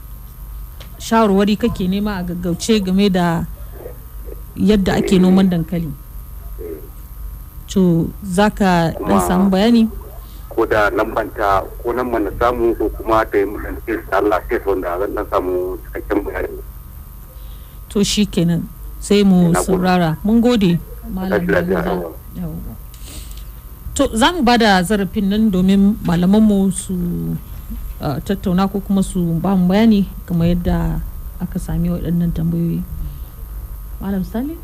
shawarwari 1.01 1.55
kake 1.57 1.87
nema 1.89 2.19
a 2.19 2.23
gaggauce 2.23 2.79
game 2.83 3.09
da 3.09 3.43
yadda 4.55 4.95
ake 5.01 5.17
noman 5.19 5.49
dankali 5.49 5.89
to 7.67 8.09
za 8.23 8.49
ka 8.49 8.91
dan 9.07 9.19
samu 9.27 9.49
bayani? 9.49 9.89
Ko 10.49 10.65
da 10.65 10.89
lambanta 10.89 11.63
ko 11.81 11.91
nan 11.93 12.07
na 12.11 12.31
samu 12.39 12.75
ko 12.77 12.89
kuma 12.93 13.25
ta 13.25 13.37
yi 13.37 13.45
mutan 13.45 13.75
test 13.85 14.05
Allah 14.13 14.39
test 14.49 14.65
wanda 14.65 14.99
zan 14.99 15.11
dan 15.15 15.25
samu 15.31 15.77
cikakken 15.89 16.19
bayani. 16.25 16.61
to 17.93 18.01
shi 18.03 18.25
kenan. 18.25 18.65
Sai 19.03 19.21
mu 19.23 19.53
saurara. 19.53 20.17
Mun 20.25 20.41
gode 20.41 20.79
malam 21.13 21.43
to 23.93 24.09
za 24.17 24.33
mu 24.33 24.41
ba 24.41 24.57
da 24.57 24.81
zarafin 24.81 25.29
nan 25.29 25.51
domin 25.53 25.93
malamanmu 26.01 26.73
su 26.73 26.95
uh, 28.01 28.17
tattauna 28.25 28.65
ko 28.65 28.81
kuma 28.81 29.03
su 29.05 29.21
ba 29.37 29.53
mu 29.53 29.69
bayani 29.69 30.09
kamar 30.25 30.49
yadda 30.49 30.97
aka 31.37 31.59
sami 31.61 31.93
waɗannan 31.93 32.33
tambayoyi. 32.33 32.81
Malam 34.01 34.23
sani 34.25 34.57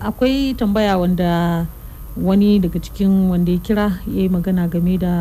akwai 0.00 0.54
tambaya 0.54 0.98
wanda 0.98 1.66
wani 2.16 2.58
daga 2.62 2.78
cikin 2.78 3.26
wanda 3.30 3.52
ya 3.52 3.58
kira 3.58 3.86
ya 4.06 4.22
yi 4.22 4.28
magana 4.28 4.68
game 4.70 4.98
da 4.98 5.14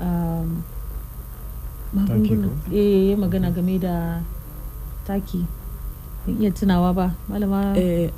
um, 0.00 0.62
eh 2.72 2.74
ya 2.74 2.82
yi 2.82 3.16
magana 3.16 3.50
game 3.50 3.78
da 3.78 4.20
taki. 5.06 5.44
Iya 6.26 6.50
tunawa 6.54 6.94
ba. 6.94 7.06
Malama? 7.28 7.74
Eh, 7.78 8.10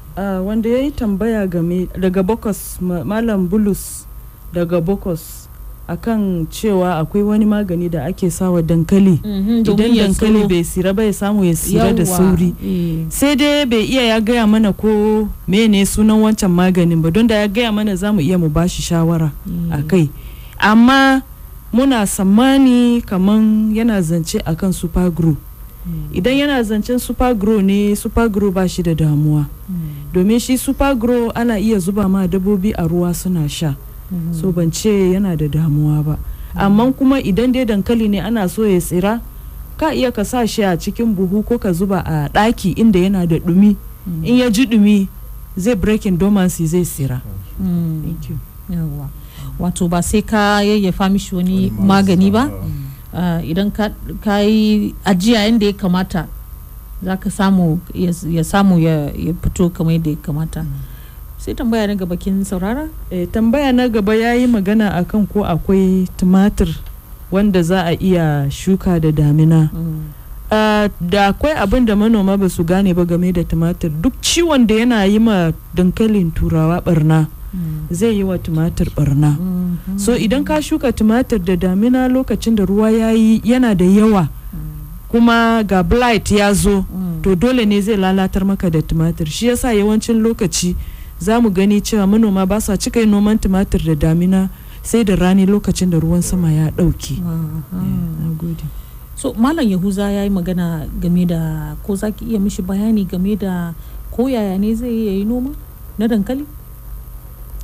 wanda 0.44 0.68
ya 0.68 0.78
yi 0.84 0.90
tambaya 0.92 1.46
game 1.48 1.88
daga 1.96 2.22
bokos 2.22 2.80
ma- 2.80 3.04
malam 3.04 3.48
bulus 3.48 4.04
daga 4.52 4.80
bokos. 4.80 5.48
Akan 5.88 6.46
cewa 6.50 6.98
akwai 6.98 7.22
wani 7.22 7.44
magani 7.44 7.88
da 7.88 8.04
ake 8.04 8.30
sawa 8.30 8.62
dankali. 8.62 9.20
Mhm, 9.24 9.60
idan 9.68 9.94
dankali 9.96 10.48
bai 10.48 10.64
sira 10.64 10.92
ba 10.94 11.04
ya 11.04 11.12
samu 11.12 11.44
ya 11.44 11.54
sira 11.56 11.92
da 11.92 12.06
sauri. 12.06 12.54
eh. 12.64 13.04
sai 13.12 13.36
dai 13.36 13.66
bai 13.66 13.84
iya 13.84 14.02
ya 14.16 14.20
gaya 14.20 14.46
mana 14.46 14.72
ko 14.72 15.28
mene 15.48 15.84
sunan 15.86 16.20
wancan 16.24 16.48
maganin 16.50 17.02
ba 17.02 17.10
don 17.10 17.26
da 17.26 17.34
ya 17.44 17.48
gaya 17.48 17.72
mana 17.72 17.92
za 17.96 18.12
mu 18.12 18.20
iya 18.20 18.38
mu 18.38 18.48
bashi 18.48 18.80
shawara 18.82 19.32
a 19.70 19.82
kai. 19.84 20.08
Amma 20.58 21.20
muna 21.72 22.06
tsammani 22.06 23.02
kaman 23.04 23.74
yana 23.76 24.00
zance 24.00 24.38
akan 24.40 24.72
supergro 24.72 25.36
idan 26.16 26.32
yana 26.32 26.62
zancen 26.64 26.96
supergro 26.96 27.60
ne 27.60 27.92
supergro 27.92 28.48
ba 28.48 28.64
shi 28.68 28.80
da 28.82 28.94
damuwa. 28.96 29.44
Domin 30.14 30.40
shi 30.40 30.56
supergro 30.56 31.28
ana 31.34 31.58
iya 31.60 31.76
zuba 31.78 32.08
ma 32.08 32.24
dabbobi 32.26 32.72
a 32.72 32.88
ruwa 32.88 33.12
suna 33.14 33.44
sha. 33.48 33.74
So 34.32 34.52
ban 34.52 34.70
ce 34.70 35.12
yana 35.12 35.36
da 35.36 35.46
damuwa 35.48 36.02
ba. 36.04 36.18
Amma 36.54 36.92
kuma 36.92 37.20
idan 37.20 37.52
dai 37.52 37.64
dankali 37.64 38.08
ne 38.08 38.20
ana 38.20 38.48
so 38.48 38.62
ya 38.66 38.78
tsira 38.80 39.20
ka 39.76 39.90
iya 39.94 40.12
ka 40.12 40.22
sa 40.24 40.46
shi 40.46 40.62
a 40.62 40.76
cikin 40.78 41.14
buhu 41.14 41.42
ko 41.44 41.58
ka 41.58 41.72
zuba 41.72 41.98
a 42.06 42.28
ɗaki 42.30 42.78
inda 42.78 42.98
yana 42.98 43.26
da 43.26 43.36
ɗumi. 43.36 43.76
In 44.22 44.36
ya 44.38 44.50
ji 44.50 44.66
ɗumi 44.66 45.08
zai 45.56 45.74
breaking 45.74 46.16
dormancy 46.18 46.66
zai 46.66 46.82
tsira. 46.84 47.22
Mm. 47.60 48.14
Wato 49.58 49.88
ba 49.88 50.02
sai 50.02 50.22
ka 50.22 50.62
yayyafa 50.62 51.08
mishi 51.10 51.34
wani 51.34 51.70
magani 51.70 52.30
ba. 52.30 52.50
Ah, 53.14 53.38
idan 53.42 53.70
ka 53.70 54.38
yi 54.42 54.94
ajiya 55.04 55.46
yadda 55.46 55.66
ya 55.66 55.72
kamata 55.72 56.26
za 57.02 57.16
ka 57.16 57.30
samu 57.30 57.78
ya 57.94 58.10
fito 59.42 59.70
kamar 59.70 59.92
yadda 59.94 60.10
ya 60.10 60.16
kamata. 60.22 60.64
Sai 61.44 61.54
tambaya 61.54 61.86
na 61.86 61.94
gaba 61.94 62.16
kin 62.16 62.44
saurara? 62.44 62.88
Eh, 63.10 63.28
tambaya 63.28 63.72
na 63.72 63.88
gaba 63.88 64.14
ya 64.16 64.32
yi 64.34 64.46
magana 64.46 64.94
akan 64.96 65.26
ko 65.28 65.44
akwai 65.44 66.08
tumatir 66.16 66.68
wanda 67.30 67.60
za 67.62 67.84
a 67.84 67.92
iya 68.00 68.48
shuka 68.50 68.96
da 69.00 69.12
damina. 69.12 69.68
Ah, 70.50 70.88
da 71.00 71.28
akwai 71.36 71.52
abin 71.52 71.84
da 71.84 71.92
manoma 71.96 72.38
ba 72.40 72.48
su 72.48 72.64
gane 72.64 72.94
ba 72.94 73.04
game 73.04 73.32
da 73.32 73.44
tumatir. 73.44 73.90
Duk 73.92 74.14
ciwon 74.24 74.64
da 74.66 74.74
yana 74.74 75.04
yi 75.04 75.18
ma 75.18 75.52
dankalin 75.76 76.32
turawa 76.32 76.80
barna 76.80 77.28
zai 77.90 78.16
yi 78.16 78.24
wa 78.24 78.38
tumatir 78.38 78.88
barna 78.96 79.36
so 79.96 80.16
idan 80.16 80.44
ka 80.44 80.58
shuka 80.64 80.92
tumatir 80.96 81.38
da 81.44 81.56
damina 81.56 82.08
lokacin 82.08 82.56
da 82.56 82.64
ruwa 82.64 82.88
ya 82.90 83.12
yi 83.12 83.40
yana 83.44 83.74
da 83.76 83.84
yawa. 83.84 84.28
Kuma 85.12 85.62
ga 85.62 85.82
blight 85.82 86.30
ya 86.32 86.52
zo 86.54 86.84
to 87.22 87.36
dole 87.36 87.64
ne 87.68 87.80
zai 87.80 87.96
lalatar 88.00 88.44
maka 88.48 88.70
da 88.70 88.80
tumatir. 88.82 89.26
Shi 89.28 89.46
yasa 89.52 89.72
yawancin 89.76 90.18
lokaci 90.24 90.74
za 91.18 91.40
mu 91.40 91.50
gani 91.50 91.80
cewa 91.80 92.06
manoma 92.06 92.46
ba 92.46 92.60
sa 92.60 92.76
cika 92.76 93.00
yin 93.00 93.10
noman 93.10 93.38
tumatir 93.38 93.80
da 93.84 93.94
damina 93.94 94.48
sai 94.82 95.04
da 95.04 95.14
rani 95.16 95.46
lokacin 95.46 95.90
da 95.90 95.98
ruwan 95.98 96.22
sama 96.22 96.52
ya 96.52 96.70
ɗauke. 96.70 97.16
so 99.16 99.32
malam 99.38 99.64
yahuza 99.68 100.10
ya 100.10 100.24
yi 100.24 100.30
magana 100.30 100.86
game 101.00 101.24
da 101.26 101.74
ko 101.86 101.94
za 101.96 102.10
ki 102.10 102.24
iya 102.34 102.38
mishi 102.40 102.62
bayani 102.62 103.04
game 103.06 103.36
da 103.38 103.72
ko 104.10 104.28
yaya 104.28 104.58
ne 104.58 104.74
zai 104.74 104.90
yi 104.90 105.24
noma 105.24 105.50
na 105.98 106.06
dankali? 106.08 106.44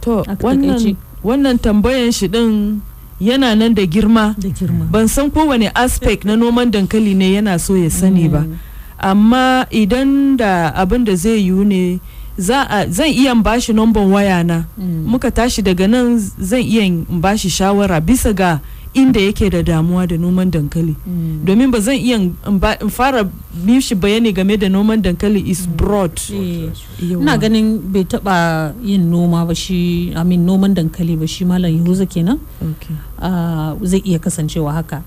To 0.01 0.25
wannan, 1.23 1.59
tambayan 1.61 2.09
shi 2.15 2.29
din 2.29 2.81
yana 3.21 3.53
nan 3.55 3.75
da 3.75 3.85
girma. 3.85 4.33
Da 4.39 4.49
girma. 4.49 4.89
Ban 4.89 5.09
san 5.09 5.29
kowane 5.31 5.69
aspect 5.75 6.25
na 6.25 6.37
noman 6.37 6.71
dankali 6.71 7.13
ne 7.15 7.35
yana 7.37 7.59
so 7.61 7.75
ya 7.77 7.91
sani 7.91 8.29
ba. 8.29 8.47
Amma 8.99 9.67
idan 9.71 10.37
da 10.41 10.73
abin 10.73 11.05
da 11.05 11.13
zai 11.15 11.45
yiwu 11.45 11.65
ne 11.67 12.01
zan 12.39 13.09
iya 13.11 13.35
bashi 13.35 13.73
nomban 13.73 14.11
waya 14.11 14.45
na 14.45 14.65
muka 14.79 15.31
tashi 15.31 15.63
daga 15.63 15.87
nan 15.89 16.19
zan 16.19 16.63
iya 16.63 16.87
bashi 17.21 17.49
shawara 17.51 18.01
bisa 18.01 18.33
ga 18.33 18.61
inda 18.95 19.21
yake 19.21 19.51
da 19.51 19.63
damuwa 19.63 20.03
da 20.09 20.17
noman 20.19 20.51
dankali. 20.51 20.97
Domin 21.47 21.71
ba 21.71 21.79
zan 21.79 21.95
iya 21.95 22.19
in 22.19 22.91
fara 22.91 23.23
mishi 23.55 23.95
bayani 23.95 24.35
game 24.35 24.57
da 24.59 24.67
noman 24.69 24.99
dankali 25.03 25.47
is 25.47 25.63
broad. 25.67 26.11
Ina 26.99 27.39
ganin 27.39 27.79
bai 27.87 28.03
taba 28.03 28.75
yin 28.83 29.07
noma 29.11 29.47
ba 29.47 29.55
shi 29.55 30.11
amin 30.17 30.43
noman 30.45 30.75
dankali 30.75 31.15
ba 31.15 31.27
shi 31.27 31.45
malam 31.47 31.71
yahuza 31.71 32.03
kenan. 32.09 32.41
Zai 33.87 34.03
iya 34.03 34.19
kasancewa 34.19 34.73
haka. 34.75 35.03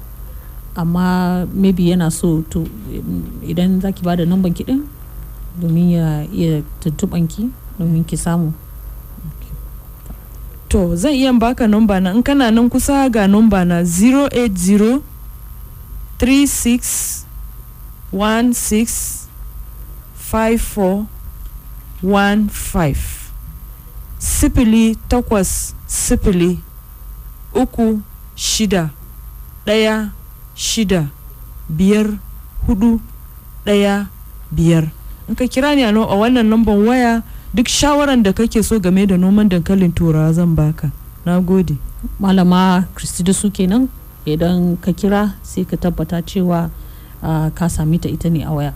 Amma 0.75 1.45
maybe 1.53 1.91
yana 1.91 2.07
so 2.11 2.41
to 2.49 2.63
idan 3.43 3.81
zaki 3.83 4.01
ba 4.01 4.15
da 4.15 4.23
namban 4.23 4.55
kiɗin 4.55 4.79
domin 5.59 5.91
ya 5.91 6.23
iya 6.33 6.61
tuntuɓanki 6.81 7.49
domin 7.79 8.03
ki 8.03 8.17
samu. 8.17 8.53
To 10.69 10.95
zan 10.95 11.13
iya 11.13 11.33
baka 11.33 11.67
nomba 11.67 11.99
na 12.01 12.11
in 12.11 12.23
kana 12.23 12.49
nan 12.51 12.69
kusa 12.69 13.09
ga 13.09 13.27
nomba 13.27 13.61
na 13.65 13.81
080 13.85 15.01
36 16.17 17.25
16 18.13 19.27
54 20.31 21.05
15 22.01 22.95
sifili 24.17 24.95
takwas 25.07 25.75
sifili 25.87 26.59
uku 27.53 28.01
shida. 28.35 28.89
Ɗaya 29.65 30.09
shida. 30.55 31.07
Biyar 31.69 32.07
hudu. 32.67 32.99
Ɗaya 33.65 34.07
biyar 34.51 34.89
in 35.27 35.35
ka 35.35 35.45
kira 35.47 35.75
ni 35.75 35.83
a 35.83 35.91
wannan 35.91 36.47
namban 36.49 36.85
waya 36.87 37.23
duk 37.53 37.67
shawaran 37.67 38.23
da 38.23 38.33
kake 38.33 38.63
so 38.63 38.79
game 38.79 39.05
da 39.07 39.15
noman 39.17 39.49
dankalin 39.49 39.91
turawa 39.93 40.33
zan 40.33 40.55
baka. 40.55 40.91
Na 41.25 41.39
gode. 41.39 41.77
Malama 42.19 42.85
kristi 42.95 43.23
su 43.33 43.49
kenan 43.51 43.87
idan 44.25 44.77
ka 44.81 44.91
kira 44.91 45.35
sai 45.41 45.63
ka 45.63 45.77
tabbata 45.77 46.19
cewa 46.21 46.69
uh, 47.23 47.49
ka 47.55 47.67
sami 47.69 47.99
ta 47.99 48.09
ita 48.09 48.29
ne 48.29 48.43
a 48.43 48.51
waya. 48.51 48.73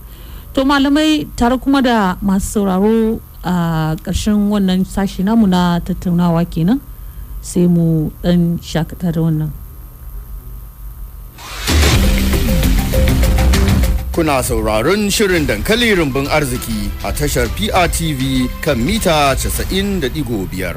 To 0.53 0.63
malamai 0.63 1.27
tare 1.35 1.57
kuma 1.57 1.81
da 1.81 2.15
masu 2.23 2.63
sauraro 2.63 3.19
a 3.43 3.95
ƙarshen 3.99 4.49
wannan 4.49 4.85
sashi 4.85 5.23
namu 5.23 5.47
na 5.47 5.79
tattaunawa 5.79 6.45
kenan 6.49 6.79
sai 7.41 7.67
mu 7.67 8.09
dan 8.23 8.57
shakata 8.59 9.11
da 9.11 9.21
wannan. 9.21 9.51
Kuna 14.17 14.41
sauraron 14.43 15.09
shirin 15.13 15.45
dankali 15.47 15.93
rumbun 15.95 16.25
arziki 16.27 16.89
a 17.05 17.13
tashar 17.13 17.45
PRTV 17.53 18.49
kan 18.65 18.77
mita 18.81 19.33
90.5. 19.37 20.73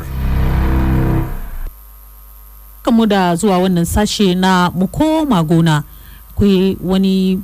Kamu 2.82 3.06
da 3.06 3.36
zuwa 3.36 3.58
wannan 3.58 3.84
sashe 3.84 4.34
na 4.34 4.70
koma 4.92 5.42
gona 5.42 5.82
akwai 6.30 6.76
wani 6.84 7.40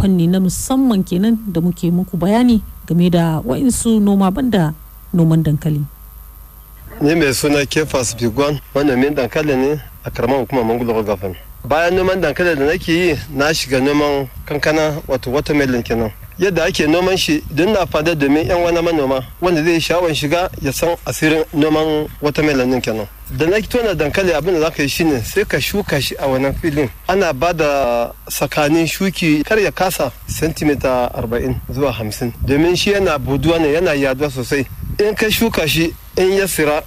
fanni 0.00 0.26
na 0.26 0.40
musamman 0.40 1.04
kenan 1.04 1.36
da 1.52 1.60
muke 1.60 1.90
muku 1.90 2.16
bayani 2.16 2.62
game 2.88 3.10
da 3.10 3.40
wa'insu 3.44 4.00
noma 4.00 4.30
banda 4.30 4.72
noman 5.12 5.42
dankali. 5.42 5.84
Ni 7.00 7.14
mai 7.14 7.34
suna 7.34 7.66
Kefas 7.66 8.16
Bigwan 8.16 8.60
manomin 8.74 9.14
dankali 9.14 9.56
ne 9.56 9.80
a 10.04 10.10
karamar 10.10 10.38
hukumar 10.40 10.64
Mangulo 10.64 11.02
Gafan. 11.04 11.36
Bayan 11.64 11.94
noman 11.94 12.20
dankali 12.22 12.56
da 12.56 12.64
nake 12.66 12.92
yi 12.92 13.18
na 13.34 13.54
shiga 13.54 13.80
noman 13.80 14.26
kankana 14.46 14.94
wato 15.08 15.30
watermelon 15.32 15.82
kenan. 15.82 16.10
Yadda 16.38 16.64
ake 16.64 16.86
noman 16.86 17.16
shi 17.16 17.42
don 17.50 17.72
na 17.72 17.86
fada 17.86 18.14
domin 18.14 18.46
yan 18.48 18.62
wani 18.62 18.80
manoma 18.82 19.22
wanda 19.40 19.62
zai 19.62 19.80
sha'awar 19.80 20.14
shiga 20.14 20.50
ya 20.62 20.72
san 20.72 20.96
asirin 21.06 21.44
noman 21.52 22.08
watermelon 22.22 22.70
din 22.70 22.80
kenan. 22.80 23.06
Da 23.30 23.46
na 23.46 23.60
tona 23.60 23.94
dankali 23.94 24.32
abin 24.32 24.54
da 24.54 24.60
zaka 24.70 24.82
yi 24.82 24.88
shine 24.88 25.20
sai 25.24 25.44
ka 25.44 25.60
shuka 25.60 26.00
shi 26.00 26.14
a 26.18 26.26
wannan 26.26 26.54
filin. 26.54 26.88
Ana 27.08 27.32
ba 27.32 27.52
da 27.52 28.12
tsakanin 28.28 28.86
shuki 28.86 29.44
kar 29.44 29.58
ya 29.58 29.70
kasa 29.70 30.10
sentimita 30.26 31.10
40 31.14 31.54
zuwa 31.72 31.92
50 31.92 32.32
domin 32.46 32.76
shi 32.76 32.90
yana 32.90 33.18
buduwa 33.18 33.58
ne 33.58 33.72
yana 33.72 33.92
yaɗuwa 33.94 34.30
sosai. 34.30 34.66
In 34.98 35.14
ka 35.14 35.30
shuka 35.30 35.68
shi 35.68 35.94
in 36.16 36.32
ya 36.32 36.46
sira 36.48 36.82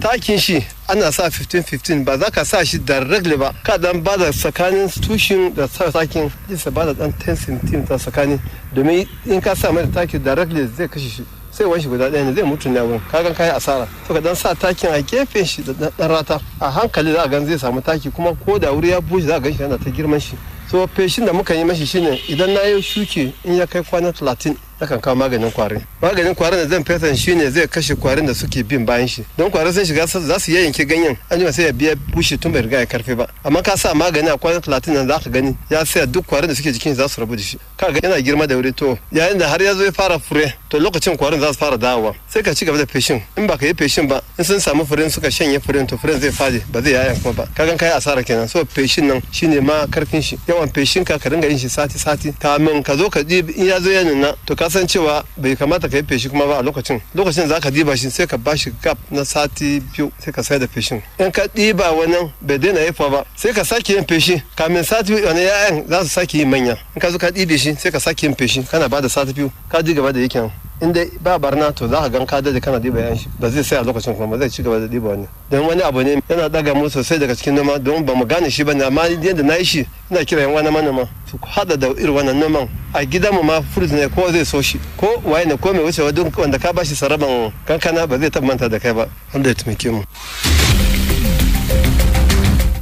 takin 0.00 0.38
shi 0.38 0.64
ana 0.88 1.12
sa 1.12 1.28
15-15 1.28 2.04
ba 2.04 2.16
za 2.18 2.30
ka 2.30 2.44
sa 2.44 2.64
shi 2.64 2.78
directly 2.78 3.36
ba. 3.36 3.52
Ka 3.64 3.76
dan 3.78 4.00
ba 4.02 4.16
da 4.16 4.30
tsakanin 4.30 4.88
tushen 4.88 5.54
da 5.54 5.66
takin 5.68 6.30
isa 6.48 6.70
ba 6.70 6.84
da 6.86 6.92
dan 6.92 7.12
10 7.12 7.36
cm 7.36 7.86
ta 7.86 7.96
tsakani. 7.98 8.38
Domin 8.74 9.06
in 9.26 9.40
ka 9.40 9.54
sa 9.54 9.72
mai 9.72 9.86
taki 9.90 10.18
directly 10.18 10.66
zai 10.66 10.88
kashe 10.88 11.08
shi. 11.08 11.24
Sai 11.50 11.64
wani 11.66 11.82
shi 11.82 11.88
guda 11.88 12.10
ɗaya 12.10 12.24
ne 12.24 12.32
zai 12.34 12.44
mutu 12.44 12.68
ne 12.70 12.80
wurin. 12.80 13.00
Kagan 13.10 13.34
kayan 13.34 13.56
asara. 13.56 13.88
To 14.06 14.14
ka 14.14 14.20
dan 14.20 14.34
sa 14.36 14.54
takin 14.54 14.90
a 14.94 15.02
gefen 15.02 15.44
shi 15.44 15.62
da 15.62 15.72
dan 15.72 16.08
rata. 16.10 16.40
A 16.60 16.70
hankali 16.70 17.12
za 17.12 17.22
a 17.24 17.28
gan 17.28 17.44
zai 17.46 17.58
samu 17.58 17.80
taki 17.82 18.10
kuma 18.10 18.34
ko 18.34 18.58
da 18.58 18.72
wuri 18.72 18.90
ya 18.90 19.00
bushe 19.00 19.26
za 19.26 19.36
a 19.36 19.40
gan 19.40 19.52
shi 19.52 19.62
yana 19.62 19.78
ta 19.78 19.90
girman 19.90 20.20
shi. 20.20 20.36
So 20.70 20.86
feshin 20.86 21.24
da 21.26 21.32
muka 21.32 21.54
yi 21.54 21.64
mashi 21.64 21.86
shine 21.86 22.18
idan 22.28 22.52
na 22.54 22.60
yi 22.62 22.80
shuke 22.82 23.32
in 23.44 23.54
ya 23.56 23.66
kai 23.66 23.80
kwana 23.82 24.12
30 24.12 24.54
akan 24.80 25.00
kawo 25.00 25.16
maganin 25.16 25.50
kwarin. 25.50 25.82
Maganin 26.00 26.34
kwarin 26.34 26.58
da 26.58 26.66
zan 26.68 26.84
fesa 26.84 27.14
shi 27.16 27.34
ne 27.34 27.50
zai 27.50 27.66
kashe 27.66 27.94
kwarin 27.96 28.26
da 28.26 28.34
suke 28.34 28.62
bin 28.62 28.84
bayan 28.86 29.06
shi. 29.06 29.24
Don 29.36 29.50
kwarin 29.50 29.72
sun 29.72 29.84
shiga 29.84 30.06
za 30.06 30.38
su 30.38 30.50
yayyanke 30.52 30.84
ganyen 30.86 31.16
an 31.30 31.38
jima 31.38 31.52
sai 31.52 31.64
ya 31.64 31.72
biya 31.72 31.94
bushe 32.14 32.38
tun 32.38 32.52
bai 32.52 32.62
riga 32.62 32.78
ya 32.78 32.86
ƙarfe 32.86 33.16
ba. 33.16 33.26
Amma 33.44 33.62
ka 33.62 33.76
sa 33.76 33.92
magani 33.94 34.28
a 34.32 34.38
kwanan 34.38 34.60
talatin 34.62 34.94
nan 34.94 35.08
za 35.08 35.18
ka 35.18 35.30
gani 35.30 35.56
ya 35.70 35.84
saya 35.84 36.06
duk 36.06 36.26
kwarin 36.26 36.48
da 36.48 36.54
suke 36.54 36.72
jikin 36.72 36.94
za 36.94 37.08
su 37.08 37.20
rabu 37.20 37.34
da 37.36 37.42
shi. 37.42 37.58
Kaga 37.76 38.00
yana 38.00 38.20
girma 38.22 38.46
da 38.46 38.54
wuri 38.54 38.72
to 38.72 38.96
yayin 39.12 39.38
da 39.38 39.48
har 39.48 39.60
ya 39.60 39.74
zo 39.74 39.84
ya 39.84 39.90
fara 39.90 40.18
fure 40.18 40.54
to 40.68 40.78
lokacin 40.78 41.16
kwarin 41.16 41.40
za 41.40 41.52
su 41.52 41.58
fara 41.58 41.76
dawowa. 41.76 42.14
Sai 42.28 42.42
ka 42.42 42.54
ci 42.54 42.64
gaba 42.64 42.78
da 42.78 42.86
feshin. 42.86 43.20
In 43.36 43.46
ba 43.46 43.56
ka 43.58 43.66
yi 43.66 43.74
feshin 43.74 44.06
ba 44.08 44.22
in 44.38 44.44
sun 44.44 44.60
samu 44.60 44.84
furen 44.86 45.10
suka 45.10 45.26
shanye 45.30 45.58
furen 45.58 45.88
to 45.88 45.96
furen 45.96 46.20
zai 46.20 46.30
faje 46.30 46.62
ba 46.70 46.80
zai 46.82 46.92
yayan 46.92 47.16
kuma 47.20 47.34
ba. 47.34 47.48
Kagan 47.54 47.76
kai 47.76 47.90
asara 47.90 48.22
kenan. 48.22 48.46
So 48.48 48.64
feshin 48.64 49.08
nan 49.08 49.22
shine 49.32 49.60
ma 49.60 49.86
ƙarfin 49.86 50.22
shi. 50.22 50.38
Yawan 50.46 50.68
feshin 50.72 51.04
ka 51.04 51.18
ka 51.18 51.28
ringa 51.30 51.48
yin 51.48 51.58
shi 51.58 51.68
sati 51.68 51.98
sati 51.98 52.32
kamin 52.32 52.84
ka 52.84 52.94
zo 52.96 53.10
ka 53.10 53.20
in 53.20 53.66
ya 53.66 53.80
zo 53.80 53.90
ya 53.90 54.04
nuna 54.04 54.34
to 54.46 54.54
ka 54.54 54.67
san 54.68 54.86
cewa 54.86 55.24
bai 55.36 55.56
kamata 55.56 55.88
ka 55.88 55.96
yi 55.96 56.02
feshi 56.02 56.28
kuma 56.28 56.46
ba 56.46 56.58
a 56.58 56.62
lokacin. 56.62 57.00
Lokacin 57.14 57.48
za 57.48 57.60
ka 57.60 57.70
diba 57.70 57.96
shi 57.96 58.10
sai 58.10 58.26
ka 58.26 58.36
ba 58.36 58.56
shi 58.56 58.70
gap 58.82 58.98
na 59.10 59.24
sati 59.24 59.80
biyu 59.80 60.10
sai 60.18 60.32
ka 60.32 60.42
sai 60.42 60.58
da 60.58 60.66
feshin. 60.66 61.02
In 61.18 61.30
ka 61.30 61.42
ɗiba 61.54 61.92
wannan 61.96 62.32
bai 62.40 62.58
daina 62.58 62.80
haifuwa 62.80 63.10
ba 63.10 63.24
sai 63.36 63.52
ka 63.52 63.64
sake 63.64 63.90
yin 63.92 64.04
feshi. 64.04 64.42
Kamin 64.56 64.84
sati 64.84 65.12
biyu 65.14 65.26
wani 65.26 65.40
ya'yan 65.40 65.88
za 65.88 66.02
su 66.04 66.08
sake 66.08 66.34
yin 66.38 66.48
manya. 66.50 66.76
In 66.94 67.00
ka 67.00 67.10
zo 67.10 67.18
ka 67.18 67.28
ɗibe 67.30 67.58
shi 67.58 67.74
sai 67.74 67.90
ka 67.90 67.98
sake 68.00 68.22
yin 68.26 68.34
feshi. 68.34 68.62
Kana 68.62 68.88
ba 68.88 69.00
da 69.00 69.08
sati 69.08 69.32
biyu 69.32 69.50
ka 69.68 69.82
ji 69.82 69.94
gaba 69.94 70.12
da 70.12 70.20
yaƙin 70.20 70.50
in 70.80 70.92
dai 70.92 71.10
ba 71.20 71.38
barna 71.38 71.72
to 71.74 71.88
za 71.88 72.00
ka 72.02 72.08
gan 72.08 72.26
ka 72.26 72.40
da 72.40 72.58
kana 72.60 72.78
diba 72.78 73.00
yan 73.00 73.16
shi. 73.16 73.28
Ba 73.38 73.50
zai 73.50 73.62
sai 73.62 73.78
a 73.78 73.82
lokacin 73.82 74.14
kuma 74.16 74.38
zai 74.38 74.48
ci 74.48 74.62
gaba 74.62 74.78
da 74.78 74.86
diba 74.86 75.08
wani 75.10 75.26
don 75.50 75.66
wani 75.66 75.82
abu 75.82 76.02
ne 76.02 76.20
yana 76.28 76.48
daga 76.48 76.74
mu 76.74 76.88
sosai 76.88 77.18
daga 77.18 77.34
cikin 77.34 77.54
noma 77.54 77.78
don 77.78 78.04
ba 78.04 78.14
mu 78.14 78.24
gane 78.24 78.48
shi 78.50 78.62
ba 78.64 78.72
ne 78.74 78.84
amma 78.84 79.08
yadda 79.08 79.42
na 79.42 79.54
yi 79.56 79.64
shi 79.64 79.86
ina 80.10 80.24
kira 80.24 80.42
yan 80.42 80.52
wani 80.52 80.70
manoma 80.70 81.08
su 81.30 81.36
hada 81.42 81.76
da 81.76 81.88
irin 81.98 82.14
wannan 82.14 82.38
noman. 82.38 82.68
A 82.94 83.04
gidan 83.04 83.34
mu 83.34 83.42
ma 83.42 83.60
fruit 83.60 83.90
ne 83.92 84.08
ko 84.08 84.30
zai 84.30 84.44
so 84.44 84.62
shi 84.62 84.78
ko 84.96 85.20
waye 85.24 85.44
ne 85.46 85.56
ko 85.56 85.72
mai 85.72 85.82
wucewa 85.82 86.12
duk 86.14 86.36
wanda 86.38 86.58
ka 86.58 86.72
bashi 86.72 86.94
saraban 86.94 87.52
kankana 87.66 88.06
ba 88.06 88.18
zai 88.18 88.30
manta 88.42 88.68
da 88.68 88.78
kai 88.78 88.92
ba. 88.94 89.08
Wanda 89.34 89.48
ya 89.48 89.54
taimake 89.54 89.90
mu. 89.90 90.02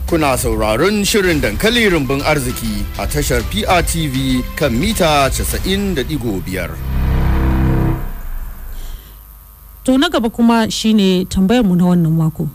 Kuna 0.07 0.37
sauraron 0.39 1.03
shirin 1.05 1.41
dankali 1.41 1.89
rumbun 1.91 2.23
arziki 2.23 2.85
a 2.99 3.07
tashar 3.09 3.43
PRTV 3.51 4.45
kan 4.55 4.71
mita 4.73 5.27
90.5. 5.33 6.96
To 9.87 9.95
na 9.99 10.09
gaba 10.11 10.29
kuma 10.31 10.67
shine 10.71 11.25
tambayarmu 11.25 11.77
na 11.77 11.85
wannan 11.87 12.13
mako. 12.13 12.49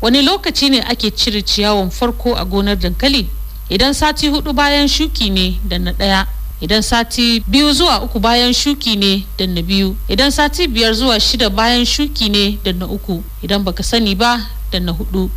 Wani 0.00 0.22
lokaci 0.22 0.70
ne 0.70 0.80
ake 0.82 1.10
cire 1.10 1.42
ciyawan 1.42 1.90
farko 1.90 2.36
a 2.38 2.44
gonar 2.44 2.76
dankali? 2.78 3.26
Idan 3.68 3.92
sati 3.94 4.28
huɗu 4.30 4.52
bayan 4.54 4.86
shuki 4.88 5.30
ne 5.30 5.58
da 5.68 5.78
na 5.78 5.92
ɗaya 5.92 6.26
idan 6.60 6.82
sati 6.82 7.40
biyu 7.46 7.72
zuwa 7.72 8.02
uku 8.02 8.18
bayan 8.20 8.52
shuki 8.52 8.96
ne 8.96 9.26
danna 9.38 9.62
biyu 9.62 9.96
idan 10.08 10.30
sati 10.30 10.68
biyar 10.68 10.94
zuwa 10.94 11.20
shida 11.20 11.50
bayan 11.50 11.84
shuki 11.84 12.28
ne 12.30 12.58
danna 12.64 12.86
uku 12.86 13.22
idan 13.42 13.62
baka 13.62 13.82
sani 13.82 14.14
ba 14.14 14.40
danna 14.72 14.92
huɗu 14.92 15.28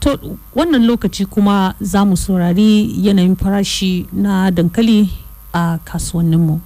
to 0.00 0.16
wannan 0.54 0.86
lokaci 0.86 1.26
kuma 1.26 1.74
za 1.80 2.04
mu 2.04 2.16
saurari 2.16 2.94
yanayin 3.06 3.36
farashi 3.36 4.06
na 4.12 4.50
dankali 4.50 5.10
a 5.58 5.78
kasuwanninmu. 5.84 6.60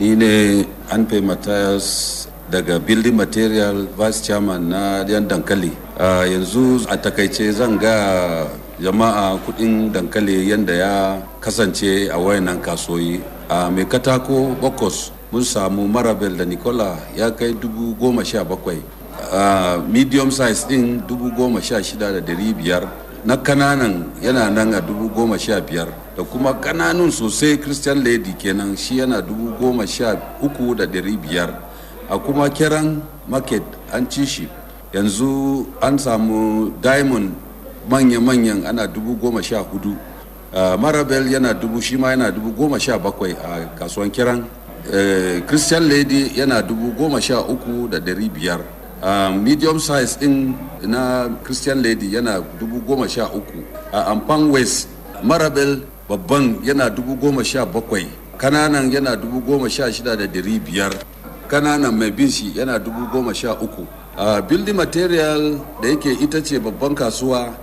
Ni 0.00 0.16
ne 0.16 0.66
anfe 0.90 1.20
matthias 1.20 2.26
daga 2.50 2.78
building 2.78 3.14
material 3.14 3.86
vice 3.98 4.20
chairman 4.26 4.68
na 4.70 5.04
yan 5.06 5.28
dankali. 5.28 5.70
Uh, 5.98 6.24
yanzu 6.26 6.86
a 6.90 6.96
taƙaice 6.96 7.52
zan 7.52 7.78
ga 7.78 7.94
jama'a 8.80 9.38
kuɗin 9.46 9.92
dankali 9.92 10.48
yadda 10.50 10.74
ya 10.74 10.92
kasance 11.40 12.08
a 12.10 12.18
wayannan 12.18 12.58
kasuwoyi. 12.62 13.20
A 13.50 13.66
uh, 13.66 13.70
mai 13.70 13.84
katako 13.84 14.54
bokos 14.60 15.10
mun 15.32 15.42
samu 15.44 15.86
marabel 15.88 16.36
da 16.36 16.44
nicola 16.44 16.98
ya 17.16 17.30
kai 17.30 17.52
dubu 17.54 17.94
goma 17.98 18.24
sha 18.24 18.44
bakwai. 18.44 18.82
Uh, 19.32 19.82
medium 19.90 20.30
size 20.30 20.64
din 20.68 21.02
dubu 21.06 21.30
goma 21.36 21.60
sha 21.62 21.82
shida 21.82 22.12
da 22.14 22.20
dari 22.20 22.54
biyar. 22.54 22.86
Na 23.28 23.36
ƙananan 23.36 24.08
yana 24.24 24.48
nan 24.48 24.72
a 24.72 24.80
dubu 24.80 25.12
goma 25.12 25.36
sha 25.38 25.60
biyar 25.60 25.88
da 26.16 26.24
kuma 26.24 26.54
kananun 26.54 27.12
sosai 27.12 27.60
christian 27.60 28.00
lady 28.02 28.32
kenan 28.40 28.72
shi 28.74 28.96
yana 29.04 29.20
dubu 29.20 29.52
goma 29.60 29.84
sha 29.86 30.16
uku 30.40 30.72
da 30.74 30.86
dari 30.86 31.12
biyar. 31.20 31.52
A 32.08 32.16
kuma 32.18 32.48
kiran 32.48 33.02
market 33.28 33.60
an 33.92 34.08
ci 34.08 34.24
shi. 34.24 34.48
Yanzu 34.94 35.66
an 35.82 35.98
samu 35.98 36.72
diamond 36.80 37.36
manya-manyan 37.90 38.64
ana 38.64 38.86
dubu 38.88 39.12
goma 39.20 39.42
sha 39.44 39.60
huɗu. 39.60 39.92
Uh, 40.54 40.76
marabel 40.80 41.28
yana 41.28 41.52
dubu 41.52 41.82
shi 41.82 41.98
ma 41.98 42.08
yana 42.16 42.32
dubu 42.32 42.48
goma 42.56 42.80
sha 42.80 42.96
bakwai 42.96 43.36
a 43.44 43.68
kasuwan 43.78 44.08
kiran 44.10 44.40
uh, 44.88 45.44
christian 45.46 45.84
lady 45.86 46.30
yana 46.32 46.62
dubu 46.64 46.96
goma 46.96 47.20
sha 47.20 47.44
uku 47.44 47.88
da 47.92 47.98
dari 48.00 48.30
biyar. 48.32 48.77
Medium 49.38 49.78
size 49.78 50.18
din 50.18 50.54
na 50.82 51.28
christian 51.44 51.82
lady 51.82 52.10
yana 52.14 52.42
dubu 52.58 52.80
goma 52.82 53.08
sha 53.08 53.26
uku. 53.30 53.62
A 53.92 54.10
amfan 54.12 54.50
west 54.50 54.88
marabel 55.22 55.82
babban 56.08 56.58
yana 56.64 56.90
dubu 56.90 57.14
goma 57.16 57.44
sha 57.44 57.64
bakwai. 57.66 58.06
Kananan 58.38 58.90
yana 58.90 59.16
dubu 59.16 59.40
goma 59.40 59.68
sha 59.70 59.90
shida 59.90 60.16
da 60.16 60.26
dari 60.26 60.58
biyar. 60.58 60.94
Kananan 61.48 61.94
mai 61.96 62.10
bin 62.10 62.28
shi 62.30 62.52
yana 62.54 62.78
dubu 62.78 63.06
goma 63.10 63.34
sha 63.34 63.54
uku. 63.54 63.86
A 64.18 64.42
building 64.42 64.74
material 64.76 65.58
da 65.80 65.88
yake 65.88 66.10
ita 66.18 66.42
ce 66.42 66.58
babban 66.58 66.94
kasuwa 66.94 67.54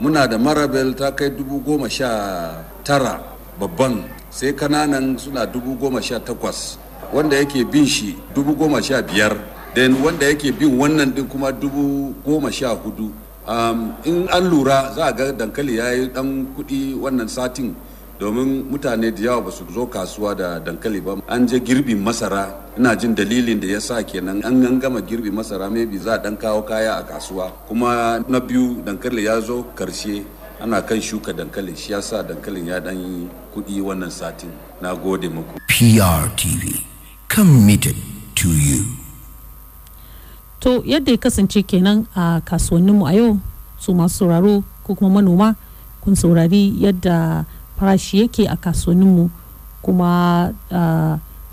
muna 0.00 0.26
da 0.30 0.38
marabel 0.38 0.94
ta 0.94 1.10
kai 1.10 1.30
dubu 1.30 1.58
goma 1.60 1.90
sha 1.90 2.54
tara 2.86 3.18
babban 3.58 4.04
sai 4.30 4.52
ƙananan 4.54 5.18
suna 5.18 5.42
dubu 5.46 5.74
goma 5.74 5.98
sha 6.00 6.20
takwas. 6.22 6.78
Wanda 7.12 7.34
yake 7.36 7.64
bin 7.66 7.84
shi 7.86 8.14
dubu 8.34 8.54
goma 8.54 8.78
sha 8.82 9.02
biyar. 9.02 9.34
Then 9.74 9.94
wanda 10.02 10.26
yake 10.26 10.52
bin 10.52 10.78
wannan 10.78 11.14
din 11.14 11.26
kuma 11.28 11.52
dubu 11.52 12.14
goma 12.24 12.52
sha 12.52 12.74
huɗu. 12.74 13.12
Um, 13.48 13.94
in 14.04 14.28
an 14.28 14.44
lura 14.50 14.92
za 14.94 15.06
a 15.08 15.12
ga 15.12 15.32
dankali 15.32 15.76
ya 15.76 15.90
yi 15.92 16.08
dan 16.08 16.46
kuɗi 16.56 16.94
wannan 17.00 17.28
satin 17.28 17.74
domin 18.20 18.64
mutane 18.70 19.10
da 19.14 19.22
yawa 19.22 19.42
ba 19.44 19.50
su 19.50 19.64
zo 19.72 19.86
kasuwa 19.86 20.34
da 20.36 20.58
dankali 20.60 21.00
ba. 21.00 21.16
An 21.28 21.46
je 21.48 21.58
girbin 21.60 21.96
masara. 22.02 22.52
Ina 22.76 22.94
jin 22.96 23.14
dalilin 23.14 23.60
da 23.60 23.66
ya 23.66 23.80
sa 23.80 24.02
kenan 24.02 24.44
an 24.44 24.64
an 24.66 24.78
gama 24.78 25.00
girbin 25.00 25.32
masara 25.32 25.70
maybe 25.72 25.96
za 25.98 26.14
a 26.14 26.18
dan 26.18 26.36
kawo 26.36 26.62
kaya 26.62 26.98
a 27.00 27.02
kasuwa. 27.04 27.50
Kuma 27.68 28.22
na 28.28 28.40
biyu 28.40 28.82
dankali 28.84 29.24
ya 29.24 29.40
zo 29.40 29.64
ƙarshe. 29.74 30.24
Ana 30.60 30.82
kan 30.82 31.00
shuka 31.00 31.32
dankali 31.32 31.76
shi 31.76 31.92
ya 31.92 32.00
sa 32.02 32.22
dankalin 32.22 32.66
ya 32.66 32.80
dan 32.80 32.98
yi 33.00 33.28
kuɗi 33.54 33.80
wannan 33.80 34.10
satin. 34.10 34.50
Na 34.82 34.92
gode 34.94 35.28
muku. 35.30 35.56
PRTV 35.70 36.84
committed 37.28 37.96
to 38.34 38.48
you. 38.50 39.07
To 40.60 40.82
yadda 40.82 41.10
ya 41.12 41.18
kasance 41.18 41.62
kenan 41.62 42.06
a 42.16 42.40
kasuwanninmu 42.44 43.06
a 43.06 43.12
yau 43.14 43.38
su 43.78 43.94
masu 43.94 44.18
sauraro 44.26 44.64
ko 44.84 44.94
kuma 44.94 45.20
manoma 45.22 45.54
kun 46.00 46.14
saurari 46.14 46.74
yadda 46.82 47.44
farashi 47.78 48.20
yake 48.26 48.46
a 48.50 48.56
kasuwanninmu. 48.56 49.30
Kuma 49.82 50.52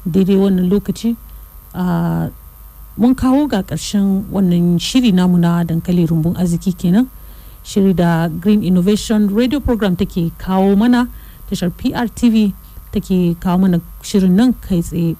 daidai 0.05 0.35
wannan 0.35 0.65
lokaci 0.69 1.15
mun 2.97 3.13
kawo 3.15 3.47
ga 3.47 3.61
ƙarshen 3.61 4.25
wannan 4.31 4.79
shiri 4.79 5.11
namu 5.13 5.37
na 5.37 5.63
dankali 5.63 6.07
rumbun 6.07 6.33
arziki 6.37 6.73
kenan. 6.73 7.09
Shiri 7.63 7.93
da 7.95 8.27
green 8.29 8.63
innovation 8.63 9.27
radio 9.33 9.59
program 9.59 9.95
take 9.95 10.31
kawo 10.37 10.75
mana 10.77 11.09
tashar 11.49 11.69
prtv 11.69 12.53
take 12.91 13.35
kawo 13.39 13.59
mana 13.59 13.81
shirin 14.01 14.31
nan 14.37 14.53
kai 14.53 14.81
tsaye 14.81 15.15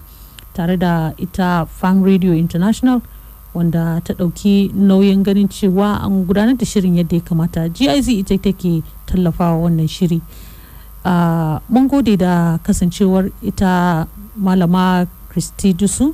tare 0.53 0.77
da 0.77 1.11
ita 1.17 1.65
fan 1.69 2.01
radio 2.01 2.31
international. 2.33 3.01
Wanda 3.55 4.01
ta 4.03 4.13
ɗauki 4.13 4.71
nauyin 4.75 5.23
ganin 5.23 5.47
cewa 5.47 6.03
an 6.03 6.25
gudanar 6.27 6.57
da 6.59 6.65
shirin 6.65 6.97
yadda 6.99 7.15
ya 7.15 7.21
kamata. 7.23 7.69
Giz 7.71 8.07
ita 8.11 8.37
take 8.37 8.83
tallafawa 9.07 9.57
wannan 9.63 9.87
shiri. 9.87 10.19
Mun 11.69 11.87
gode 11.87 12.17
da 12.17 12.59
kasancewar 12.63 13.31
ita 13.41 14.07
malama 14.35 15.07
kristi 15.31 15.73
dusu 15.73 16.13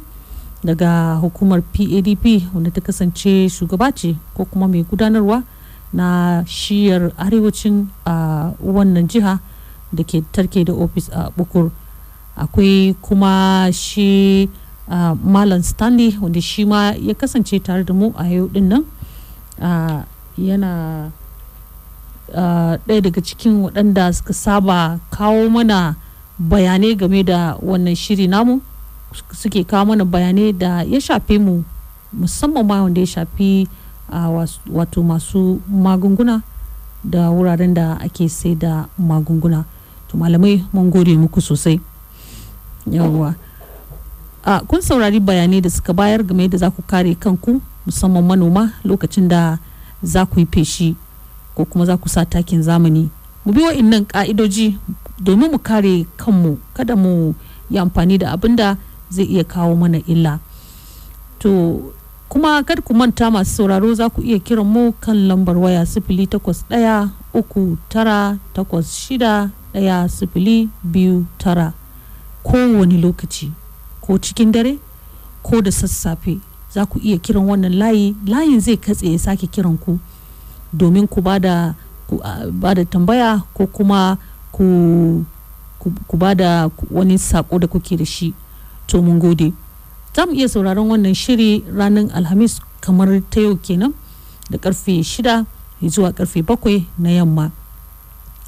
daga 0.64 1.18
hukumar 1.22 1.62
padp 1.62 2.26
wanda 2.54 2.70
ta 2.72 2.82
kasance 2.82 3.50
shugaba 3.50 3.90
ce 3.96 4.16
ko 4.38 4.46
kuma 4.46 4.68
mai 4.68 4.84
gudanarwa 4.86 5.42
na 5.94 6.44
shiyar 6.46 7.12
arewacin 7.18 7.88
wannan 8.62 9.08
jiha 9.10 9.40
da 9.92 10.04
ke 10.04 10.22
tarke 10.32 10.64
da 10.66 10.74
ofis 10.74 11.10
a 11.10 11.32
bukur. 11.36 11.72
Akwai 12.38 12.96
kuma 13.02 13.68
shi 13.74 14.48
malam 15.24 15.62
stanley 15.64 16.18
wanda 16.22 16.42
shi 16.42 16.66
ma 16.66 16.92
ya 16.98 17.14
kasance 17.14 17.60
tare 17.64 17.84
da 17.84 17.94
mu 17.94 18.12
a 18.18 18.26
yau 18.28 18.48
ɗin 18.48 18.68
nan 18.70 18.84
yana 20.38 21.12
ɗaya 22.88 23.02
daga 23.02 23.22
cikin 23.22 23.62
waɗanda 23.64 24.14
suka 24.14 24.34
saba 24.34 25.00
kawo 25.12 25.50
mana 25.50 25.96
bayanai 26.40 26.96
game 26.98 27.24
da 27.24 27.56
wannan 27.62 27.96
shiri 27.96 28.28
namu 28.28 28.62
suke 29.32 29.64
kawo 29.68 29.86
mana 29.86 30.06
bayanai 30.06 30.54
da 30.58 30.82
ya 30.82 31.00
shafe 31.00 31.38
mu 31.40 31.64
musamman 32.14 32.66
ma 32.66 32.84
wanda 32.84 33.02
ya 33.02 33.08
shafi 33.08 33.68
wato 34.72 35.04
masu 35.04 35.60
magunguna 35.70 36.42
da 37.04 37.32
wuraren 37.32 37.74
da 37.74 37.98
ake 38.00 38.30
sai 38.30 38.56
da 38.56 38.86
magunguna. 39.00 39.66
To 40.10 40.18
malamai 40.18 40.62
mun 40.74 40.92
gode 40.92 41.16
muku 41.18 41.42
sosai. 41.42 41.80
Yawwa 42.86 43.34
kun 44.68 44.82
saurari 44.82 45.20
bayanai 45.20 45.62
da 45.62 45.70
suka 45.70 45.94
bayar 45.94 46.24
game 46.24 46.48
da 46.50 46.58
za 46.58 46.72
ku 46.72 46.82
kare 46.82 47.16
kanku 47.16 47.62
musamman 47.86 48.24
manoma 48.26 48.72
lokacin 48.84 49.28
da 49.28 49.58
za 50.04 50.26
ku 50.26 50.40
yi 50.40 50.46
feshi 50.46 50.96
ko 51.56 51.66
kuma 51.66 51.86
za 51.86 51.98
ku 51.98 52.10
sa 52.10 52.26
takin 52.26 52.64
zamani. 52.64 53.10
Mu 53.46 53.54
bi 53.54 53.62
wa'innan 53.62 54.06
ka'idoji 54.06 54.78
domin 55.20 55.52
mu 55.52 55.60
kare 55.60 56.06
kanmu. 56.18 56.58
Kada 56.74 56.96
mu 56.96 57.34
yi 57.70 57.78
amfani 57.80 58.18
da 58.18 58.32
abin 58.34 58.56
da 58.56 58.78
zai 59.10 59.26
iya 59.26 59.44
kawo 59.44 59.76
mana 59.76 59.98
illa. 60.08 60.40
To 61.40 61.92
kuma 62.30 62.64
kar 62.64 62.82
ku 62.82 62.94
manta 62.94 63.30
masu 63.32 63.62
sauraro 63.66 63.94
za 63.94 64.10
ku 64.10 64.22
iya 64.22 64.40
kiran 64.40 64.66
mu 64.66 64.94
kan 64.94 65.28
lambar 65.28 65.58
waya 65.58 65.86
sifili 65.86 66.28
takwas 66.28 66.66
ɗaya 66.70 67.10
uku 67.34 67.78
tara 67.90 68.38
takwas 68.54 68.90
shida 68.96 69.50
ɗaya 69.74 70.10
sifili 70.10 70.70
biyu 70.84 71.26
tara. 71.38 71.74
Kowane 72.44 72.98
lokaci. 72.98 73.52
Ko 74.02 74.18
cikin 74.18 74.52
dare 74.52 74.78
ko 75.44 75.62
da 75.62 75.72
sassafe 75.72 76.40
za 76.74 76.86
ku 76.86 77.00
iya 77.04 77.18
kiran 77.18 77.46
wannan 77.46 77.74
layi. 77.78 78.16
Layin 78.28 78.60
zai 78.60 78.78
katse 78.78 79.12
ya 79.12 79.20
sake 79.20 79.48
kiran 79.48 79.78
ku 79.78 80.00
domin 80.74 81.08
ku 81.08 81.22
ba 81.22 81.40
da 81.40 81.76
tambaya 82.90 83.44
ko 83.54 83.68
kuma 83.68 84.18
ku, 84.52 85.26
ba 86.14 86.36
da 86.36 86.70
wani 86.92 87.18
sako 87.18 87.60
da 87.60 87.68
kuke 87.68 87.98
da 87.98 88.06
shi. 88.06 88.34
To 88.88 89.02
mun 89.02 89.20
gode. 89.20 89.54
Za 90.16 90.26
mu 90.26 90.34
iya 90.34 90.48
sauraron 90.50 90.88
wannan 90.92 91.14
shiri 91.16 91.64
ranar 91.72 92.12
alhamis 92.14 92.60
kamar 92.82 93.22
ta 93.30 93.40
yau 93.42 93.56
kenan 93.56 93.94
da 94.50 94.58
ƙarfe 94.58 95.04
shida 95.04 95.46
zuwa 95.84 96.12
ƙarfe 96.12 96.44
bakwai 96.44 96.86
na 97.00 97.10
yamma. 97.10 97.52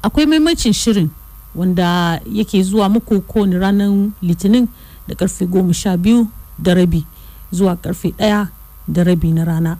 Akwai 0.02 0.26
maimacin 0.26 0.72
shirin 0.72 1.10
wanda 1.54 2.20
yake 2.32 2.62
zuwa 2.62 2.88
muku 2.88 3.20
kowane 3.20 3.58
ranar 3.58 4.10
litinin 4.22 4.68
da 5.08 5.14
ƙarfe 5.14 5.46
goma 5.46 5.72
sha 5.74 5.96
biyu 5.96 6.28
da 6.58 6.74
rabi 6.74 7.04
zuwa 7.52 7.76
ƙarfe 7.76 8.12
ɗaya 8.18 8.48
da 8.88 9.02
rabi 9.04 9.32
na 9.32 9.44
rana. 9.44 9.78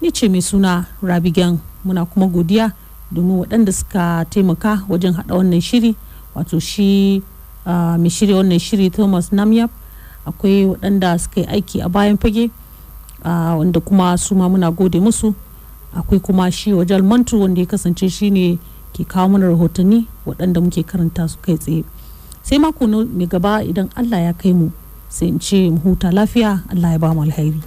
Ni 0.00 0.10
ce 0.12 0.28
mai 0.28 0.40
suna 0.42 0.86
rabigan 1.02 1.58
muna 1.84 2.04
kuma 2.06 2.26
godiya 2.26 2.72
domin 3.10 3.38
waɗanda 3.44 3.72
suka 3.72 4.24
taimaka 4.30 4.84
wajen 4.88 5.14
haɗa 5.14 5.34
wannan 5.34 5.60
shiri 5.60 5.96
wato 6.34 6.58
shi 6.60 7.22
mai 7.66 8.08
shirya 8.10 8.36
wannan 8.36 8.58
shiri 8.60 8.90
thomas 8.90 9.30
namyap 9.32 9.70
akwai 10.26 10.66
waɗanda 10.66 11.18
suka 11.18 11.40
yi 11.40 11.46
aiki 11.46 11.80
a 11.82 11.88
bayan 11.88 12.16
fage 12.18 12.50
wanda 13.24 13.80
kuma 13.80 14.16
su 14.18 14.34
ma 14.34 14.48
muna 14.48 14.70
gode 14.70 15.00
musu. 15.00 15.34
Akwai 15.94 16.20
kuma 16.20 16.50
shi 16.52 16.72
wajen 16.72 17.02
mantu 17.02 17.40
wanda 17.40 17.60
ya 17.60 17.66
kasance 17.66 18.08
shine 18.10 18.58
ke 18.94 19.04
kawo 19.04 19.28
mana 19.28 19.46
rahotanni 19.48 20.06
waɗanda 20.26 20.60
muke 20.62 20.82
karanta 20.86 21.28
su 21.28 21.38
kai 21.42 21.56
tsaye. 21.58 21.84
sai 22.48 22.56
mako 22.56 22.88
mai 22.88 23.28
gaba 23.28 23.60
idan 23.60 23.92
allah 23.92 24.20
ya 24.24 24.32
kai 24.32 24.56
mu 24.56 24.72
sai 25.08 25.28
in 25.28 25.38
ce 25.40 25.70
mu 25.72 25.78
huta 25.80 26.12
lafiya. 26.12 26.60
Allah 26.68 26.92
ya 26.92 26.98
ba 27.00 27.14
mu 27.16 27.24
alheri. 27.24 27.60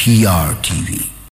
PRTV. 0.00 1.19